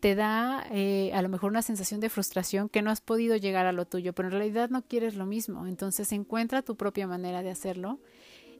Te 0.00 0.16
da 0.16 0.66
eh, 0.72 1.12
a 1.14 1.22
lo 1.22 1.28
mejor 1.28 1.52
una 1.52 1.62
sensación 1.62 2.00
de 2.00 2.10
frustración 2.10 2.68
que 2.68 2.82
no 2.82 2.90
has 2.90 3.00
podido 3.00 3.36
llegar 3.36 3.66
a 3.66 3.72
lo 3.72 3.84
tuyo, 3.84 4.12
pero 4.12 4.26
en 4.26 4.32
realidad 4.32 4.70
no 4.70 4.82
quieres 4.82 5.14
lo 5.14 5.24
mismo. 5.26 5.68
Entonces 5.68 6.10
encuentra 6.10 6.62
tu 6.62 6.76
propia 6.76 7.06
manera 7.06 7.44
de 7.44 7.50
hacerlo, 7.50 8.00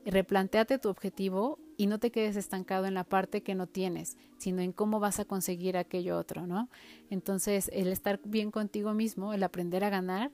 replanteate 0.05 0.79
tu 0.79 0.89
objetivo 0.89 1.59
y 1.83 1.89
no 1.89 1.99
te 1.99 2.13
quedes 2.13 2.37
estancado 2.37 2.87
en 2.87 2.95
la 2.95 3.03
parte 3.03 3.43
que 3.43 3.57
no 3.57 3.67
tienes, 3.67 4.17
sino 4.39 4.63
en 4.63 4.71
cómo 4.71 5.01
vas 5.01 5.19
a 5.19 5.25
conseguir 5.25 5.77
aquello 5.77 6.17
otro, 6.17 6.47
¿no? 6.47 6.69
Entonces 7.11 7.69
el 7.73 7.89
estar 7.89 8.21
bien 8.23 8.53
contigo 8.53 8.95
mismo, 8.95 9.35
el 9.35 9.43
aprender 9.43 9.83
a 9.83 9.91
ganar, 9.91 10.31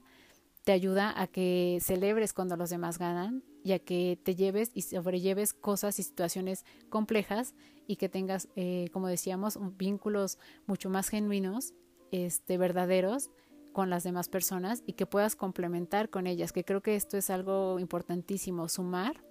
te 0.64 0.72
ayuda 0.72 1.18
a 1.18 1.26
que 1.26 1.78
celebres 1.80 2.34
cuando 2.34 2.58
los 2.58 2.68
demás 2.68 2.98
ganan 2.98 3.42
y 3.64 3.72
a 3.72 3.78
que 3.78 4.18
te 4.22 4.34
lleves 4.34 4.72
y 4.74 4.82
sobrelleves 4.82 5.54
cosas 5.54 5.98
y 5.98 6.02
situaciones 6.02 6.66
complejas 6.90 7.54
y 7.86 7.96
que 7.96 8.10
tengas, 8.10 8.50
eh, 8.54 8.90
como 8.92 9.08
decíamos, 9.08 9.58
vínculos 9.78 10.38
mucho 10.66 10.90
más 10.90 11.08
genuinos, 11.08 11.72
este, 12.12 12.58
verdaderos 12.58 13.30
con 13.72 13.88
las 13.88 14.04
demás 14.04 14.28
personas 14.28 14.82
y 14.84 14.92
que 14.92 15.06
puedas 15.06 15.34
complementar 15.34 16.10
con 16.10 16.26
ellas, 16.26 16.52
que 16.52 16.64
creo 16.64 16.82
que 16.82 16.94
esto 16.94 17.16
es 17.16 17.30
algo 17.30 17.78
importantísimo, 17.78 18.68
sumar 18.68 19.24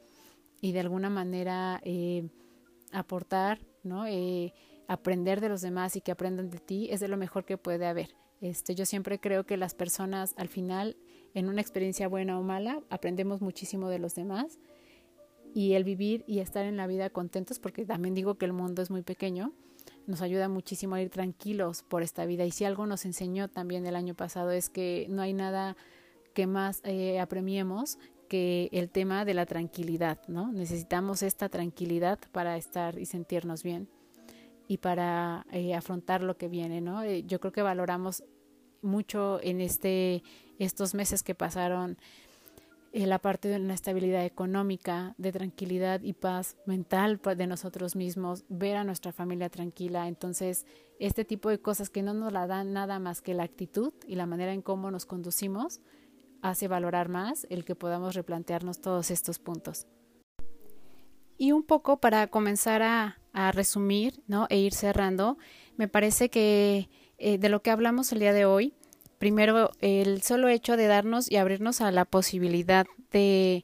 y 0.62 0.72
de 0.72 0.80
alguna 0.80 1.10
manera 1.10 1.80
eh, 1.84 2.30
aportar, 2.92 3.60
¿no? 3.84 4.06
Eh, 4.06 4.54
aprender 4.88 5.42
de 5.42 5.50
los 5.50 5.62
demás 5.62 5.96
y 5.96 6.02
que 6.02 6.12
aprendan 6.12 6.50
de 6.50 6.60
ti 6.60 6.88
es 6.92 7.00
de 7.00 7.08
lo 7.08 7.18
mejor 7.18 7.46
que 7.46 7.58
puede 7.58 7.86
haber. 7.86 8.16
Este, 8.42 8.76
yo 8.76 8.86
siempre 8.86 9.20
creo 9.20 9.46
que 9.46 9.58
las 9.58 9.74
personas 9.74 10.34
al 10.38 10.48
final, 10.48 10.96
en 11.34 11.50
una 11.50 11.62
experiencia 11.62 12.08
buena 12.08 12.40
o 12.40 12.44
mala, 12.44 12.82
aprendemos 12.90 13.42
muchísimo 13.42 13.90
de 13.90 14.00
los 14.00 14.16
demás 14.16 14.60
y 15.54 15.74
el 15.74 15.84
vivir 15.84 16.24
y 16.28 16.40
estar 16.40 16.66
en 16.66 16.78
la 16.78 16.88
vida 16.88 17.10
contentos, 17.10 17.60
porque 17.60 17.86
también 17.86 18.14
digo 18.14 18.38
que 18.38 18.46
el 18.46 18.54
mundo 18.54 18.82
es 18.82 18.92
muy 18.92 19.02
pequeño, 19.02 19.54
nos 20.06 20.22
ayuda 20.22 20.50
muchísimo 20.50 20.96
a 20.96 21.02
ir 21.02 21.10
tranquilos 21.10 21.84
por 21.84 22.04
esta 22.04 22.26
vida. 22.26 22.46
Y 22.46 22.52
si 22.52 22.64
algo 22.66 22.86
nos 22.86 23.06
enseñó 23.06 23.50
también 23.50 23.86
el 23.86 23.96
año 23.96 24.14
pasado 24.14 24.52
es 24.52 24.70
que 24.70 25.08
no 25.10 25.22
hay 25.22 25.34
nada 25.34 25.76
que 26.34 26.48
más 26.48 26.82
eh, 26.84 27.20
apremiemos 27.20 27.98
que 28.28 28.70
el 28.72 28.90
tema 28.90 29.26
de 29.26 29.34
la 29.34 29.46
tranquilidad, 29.46 30.20
¿no? 30.28 30.52
Necesitamos 30.52 31.24
esta 31.24 31.50
tranquilidad 31.50 32.20
para 32.32 32.58
estar 32.58 33.00
y 33.00 33.06
sentirnos 33.06 33.64
bien 33.64 33.90
y 34.68 34.78
para 34.78 35.46
eh, 35.52 35.74
afrontar 35.74 36.22
lo 36.22 36.38
que 36.38 36.48
viene, 36.48 36.82
¿no? 36.82 37.04
Eh, 37.04 37.24
yo 37.24 37.40
creo 37.40 37.52
que 37.52 37.62
valoramos 37.62 38.24
mucho 38.82 39.40
en 39.42 39.62
este 39.62 40.24
estos 40.60 40.94
meses 40.94 41.24
que 41.24 41.36
pasaron 41.36 41.98
eh, 42.94 43.06
la 43.06 43.20
parte 43.20 43.48
de 43.48 43.58
una 43.58 43.74
estabilidad 43.74 44.26
económica, 44.26 45.14
de 45.18 45.32
tranquilidad 45.32 46.02
y 46.02 46.14
paz 46.14 46.58
mental 46.66 47.20
de 47.36 47.48
nosotros 47.48 47.96
mismos, 47.96 48.46
ver 48.50 48.78
a 48.78 48.84
nuestra 48.84 49.12
familia 49.12 49.50
tranquila. 49.50 50.08
Entonces, 50.08 50.66
este 51.00 51.26
tipo 51.26 51.50
de 51.50 51.60
cosas 51.60 51.90
que 51.90 52.02
no 52.02 52.14
nos 52.14 52.32
la 52.32 52.48
dan 52.48 52.74
nada 52.74 52.98
más 53.00 53.22
que 53.22 53.34
la 53.34 53.44
actitud 53.44 53.94
y 54.08 54.16
la 54.16 54.26
manera 54.26 54.54
en 54.54 54.62
cómo 54.62 54.90
nos 54.90 55.06
conducimos, 55.06 55.82
hace 56.50 56.68
valorar 56.68 57.10
más 57.10 57.48
el 57.50 57.66
que 57.66 57.76
podamos 57.76 58.16
replantearnos 58.16 58.82
todos 58.82 59.12
estos 59.12 59.40
puntos. 59.40 59.88
Y 61.38 61.52
un 61.52 61.64
poco 61.64 61.98
para 61.98 62.28
comenzar 62.28 62.82
a, 62.82 63.18
resumir 63.54 64.24
¿no? 64.26 64.48
e 64.50 64.58
ir 64.58 64.74
cerrando, 64.74 65.38
me 65.76 65.88
parece 65.88 66.30
que 66.30 66.90
eh, 67.20 67.38
de 67.38 67.50
lo 67.50 67.62
que 67.62 67.70
hablamos 67.70 68.12
el 68.12 68.18
día 68.18 68.34
de 68.34 68.46
hoy, 68.46 68.74
primero 69.20 69.70
el 69.80 70.24
solo 70.24 70.48
hecho 70.48 70.76
de 70.76 70.88
darnos 70.88 71.30
y 71.30 71.36
abrirnos 71.36 71.82
a 71.82 71.92
la 71.92 72.06
posibilidad 72.06 72.88
de, 73.12 73.64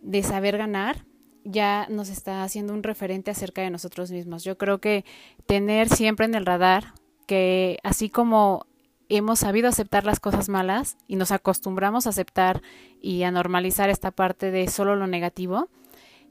de 0.00 0.22
saber 0.22 0.58
ganar, 0.58 1.06
ya 1.44 1.86
nos 1.90 2.08
está 2.08 2.44
haciendo 2.44 2.72
un 2.72 2.84
referente 2.84 3.32
acerca 3.32 3.62
de 3.62 3.70
nosotros 3.70 4.12
mismos. 4.12 4.44
Yo 4.44 4.56
creo 4.58 4.78
que 4.80 5.04
tener 5.46 5.88
siempre 5.88 6.26
en 6.26 6.36
el 6.36 6.46
radar 6.46 6.94
que 7.26 7.78
así 7.82 8.10
como 8.10 8.66
hemos 9.10 9.40
sabido 9.40 9.68
aceptar 9.68 10.04
las 10.04 10.20
cosas 10.20 10.48
malas 10.48 10.96
y 11.06 11.16
nos 11.16 11.32
acostumbramos 11.32 12.06
a 12.06 12.10
aceptar 12.10 12.62
y 13.02 13.24
a 13.24 13.30
normalizar 13.30 13.90
esta 13.90 14.10
parte 14.10 14.50
de 14.50 14.68
solo 14.68 14.96
lo 14.96 15.06
negativo, 15.06 15.68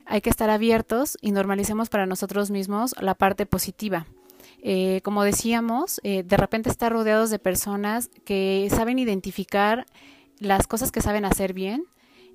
hay 0.06 0.22
que 0.22 0.30
estar 0.30 0.50
abiertos 0.50 1.18
y 1.22 1.32
normalicemos 1.32 1.90
para 1.90 2.08
nosotros 2.08 2.50
mismos 2.50 2.96
la 3.00 3.14
parte 3.14 3.46
positiva. 3.46 4.08
Eh, 4.62 5.02
como 5.04 5.24
decíamos, 5.24 6.02
eh, 6.04 6.24
de 6.24 6.38
repente 6.38 6.70
estar 6.70 6.92
rodeados 6.92 7.30
de 7.30 7.40
personas 7.40 8.10
que 8.26 8.68
saben 8.72 8.98
identificar 8.98 9.86
las 10.40 10.68
cosas 10.68 10.92
que 10.92 11.02
saben 11.02 11.26
hacer 11.26 11.54
bien 11.54 11.86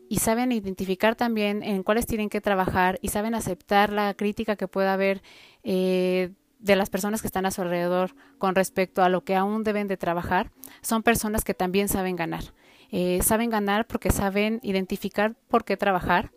y 0.09 0.19
saben 0.19 0.53
identificar 0.53 1.17
también 1.17 1.63
en 1.63 1.83
cuáles 1.83 2.07
tienen 2.07 2.29
que 2.29 2.41
trabajar 2.41 2.99
y 3.03 3.09
saben 3.09 3.35
aceptar 3.35 3.93
la 3.93 4.15
crítica 4.15 4.57
que 4.57 4.69
pueda 4.69 4.93
haber 4.93 5.23
eh, 5.65 6.31
de 6.65 6.77
las 6.77 6.89
personas 6.89 7.21
que 7.21 7.29
están 7.29 7.45
a 7.45 7.51
su 7.51 7.61
alrededor 7.61 8.15
con 8.39 8.55
respecto 8.55 9.03
a 9.03 9.11
lo 9.11 9.23
que 9.23 9.37
aún 9.37 9.65
deben 9.65 9.87
de 9.87 9.99
trabajar, 9.99 10.51
son 10.81 11.03
personas 11.03 11.45
que 11.45 11.53
también 11.53 11.89
saben 11.89 12.17
ganar. 12.17 12.43
Eh, 12.91 13.21
saben 13.23 13.51
ganar 13.51 13.87
porque 13.87 14.11
saben 14.11 14.61
identificar 14.63 15.35
por 15.49 15.65
qué 15.65 15.77
trabajar 15.77 16.31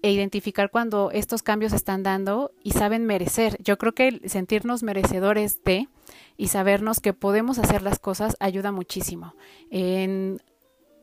e 0.00 0.12
identificar 0.12 0.70
cuando 0.70 1.10
estos 1.10 1.42
cambios 1.42 1.72
están 1.72 2.04
dando 2.04 2.52
y 2.62 2.70
saben 2.70 3.04
merecer. 3.04 3.56
Yo 3.62 3.76
creo 3.76 3.94
que 3.94 4.20
sentirnos 4.28 4.84
merecedores 4.84 5.64
de 5.64 5.88
y 6.36 6.48
sabernos 6.48 7.00
que 7.00 7.12
podemos 7.12 7.58
hacer 7.58 7.82
las 7.82 7.98
cosas 7.98 8.36
ayuda 8.38 8.70
muchísimo. 8.70 9.34
En 9.70 10.40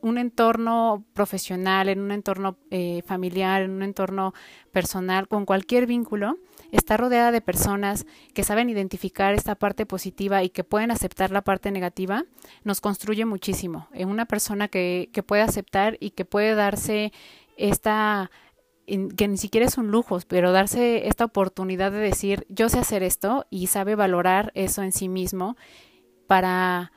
un 0.00 0.16
entorno 0.16 1.04
profesional, 1.12 1.90
en 1.90 2.00
un 2.00 2.10
entorno 2.10 2.56
eh, 2.70 3.02
familiar, 3.04 3.62
en 3.62 3.72
un 3.72 3.82
entorno 3.82 4.32
personal, 4.72 5.28
con 5.28 5.44
cualquier 5.44 5.86
vínculo, 5.86 6.38
está 6.72 6.96
rodeada 6.96 7.30
de 7.30 7.40
personas 7.40 8.06
que 8.34 8.42
saben 8.42 8.68
identificar 8.68 9.34
esta 9.34 9.54
parte 9.54 9.86
positiva 9.86 10.42
y 10.42 10.48
que 10.48 10.64
pueden 10.64 10.90
aceptar 10.90 11.30
la 11.30 11.42
parte 11.42 11.70
negativa, 11.70 12.24
nos 12.64 12.80
construye 12.80 13.24
muchísimo. 13.24 13.88
En 13.92 14.08
una 14.08 14.24
persona 14.24 14.66
que, 14.66 15.10
que 15.12 15.22
puede 15.22 15.42
aceptar 15.42 15.96
y 16.00 16.10
que 16.10 16.24
puede 16.24 16.56
darse 16.56 17.12
esta 17.56 18.30
que 19.16 19.28
ni 19.28 19.36
siquiera 19.36 19.64
es 19.64 19.78
un 19.78 19.92
lujo, 19.92 20.18
pero 20.26 20.50
darse 20.50 21.06
esta 21.06 21.24
oportunidad 21.24 21.92
de 21.92 21.98
decir, 21.98 22.44
yo 22.48 22.68
sé 22.68 22.80
hacer 22.80 23.04
esto 23.04 23.46
y 23.48 23.68
sabe 23.68 23.94
valorar 23.94 24.50
eso 24.54 24.82
en 24.82 24.90
sí 24.90 25.08
mismo 25.08 25.56
para 26.26 26.90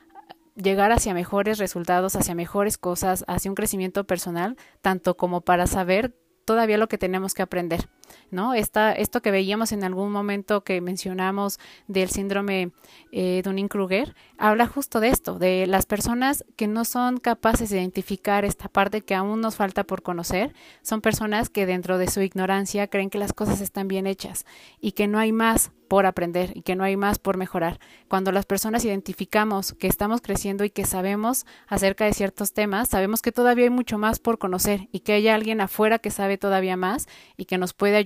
llegar 0.56 0.90
hacia 0.90 1.14
mejores 1.14 1.58
resultados, 1.58 2.16
hacia 2.16 2.34
mejores 2.34 2.76
cosas, 2.76 3.24
hacia 3.28 3.50
un 3.50 3.54
crecimiento 3.54 4.04
personal, 4.04 4.56
tanto 4.80 5.16
como 5.16 5.42
para 5.42 5.66
saber 5.66 6.16
todavía 6.44 6.78
lo 6.78 6.88
que 6.88 6.98
tenemos 6.98 7.34
que 7.34 7.42
aprender, 7.42 7.88
¿no? 8.30 8.54
Esta, 8.54 8.92
esto 8.92 9.22
que 9.22 9.30
veíamos 9.30 9.72
en 9.72 9.84
algún 9.84 10.12
momento 10.12 10.64
que 10.64 10.80
mencionamos 10.80 11.58
del 11.88 12.10
síndrome 12.10 12.70
eh, 13.12 13.42
Dunning-Kruger, 13.44 14.14
habla 14.38 14.66
justo 14.66 15.00
de 15.00 15.08
esto, 15.08 15.38
de 15.38 15.66
las 15.66 15.86
personas 15.86 16.44
que 16.56 16.66
no 16.66 16.84
son 16.84 17.18
capaces 17.18 17.70
de 17.70 17.78
identificar 17.78 18.44
esta 18.44 18.68
parte 18.68 19.02
que 19.02 19.14
aún 19.14 19.40
nos 19.40 19.56
falta 19.56 19.84
por 19.84 20.02
conocer, 20.02 20.54
son 20.82 21.00
personas 21.00 21.50
que 21.50 21.66
dentro 21.66 21.98
de 21.98 22.08
su 22.08 22.20
ignorancia 22.20 22.88
creen 22.88 23.10
que 23.10 23.18
las 23.18 23.32
cosas 23.32 23.60
están 23.60 23.88
bien 23.88 24.06
hechas 24.06 24.44
y 24.80 24.92
que 24.92 25.06
no 25.06 25.18
hay 25.18 25.32
más 25.32 25.70
por 25.88 26.06
aprender 26.06 26.50
y 26.54 26.62
que 26.62 26.74
no 26.74 26.84
hay 26.84 26.96
más 26.96 27.18
por 27.18 27.36
mejorar. 27.36 27.78
Cuando 28.08 28.32
las 28.32 28.44
personas 28.44 28.84
identificamos 28.84 29.72
que 29.74 29.86
estamos 29.86 30.20
creciendo 30.20 30.64
y 30.64 30.70
que 30.70 30.84
sabemos 30.84 31.46
acerca 31.68 32.04
de 32.04 32.12
ciertos 32.12 32.52
temas, 32.52 32.88
sabemos 32.88 33.22
que 33.22 33.32
todavía 33.32 33.64
hay 33.64 33.70
mucho 33.70 33.98
más 33.98 34.18
por 34.18 34.38
conocer 34.38 34.88
y 34.92 35.00
que 35.00 35.12
hay 35.12 35.28
alguien 35.28 35.60
afuera 35.60 35.98
que 35.98 36.10
sabe 36.10 36.38
todavía 36.38 36.76
más 36.76 37.06
y 37.36 37.44
que 37.44 37.58
nos 37.58 37.72
puede 37.72 37.96
ayudar 37.96 38.05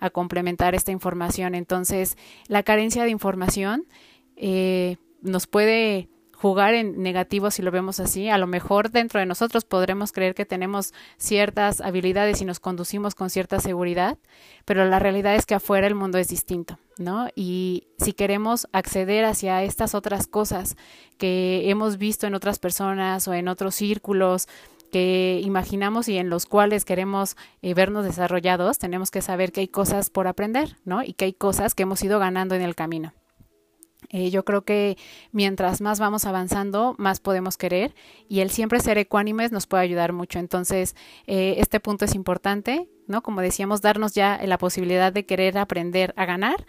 a 0.00 0.10
complementar 0.10 0.74
esta 0.74 0.92
información. 0.92 1.54
Entonces, 1.54 2.16
la 2.48 2.62
carencia 2.62 3.04
de 3.04 3.10
información 3.10 3.86
eh, 4.36 4.96
nos 5.22 5.46
puede 5.46 6.08
jugar 6.36 6.74
en 6.74 7.02
negativo 7.02 7.50
si 7.50 7.62
lo 7.62 7.70
vemos 7.70 7.98
así. 7.98 8.28
A 8.28 8.38
lo 8.38 8.46
mejor 8.46 8.90
dentro 8.90 9.20
de 9.20 9.26
nosotros 9.26 9.64
podremos 9.64 10.12
creer 10.12 10.34
que 10.34 10.44
tenemos 10.44 10.92
ciertas 11.16 11.80
habilidades 11.80 12.40
y 12.42 12.44
nos 12.44 12.60
conducimos 12.60 13.14
con 13.14 13.30
cierta 13.30 13.58
seguridad, 13.58 14.18
pero 14.64 14.84
la 14.84 14.98
realidad 14.98 15.34
es 15.34 15.46
que 15.46 15.54
afuera 15.54 15.86
el 15.86 15.94
mundo 15.94 16.18
es 16.18 16.28
distinto, 16.28 16.78
¿no? 16.98 17.28
Y 17.34 17.88
si 17.98 18.12
queremos 18.12 18.68
acceder 18.72 19.24
hacia 19.24 19.62
estas 19.62 19.94
otras 19.94 20.26
cosas 20.26 20.76
que 21.16 21.70
hemos 21.70 21.96
visto 21.96 22.26
en 22.26 22.34
otras 22.34 22.58
personas 22.58 23.26
o 23.28 23.34
en 23.34 23.48
otros 23.48 23.74
círculos, 23.74 24.46
que 24.86 25.40
imaginamos 25.44 26.08
y 26.08 26.18
en 26.18 26.30
los 26.30 26.46
cuales 26.46 26.84
queremos 26.84 27.36
eh, 27.62 27.74
vernos 27.74 28.04
desarrollados, 28.04 28.78
tenemos 28.78 29.10
que 29.10 29.22
saber 29.22 29.52
que 29.52 29.60
hay 29.60 29.68
cosas 29.68 30.10
por 30.10 30.26
aprender, 30.26 30.76
¿no? 30.84 31.02
Y 31.02 31.12
que 31.12 31.26
hay 31.26 31.32
cosas 31.32 31.74
que 31.74 31.84
hemos 31.84 32.02
ido 32.02 32.18
ganando 32.18 32.54
en 32.54 32.62
el 32.62 32.74
camino. 32.74 33.12
Eh, 34.10 34.30
yo 34.30 34.44
creo 34.44 34.62
que 34.62 34.96
mientras 35.32 35.80
más 35.80 35.98
vamos 35.98 36.26
avanzando, 36.26 36.94
más 36.98 37.20
podemos 37.20 37.56
querer 37.56 37.94
y 38.28 38.40
el 38.40 38.50
siempre 38.50 38.80
ser 38.80 38.98
ecuánimes 38.98 39.52
nos 39.52 39.66
puede 39.66 39.82
ayudar 39.82 40.12
mucho. 40.12 40.38
Entonces, 40.38 40.94
eh, 41.26 41.56
este 41.58 41.80
punto 41.80 42.04
es 42.04 42.14
importante, 42.14 42.88
¿no? 43.08 43.22
Como 43.22 43.40
decíamos, 43.40 43.82
darnos 43.82 44.14
ya 44.14 44.40
la 44.44 44.58
posibilidad 44.58 45.12
de 45.12 45.26
querer 45.26 45.58
aprender 45.58 46.14
a 46.16 46.24
ganar 46.24 46.66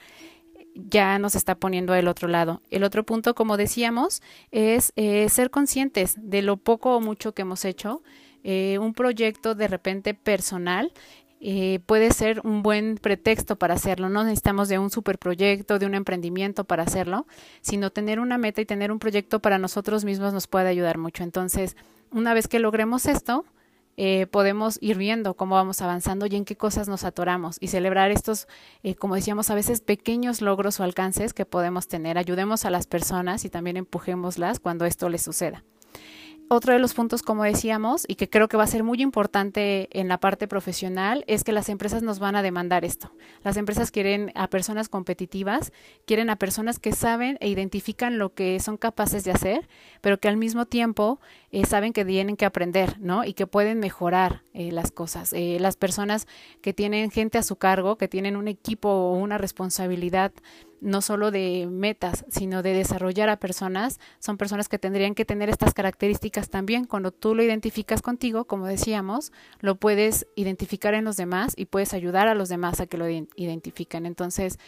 ya 0.90 1.20
nos 1.20 1.36
está 1.36 1.56
poniendo 1.56 1.94
del 1.94 2.08
otro 2.08 2.28
lado. 2.28 2.62
El 2.70 2.84
otro 2.84 3.06
punto, 3.06 3.36
como 3.36 3.58
decíamos, 3.58 4.22
es 4.52 4.94
eh, 4.96 5.28
ser 5.30 5.50
conscientes 5.50 6.16
de 6.18 6.42
lo 6.42 6.58
poco 6.58 6.96
o 6.96 7.02
mucho 7.02 7.34
que 7.34 7.44
hemos 7.44 7.66
hecho. 7.66 8.02
un 8.44 8.94
proyecto 8.94 9.56
de 9.56 9.68
repente 9.68 10.14
personal 10.14 10.94
eh, 11.40 11.82
puede 11.86 12.12
ser 12.12 12.42
un 12.44 12.64
buen 12.64 12.98
pretexto 12.98 13.58
para 13.58 13.76
hacerlo. 13.76 14.10
No 14.10 14.24
necesitamos 14.24 14.70
de 14.70 14.80
un 14.80 14.90
superproyecto, 14.90 15.78
de 15.80 15.86
un 15.86 15.94
emprendimiento 15.94 16.64
para 16.64 16.84
hacerlo, 16.84 17.28
sino 17.62 17.92
tener 17.92 18.20
una 18.20 18.38
meta 18.38 18.62
y 18.62 18.66
tener 18.66 18.92
un 18.92 19.00
proyecto 19.00 19.40
para 19.40 19.60
nosotros 19.60 20.04
mismos 20.04 20.34
nos 20.34 20.48
puede 20.48 20.70
ayudar 20.70 20.98
mucho. 20.98 21.24
Entonces, 21.24 21.76
una 22.12 22.34
vez 22.34 22.48
que 22.48 22.60
logremos 22.60 23.06
esto, 23.06 23.46
eh, 23.98 24.28
podemos 24.28 24.78
ir 24.80 24.98
viendo 24.98 25.34
cómo 25.34 25.56
vamos 25.56 25.82
avanzando 25.82 26.28
y 26.28 26.36
en 26.36 26.46
qué 26.46 26.56
cosas 26.56 26.88
nos 26.88 27.04
atoramos 27.04 27.58
y 27.60 27.68
celebrar 27.68 28.12
estos, 28.12 28.48
eh, 28.84 28.96
como 28.96 29.16
decíamos, 29.16 29.50
a 29.50 29.56
veces 29.56 29.82
pequeños 29.82 30.42
logros 30.42 30.80
o 30.80 30.84
alcances 30.84 31.34
que 31.34 31.46
podemos 31.46 31.88
tener. 31.88 32.18
Ayudemos 32.18 32.64
a 32.66 32.70
las 32.70 32.86
personas 32.86 33.44
y 33.44 33.50
también 33.50 33.76
empujémoslas 33.76 34.60
cuando 34.60 34.86
esto 34.86 35.10
les 35.10 35.24
suceda. 35.24 35.64
Otro 36.50 36.74
de 36.74 36.80
los 36.80 36.94
puntos, 36.94 37.22
como 37.24 37.44
decíamos, 37.44 38.06
y 38.08 38.16
que 38.16 38.30
creo 38.30 38.48
que 38.48 38.58
va 38.58 38.64
a 38.64 38.68
ser 38.68 38.84
muy 38.84 39.02
importante 39.02 39.90
en 39.92 40.08
la 40.08 40.20
parte 40.20 40.48
profesional, 40.48 41.24
es 41.28 41.44
que 41.44 41.52
las 41.52 41.70
empresas 41.70 42.04
nos 42.04 42.20
van 42.20 42.36
a 42.36 42.42
demandar 42.42 42.86
esto. 42.86 43.12
Las 43.44 43.58
empresas 43.58 43.92
quieren 43.92 44.32
a 44.36 44.50
personas 44.50 44.88
competitivas, 44.88 45.74
quieren 46.06 46.30
a 46.30 46.38
personas 46.38 46.80
que 46.80 46.94
saben 46.94 47.38
e 47.42 47.50
identifican 47.50 48.18
lo 48.18 48.34
que 48.34 48.60
son 48.60 48.78
capaces 48.78 49.24
de 49.24 49.32
hacer, 49.32 49.68
pero 50.02 50.20
que 50.20 50.30
al 50.30 50.38
mismo 50.38 50.66
tiempo 50.66 51.20
eh, 51.52 51.66
saben 51.66 51.94
que 51.94 52.06
tienen 52.06 52.38
que 52.38 52.46
aprender, 52.46 53.00
¿no? 53.00 53.26
Y 53.26 53.34
que 53.34 53.48
pueden 53.48 53.80
mejorar 53.80 54.44
eh, 54.54 54.72
las 54.72 54.92
cosas. 54.92 55.34
Eh, 55.34 55.58
las 55.60 55.76
personas 55.76 56.28
que 56.62 56.74
tienen 56.74 57.12
gente 57.12 57.38
a 57.38 57.44
su 57.44 57.58
cargo, 57.58 57.98
que 57.98 58.08
tienen 58.08 58.38
un 58.38 58.48
equipo 58.48 58.90
o 58.90 59.18
una 59.18 59.38
responsabilidad 59.38 60.32
no 60.82 61.02
solo 61.02 61.32
de 61.32 61.68
metas, 61.70 62.26
sino 62.30 62.62
de 62.62 62.74
desarrollar 62.74 63.30
a 63.30 63.40
personas, 63.40 64.00
son 64.20 64.38
personas 64.38 64.70
que 64.70 64.80
tendrían 64.80 65.16
que 65.16 65.26
tener 65.26 65.50
estas 65.50 65.74
características 65.74 66.50
también. 66.50 66.86
Cuando 66.86 67.12
tú 67.12 67.36
lo 67.36 67.44
identificas 67.44 68.02
contigo, 68.02 68.46
como 68.46 68.68
decíamos, 68.68 69.32
lo 69.60 69.76
puedes 69.76 70.28
identificar 70.36 70.94
en 70.94 71.06
los 71.06 71.18
demás 71.18 71.54
y 71.56 71.66
puedes 71.66 71.94
ayudar 71.94 72.28
a 72.28 72.36
los 72.36 72.50
demás 72.50 72.80
a 72.80 72.88
que 72.88 72.98
lo 72.98 73.10
identifiquen. 73.10 74.06
Entonces, 74.06 74.60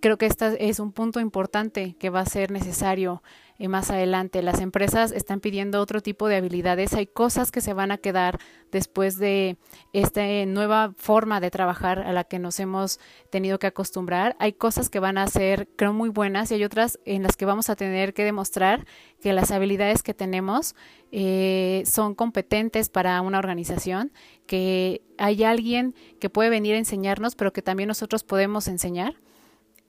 creo 0.00 0.18
que 0.18 0.26
este 0.26 0.68
es 0.68 0.80
un 0.80 0.92
punto 0.92 1.20
importante 1.20 1.94
que 1.98 2.10
va 2.10 2.20
a 2.20 2.26
ser 2.26 2.50
necesario 2.50 3.22
más 3.68 3.90
adelante. 3.90 4.42
Las 4.42 4.60
empresas 4.60 5.12
están 5.12 5.40
pidiendo 5.40 5.80
otro 5.80 6.00
tipo 6.00 6.28
de 6.28 6.36
habilidades. 6.36 6.94
Hay 6.94 7.06
cosas 7.06 7.50
que 7.50 7.60
se 7.60 7.74
van 7.74 7.92
a 7.92 7.98
quedar 7.98 8.38
después 8.70 9.18
de 9.18 9.56
esta 9.92 10.22
nueva 10.46 10.94
forma 10.96 11.40
de 11.40 11.50
trabajar 11.50 12.00
a 12.00 12.12
la 12.12 12.24
que 12.24 12.38
nos 12.38 12.58
hemos 12.60 12.98
tenido 13.30 13.58
que 13.58 13.66
acostumbrar. 13.66 14.36
Hay 14.38 14.52
cosas 14.52 14.90
que 14.90 15.00
van 15.00 15.18
a 15.18 15.26
ser, 15.26 15.68
creo, 15.76 15.92
muy 15.92 16.08
buenas 16.08 16.50
y 16.50 16.54
hay 16.54 16.64
otras 16.64 16.98
en 17.04 17.22
las 17.22 17.36
que 17.36 17.44
vamos 17.44 17.70
a 17.70 17.76
tener 17.76 18.14
que 18.14 18.24
demostrar 18.24 18.86
que 19.20 19.32
las 19.32 19.50
habilidades 19.50 20.02
que 20.02 20.14
tenemos 20.14 20.74
eh, 21.12 21.82
son 21.86 22.14
competentes 22.14 22.88
para 22.88 23.20
una 23.20 23.38
organización, 23.38 24.12
que 24.46 25.02
hay 25.18 25.44
alguien 25.44 25.94
que 26.18 26.30
puede 26.30 26.50
venir 26.50 26.74
a 26.74 26.78
enseñarnos, 26.78 27.36
pero 27.36 27.52
que 27.52 27.62
también 27.62 27.88
nosotros 27.88 28.24
podemos 28.24 28.66
enseñar 28.68 29.14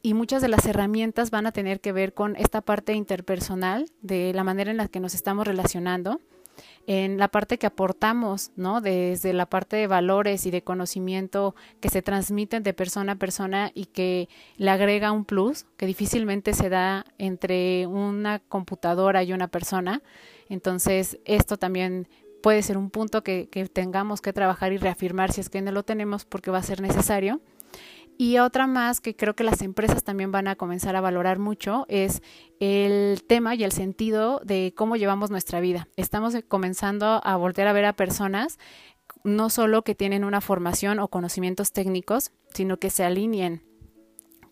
y 0.06 0.14
muchas 0.14 0.42
de 0.42 0.50
las 0.50 0.66
herramientas 0.66 1.32
van 1.32 1.48
a 1.48 1.54
tener 1.54 1.80
que 1.80 1.94
ver 1.94 2.14
con 2.14 2.36
esta 2.36 2.60
parte 2.60 2.94
interpersonal, 2.94 3.90
de 4.02 4.34
la 4.34 4.44
manera 4.44 4.70
en 4.70 4.78
la 4.78 4.90
que 4.90 5.00
nos 5.00 5.16
estamos 5.16 5.48
relacionando, 5.48 6.20
en 6.86 7.18
la 7.18 7.30
parte 7.30 7.58
que 7.58 7.68
aportamos, 7.68 8.52
¿no? 8.58 8.82
Desde 8.82 9.32
la 9.32 9.46
parte 9.46 9.78
de 9.78 9.88
valores 9.88 10.46
y 10.46 10.52
de 10.52 10.62
conocimiento 10.62 11.56
que 11.80 11.88
se 11.88 12.02
transmiten 12.02 12.64
de 12.64 12.74
persona 12.74 13.14
a 13.14 13.16
persona 13.16 13.72
y 13.74 13.86
que 13.86 14.28
le 14.58 14.70
agrega 14.70 15.14
un 15.14 15.24
plus 15.24 15.66
que 15.78 15.86
difícilmente 15.86 16.54
se 16.54 16.68
da 16.68 17.06
entre 17.18 17.88
una 17.88 18.40
computadora 18.40 19.24
y 19.24 19.32
una 19.32 19.48
persona. 19.48 20.02
Entonces, 20.50 21.18
esto 21.24 21.56
también 21.58 22.10
puede 22.42 22.62
ser 22.62 22.78
un 22.78 22.90
punto 22.90 23.24
que, 23.24 23.48
que 23.48 23.70
tengamos 23.70 24.20
que 24.20 24.34
trabajar 24.34 24.74
y 24.74 24.78
reafirmar 24.78 25.32
si 25.32 25.40
es 25.40 25.50
que 25.50 25.62
no 25.62 25.72
lo 25.72 25.84
tenemos 25.84 26.26
porque 26.26 26.52
va 26.52 26.58
a 26.58 26.64
ser 26.64 26.82
necesario. 26.82 27.40
Y 28.24 28.38
otra 28.38 28.68
más 28.68 29.02
que 29.02 29.18
creo 29.18 29.36
que 29.36 29.44
las 29.44 29.62
empresas 29.62 30.06
también 30.06 30.32
van 30.32 30.48
a 30.48 30.56
comenzar 30.56 30.96
a 30.96 31.02
valorar 31.02 31.40
mucho 31.40 31.86
es 31.90 32.22
el 32.62 33.22
tema 33.28 33.54
y 33.54 33.66
el 33.66 33.74
sentido 33.74 34.40
de 34.46 34.74
cómo 34.78 34.96
llevamos 34.96 35.30
nuestra 35.30 35.60
vida. 35.60 35.90
Estamos 35.98 36.34
comenzando 36.48 37.20
a 37.22 37.36
volver 37.36 37.68
a 37.68 37.74
ver 37.74 37.84
a 37.84 37.98
personas 37.98 38.60
no 39.26 39.50
solo 39.50 39.82
que 39.82 39.94
tienen 39.94 40.24
una 40.24 40.40
formación 40.40 41.00
o 41.00 41.10
conocimientos 41.10 41.74
técnicos, 41.74 42.32
sino 42.54 42.78
que 42.78 42.92
se 42.92 43.04
alineen 43.04 43.62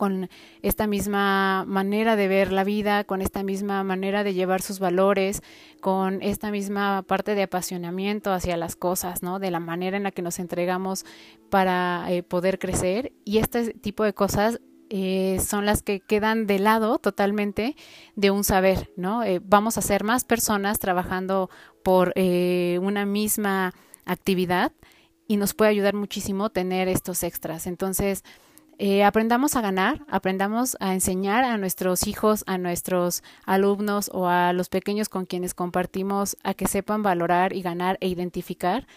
con 0.02 0.32
esta 0.64 0.88
misma 0.88 1.64
manera 1.68 2.16
de 2.16 2.28
ver 2.28 2.52
la 2.52 2.64
vida, 2.64 3.04
con 3.04 3.22
esta 3.22 3.44
misma 3.44 3.84
manera 3.84 4.24
de 4.24 4.34
llevar 4.34 4.64
sus 4.64 4.80
valores, 4.80 5.44
con 5.80 6.24
esta 6.24 6.50
misma 6.50 7.04
parte 7.04 7.36
de 7.36 7.44
apasionamiento 7.44 8.34
hacia 8.34 8.58
las 8.58 8.76
cosas, 8.76 9.22
¿no? 9.22 9.38
De 9.38 9.52
la 9.52 9.60
manera 9.60 9.98
en 9.98 10.02
la 10.02 10.10
que 10.10 10.24
nos 10.24 10.40
entregamos 10.40 11.06
para 11.52 12.08
eh, 12.10 12.24
poder 12.24 12.58
crecer. 12.58 13.14
Y 13.26 13.38
este 13.38 13.76
tipo 13.76 14.04
de 14.04 14.16
cosas 14.16 14.60
eh, 14.90 15.40
son 15.40 15.68
las 15.68 15.84
que 15.84 16.00
quedan 16.00 16.48
de 16.48 16.58
lado 16.58 16.98
totalmente 16.98 17.76
de 18.16 18.32
un 18.32 18.44
saber, 18.44 18.92
¿no? 18.96 19.22
Eh, 19.22 19.40
vamos 19.44 19.78
a 19.78 19.84
ser 19.84 20.04
más 20.04 20.24
personas 20.24 20.80
trabajando 20.80 21.52
por 21.84 22.12
una 22.18 23.06
misma 23.06 23.76
actividad 24.06 24.72
y 25.28 25.38
nos 25.38 25.54
puede 25.54 25.70
ayudar 25.70 25.94
muchísimo 25.94 26.50
tener 26.50 26.88
estos 26.88 27.22
extras. 27.22 27.68
Entonces, 27.68 28.24
eh, 28.84 29.04
aprendamos 29.04 29.56
a 29.56 29.62
ganar, 29.62 30.04
aprendamos 30.10 30.76
a 30.80 30.96
enseñar 30.96 31.44
a 31.44 31.56
nuestros 31.60 32.08
hijos, 32.08 32.44
a 32.48 32.58
nuestros 32.58 33.22
alumnos 33.46 34.10
o 34.12 34.28
a 34.28 34.54
los 34.54 34.70
pequeños 34.70 35.08
con 35.08 35.28
quienes 35.28 35.54
compartimos 35.54 36.36
a 36.42 36.56
que 36.56 36.66
sepan 36.66 37.04
valorar 37.04 37.54
y 37.54 37.62
ganar 37.62 38.00
e 38.02 38.08
identificar 38.08 38.88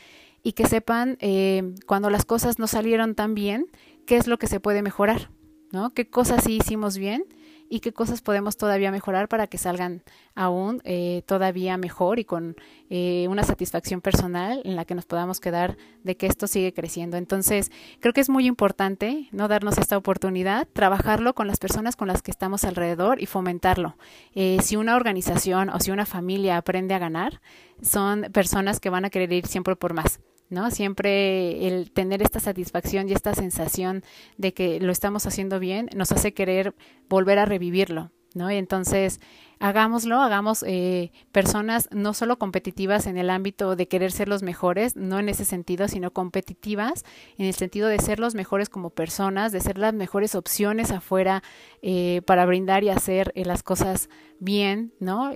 y 0.42 0.52
que 0.52 0.66
sepan 0.66 1.18
eh, 1.20 1.74
cuando 1.84 2.08
las 2.08 2.24
cosas 2.24 2.58
no 2.58 2.66
salieron 2.66 3.14
tan 3.14 3.34
bien, 3.34 3.66
qué 4.06 4.16
es 4.16 4.26
lo 4.26 4.38
que 4.38 4.46
se 4.46 4.58
puede 4.58 4.80
mejorar, 4.80 5.28
¿no? 5.70 5.90
¿Qué 5.90 6.08
cosas 6.08 6.44
sí 6.44 6.56
hicimos 6.56 6.96
bien? 6.96 7.26
Y 7.74 7.80
qué 7.80 7.92
cosas 7.92 8.22
podemos 8.22 8.56
todavía 8.56 8.92
mejorar 8.92 9.26
para 9.26 9.48
que 9.48 9.58
salgan 9.58 10.04
aún 10.36 10.80
eh, 10.84 11.22
todavía 11.26 11.76
mejor 11.76 12.20
y 12.20 12.24
con 12.24 12.54
eh, 12.88 13.26
una 13.28 13.42
satisfacción 13.42 14.00
personal 14.00 14.62
en 14.64 14.76
la 14.76 14.84
que 14.84 14.94
nos 14.94 15.06
podamos 15.06 15.40
quedar 15.40 15.76
de 16.04 16.16
que 16.16 16.26
esto 16.26 16.46
sigue 16.46 16.72
creciendo. 16.72 17.16
Entonces, 17.16 17.72
creo 17.98 18.12
que 18.12 18.20
es 18.20 18.30
muy 18.30 18.46
importante 18.46 19.28
no 19.32 19.48
darnos 19.48 19.76
esta 19.78 19.96
oportunidad, 19.96 20.68
trabajarlo 20.72 21.34
con 21.34 21.48
las 21.48 21.58
personas 21.58 21.96
con 21.96 22.06
las 22.06 22.22
que 22.22 22.30
estamos 22.30 22.62
alrededor 22.62 23.20
y 23.20 23.26
fomentarlo. 23.26 23.96
Eh, 24.36 24.58
si 24.62 24.76
una 24.76 24.94
organización 24.94 25.68
o 25.68 25.80
si 25.80 25.90
una 25.90 26.06
familia 26.06 26.58
aprende 26.58 26.94
a 26.94 27.00
ganar, 27.00 27.40
son 27.82 28.28
personas 28.32 28.78
que 28.78 28.88
van 28.88 29.04
a 29.04 29.10
querer 29.10 29.32
ir 29.32 29.48
siempre 29.48 29.74
por 29.74 29.94
más. 29.94 30.20
¿No? 30.48 30.70
Siempre 30.70 31.66
el 31.66 31.90
tener 31.90 32.22
esta 32.22 32.40
satisfacción 32.40 33.08
y 33.08 33.12
esta 33.12 33.34
sensación 33.34 34.02
de 34.36 34.54
que 34.54 34.80
lo 34.80 34.92
estamos 34.92 35.26
haciendo 35.26 35.58
bien 35.58 35.88
nos 35.94 36.12
hace 36.12 36.34
querer 36.34 36.74
volver 37.08 37.38
a 37.38 37.44
revivirlo, 37.44 38.10
¿no? 38.34 38.50
Entonces 38.50 39.20
hagámoslo, 39.58 40.20
hagamos 40.20 40.62
eh, 40.66 41.10
personas 41.32 41.88
no 41.90 42.12
solo 42.12 42.38
competitivas 42.38 43.06
en 43.06 43.16
el 43.16 43.30
ámbito 43.30 43.76
de 43.76 43.88
querer 43.88 44.12
ser 44.12 44.28
los 44.28 44.42
mejores, 44.42 44.96
no 44.96 45.18
en 45.18 45.28
ese 45.28 45.44
sentido, 45.44 45.88
sino 45.88 46.12
competitivas 46.12 47.04
en 47.38 47.46
el 47.46 47.54
sentido 47.54 47.88
de 47.88 47.98
ser 47.98 48.20
los 48.20 48.34
mejores 48.34 48.68
como 48.68 48.90
personas, 48.90 49.52
de 49.52 49.60
ser 49.60 49.78
las 49.78 49.94
mejores 49.94 50.34
opciones 50.34 50.90
afuera 50.90 51.42
eh, 51.82 52.20
para 52.26 52.44
brindar 52.46 52.84
y 52.84 52.90
hacer 52.90 53.32
eh, 53.34 53.44
las 53.44 53.62
cosas 53.62 54.08
bien, 54.40 54.92
¿no? 55.00 55.32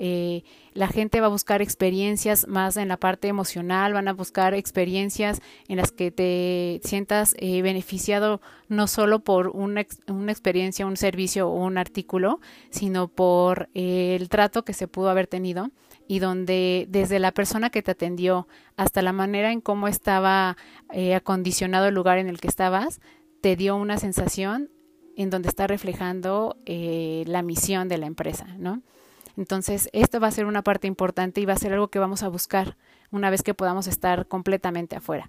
la 0.75 0.89
gente 0.89 1.21
va 1.21 1.27
a 1.27 1.31
buscar 1.31 1.63
experiencias 1.63 2.47
más 2.47 2.77
en 2.77 2.89
la 2.89 2.99
parte 2.99 3.29
emocional, 3.29 3.93
van 3.93 4.09
a 4.09 4.13
buscar 4.13 4.55
experiencias 4.55 5.41
en 5.69 5.77
las 5.79 5.93
que 5.93 6.11
te 6.11 6.81
sientas 6.85 7.35
beneficiado 7.41 8.41
no 8.69 8.87
solo 8.87 9.21
por 9.21 9.49
una, 9.49 9.81
experiencia, 9.81 10.87
un 10.87 10.97
servicio 10.97 11.49
o 11.49 11.65
un 11.65 11.79
artículo, 11.79 12.41
sino 12.71 13.09
por 13.09 13.69
el 13.75 14.29
trato 14.29 14.65
que 14.65 14.75
se 14.75 14.89
pudo 14.89 15.11
haber 15.11 15.27
tenido 15.27 15.71
y 16.09 16.19
donde 16.19 16.87
desde 16.89 17.19
la 17.19 17.33
persona 17.33 17.71
que 17.71 17.83
te 17.83 17.93
atendió 17.93 18.49
hasta 18.77 19.03
la 19.03 19.13
manera 19.13 19.53
en 19.53 19.61
cómo 19.61 19.89
estaba 19.89 20.57
eh, 20.93 21.15
acondicionado 21.15 21.87
el 21.87 21.95
lugar 21.95 22.19
en 22.19 22.29
el 22.29 22.41
que 22.41 22.49
estabas, 22.49 23.01
te 23.41 23.55
dio 23.55 23.77
una 23.77 23.99
sensación 23.99 24.71
en 25.19 25.31
donde 25.31 25.49
está 25.49 25.67
reflejando 25.67 26.57
eh, 26.65 27.25
la 27.27 27.43
misión 27.43 27.89
de 27.89 27.99
la 27.99 28.07
empresa, 28.07 28.47
¿no? 28.57 28.83
Entonces, 29.37 29.91
esto 29.93 30.21
va 30.21 30.29
a 30.29 30.33
ser 30.33 30.47
una 30.47 30.63
parte 30.63 30.87
importante 30.87 31.41
y 31.41 31.45
va 31.45 31.55
a 31.55 31.59
ser 31.59 31.73
algo 31.73 31.89
que 31.89 31.99
vamos 31.99 32.23
a 32.23 32.29
buscar 32.29 32.77
una 33.11 33.29
vez 33.29 33.43
que 33.43 33.53
podamos 33.53 33.89
estar 33.89 34.27
completamente 34.29 34.95
afuera. 34.95 35.29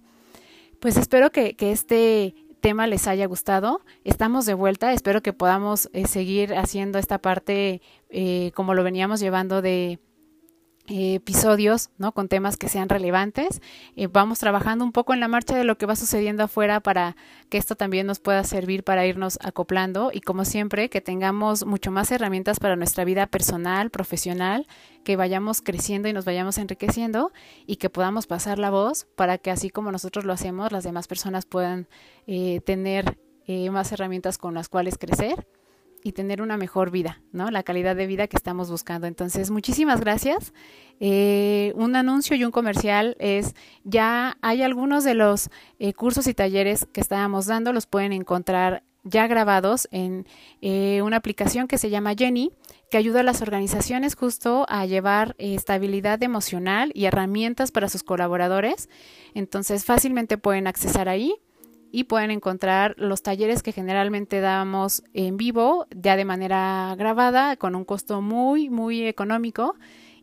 Pues 0.80 0.96
espero 0.96 1.32
que, 1.32 1.56
este 1.60 2.36
tema 2.62 2.86
les 2.86 3.08
haya 3.08 3.26
gustado. 3.26 3.82
Estamos 4.04 4.46
de 4.46 4.54
vuelta, 4.54 4.94
espero 4.94 5.22
que 5.24 5.34
podamos 5.34 5.90
eh, 5.94 6.06
seguir 6.06 6.54
haciendo 6.54 7.00
esta 7.00 7.18
parte 7.18 7.82
eh, 8.10 8.52
como 8.54 8.76
lo 8.76 8.84
veníamos 8.84 9.20
llevando 9.20 9.62
de 9.64 10.00
episodios, 10.90 11.90
¿no? 11.98 12.12
Con 12.12 12.28
temas 12.28 12.58
que 12.58 12.70
sean 12.70 12.90
relevantes. 12.90 13.62
Eh, 13.96 14.08
vamos 14.08 14.40
trabajando 14.40 14.84
un 14.84 14.92
poco 14.92 15.14
en 15.14 15.20
la 15.20 15.28
marcha 15.28 15.56
de 15.56 15.64
lo 15.64 15.78
que 15.78 15.86
va 15.86 15.96
sucediendo 15.96 16.44
afuera 16.44 16.80
para 16.80 17.16
que 17.50 17.58
esto 17.58 17.76
también 17.76 18.08
nos 18.08 18.20
pueda 18.20 18.44
servir 18.44 18.84
para 18.84 19.06
irnos 19.06 19.38
acoplando 19.42 20.12
y 20.14 20.22
como 20.22 20.46
siempre 20.46 20.90
que 20.90 21.02
tengamos 21.02 21.66
mucho 21.66 21.92
más 21.92 22.12
herramientas 22.12 22.60
para 22.60 22.76
nuestra 22.76 23.06
vida 23.06 23.28
personal, 23.28 23.92
profesional, 23.92 24.68
que 25.04 25.16
vayamos 25.16 25.62
creciendo 25.62 26.10
y 26.10 26.14
nos 26.14 26.26
vayamos 26.26 26.58
enriqueciendo 26.58 27.32
y 27.66 27.78
que 27.78 27.90
podamos 27.90 28.28
pasar 28.28 28.60
la 28.60 28.70
voz 28.70 29.08
para 29.16 29.38
que 29.38 29.52
así 29.52 29.70
como 29.70 29.92
nosotros 29.92 30.26
lo 30.26 30.34
hacemos, 30.34 30.72
las 30.72 30.84
demás 30.84 31.08
personas 31.08 31.46
puedan 31.46 31.88
eh, 32.28 32.62
tener 32.62 33.18
más 33.72 33.92
herramientas 33.92 34.38
con 34.38 34.54
las 34.54 34.70
cuales 34.70 35.00
crecer 35.00 35.48
y 36.04 36.14
tener 36.14 36.41
una 36.41 36.58
mejor 36.58 36.91
vida, 36.91 37.22
¿no? 37.32 37.52
La 37.52 37.64
calidad 37.64 37.95
de 37.95 38.08
vida 38.08 38.28
que 38.28 38.38
estamos 38.38 38.70
buscando. 38.70 39.08
Entonces, 39.08 39.52
muchísimas 39.52 40.00
gracias. 40.00 40.54
Eh, 41.00 41.74
un 41.76 41.95
anuncio 41.95 42.36
y 42.36 42.43
un 42.43 42.52
comercial 42.52 43.16
es, 43.20 43.56
ya 43.84 44.38
hay 44.41 44.62
algunos 44.62 45.04
de 45.04 45.14
los 45.14 45.50
eh, 45.80 45.93
cursos 45.93 46.28
y 46.28 46.34
talleres 46.34 46.88
que 46.91 47.02
estábamos 47.02 47.45
dando, 47.45 47.74
los 47.74 47.86
pueden 47.86 48.14
encontrar 48.14 48.84
ya 49.04 49.28
grabados 49.28 49.88
en 49.91 50.28
eh, 50.62 51.02
una 51.02 51.18
aplicación 51.18 51.68
que 51.68 51.78
se 51.78 51.89
llama 51.89 52.16
Jenny, 52.18 52.52
que 52.91 52.97
ayuda 52.97 53.22
a 53.22 53.24
las 53.24 53.41
organizaciones 53.41 54.16
justo 54.16 54.66
a 54.68 54.86
llevar 54.86 55.36
estabilidad 55.38 56.22
emocional 56.24 56.91
y 56.93 57.06
herramientas 57.06 57.72
para 57.72 57.88
sus 57.88 58.04
colaboradores. 58.04 58.89
Entonces 59.34 59.86
fácilmente 59.86 60.38
pueden 60.38 60.68
accesar 60.68 61.08
ahí 61.08 61.36
y 61.92 62.06
pueden 62.06 62.32
encontrar 62.32 62.96
los 62.98 63.22
talleres 63.22 63.64
que 63.64 63.72
generalmente 63.72 64.40
damos 64.40 65.04
en 65.14 65.38
vivo, 65.38 65.88
ya 65.96 66.16
de 66.16 66.26
manera 66.26 66.96
grabada, 66.98 67.56
con 67.56 67.76
un 67.76 67.86
costo 67.86 68.22
muy, 68.22 68.70
muy 68.70 69.06
económico 69.06 69.76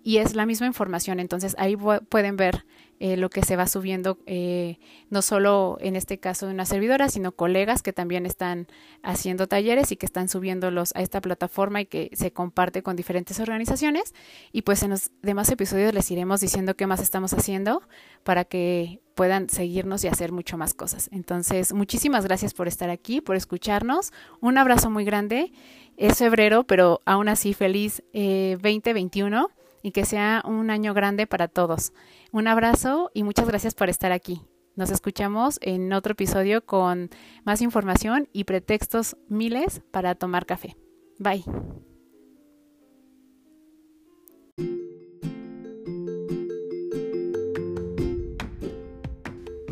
y 0.03 0.19
es 0.19 0.37
la 0.37 0.47
misma 0.47 0.67
información. 0.67 1.19
Entonces 1.19 1.57
ahí 1.59 1.77
pueden 1.77 2.37
ver 2.37 2.65
eh, 2.99 3.17
lo 3.17 3.29
que 3.29 3.43
se 3.43 3.57
va 3.57 3.67
subiendo, 3.67 4.19
eh, 4.27 4.79
no 5.11 5.21
solo 5.21 5.77
en 5.81 5.97
este 5.97 6.19
caso 6.19 6.47
de 6.47 6.55
una 6.55 6.65
servidora, 6.65 7.09
sino 7.09 7.33
colegas 7.33 7.83
que 7.83 7.93
también 7.93 8.25
están 8.25 8.67
haciendo 9.03 9.47
talleres 9.47 9.93
y 9.93 9.97
que 9.97 10.07
están 10.07 10.29
subiéndolos 10.29 10.95
a 10.97 11.03
esta 11.03 11.21
plataforma 11.21 11.83
y 11.83 11.87
que 11.87 12.11
se 12.15 12.33
comparte 12.33 12.83
con 12.83 12.97
diferentes 12.97 13.39
organizaciones. 13.39 14.15
Y 14.53 14.63
pues 14.63 14.83
en 14.83 14.91
los 14.91 15.11
demás 15.23 15.51
episodios 15.51 15.93
les 15.93 16.11
iremos 16.11 16.41
diciendo 16.41 16.75
qué 16.75 16.87
más 16.87 17.01
estamos 17.01 17.35
haciendo 17.35 17.83
para 18.25 18.45
que 18.45 19.01
puedan 19.15 19.49
seguirnos 19.49 20.05
y 20.05 20.09
hacer 20.09 20.33
mucho 20.33 20.57
más 20.57 20.75
cosas. 20.75 21.09
Entonces, 21.13 21.73
muchísimas 21.73 22.25
gracias 22.25 22.55
por 22.55 22.69
estar 22.69 22.91
aquí, 22.91 23.21
por 23.21 23.37
escucharnos. 23.37 24.13
Un 24.41 24.59
abrazo 24.59 24.91
muy 24.91 25.05
grande. 25.05 25.53
Es 25.97 26.19
febrero, 26.19 26.65
pero 26.65 27.01
aún 27.07 27.29
así 27.29 27.55
feliz 27.55 28.03
2021 28.13 29.49
eh, 29.51 29.56
y 29.87 29.93
que 29.93 30.05
sea 30.05 30.43
un 30.45 30.71
año 30.71 30.95
grande 30.95 31.29
para 31.29 31.47
todos. 31.47 31.93
Un 32.33 32.49
abrazo 32.49 33.13
y 33.15 33.23
muchas 33.23 33.47
gracias 33.47 33.73
por 33.77 33.89
estar 33.89 34.11
aquí. 34.11 34.43
Nos 34.75 34.91
escuchamos 34.91 35.61
en 35.63 35.93
otro 35.93 36.15
episodio 36.15 36.67
con 36.67 37.09
más 37.45 37.63
información 37.63 38.29
y 38.33 38.43
pretextos 38.43 39.17
miles 39.29 39.83
para 39.93 40.17
tomar 40.17 40.45
café. 40.45 40.77
Bye. 41.21 41.45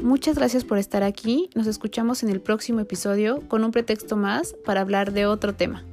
Muchas 0.00 0.36
gracias 0.36 0.62
por 0.64 0.78
estar 0.78 1.02
aquí. 1.02 1.50
Nos 1.56 1.66
escuchamos 1.66 2.22
en 2.22 2.28
el 2.28 2.40
próximo 2.40 2.78
episodio 2.78 3.40
con 3.48 3.64
un 3.64 3.72
pretexto 3.72 4.16
más 4.16 4.54
para 4.64 4.80
hablar 4.80 5.12
de 5.12 5.26
otro 5.26 5.56
tema. 5.56 5.84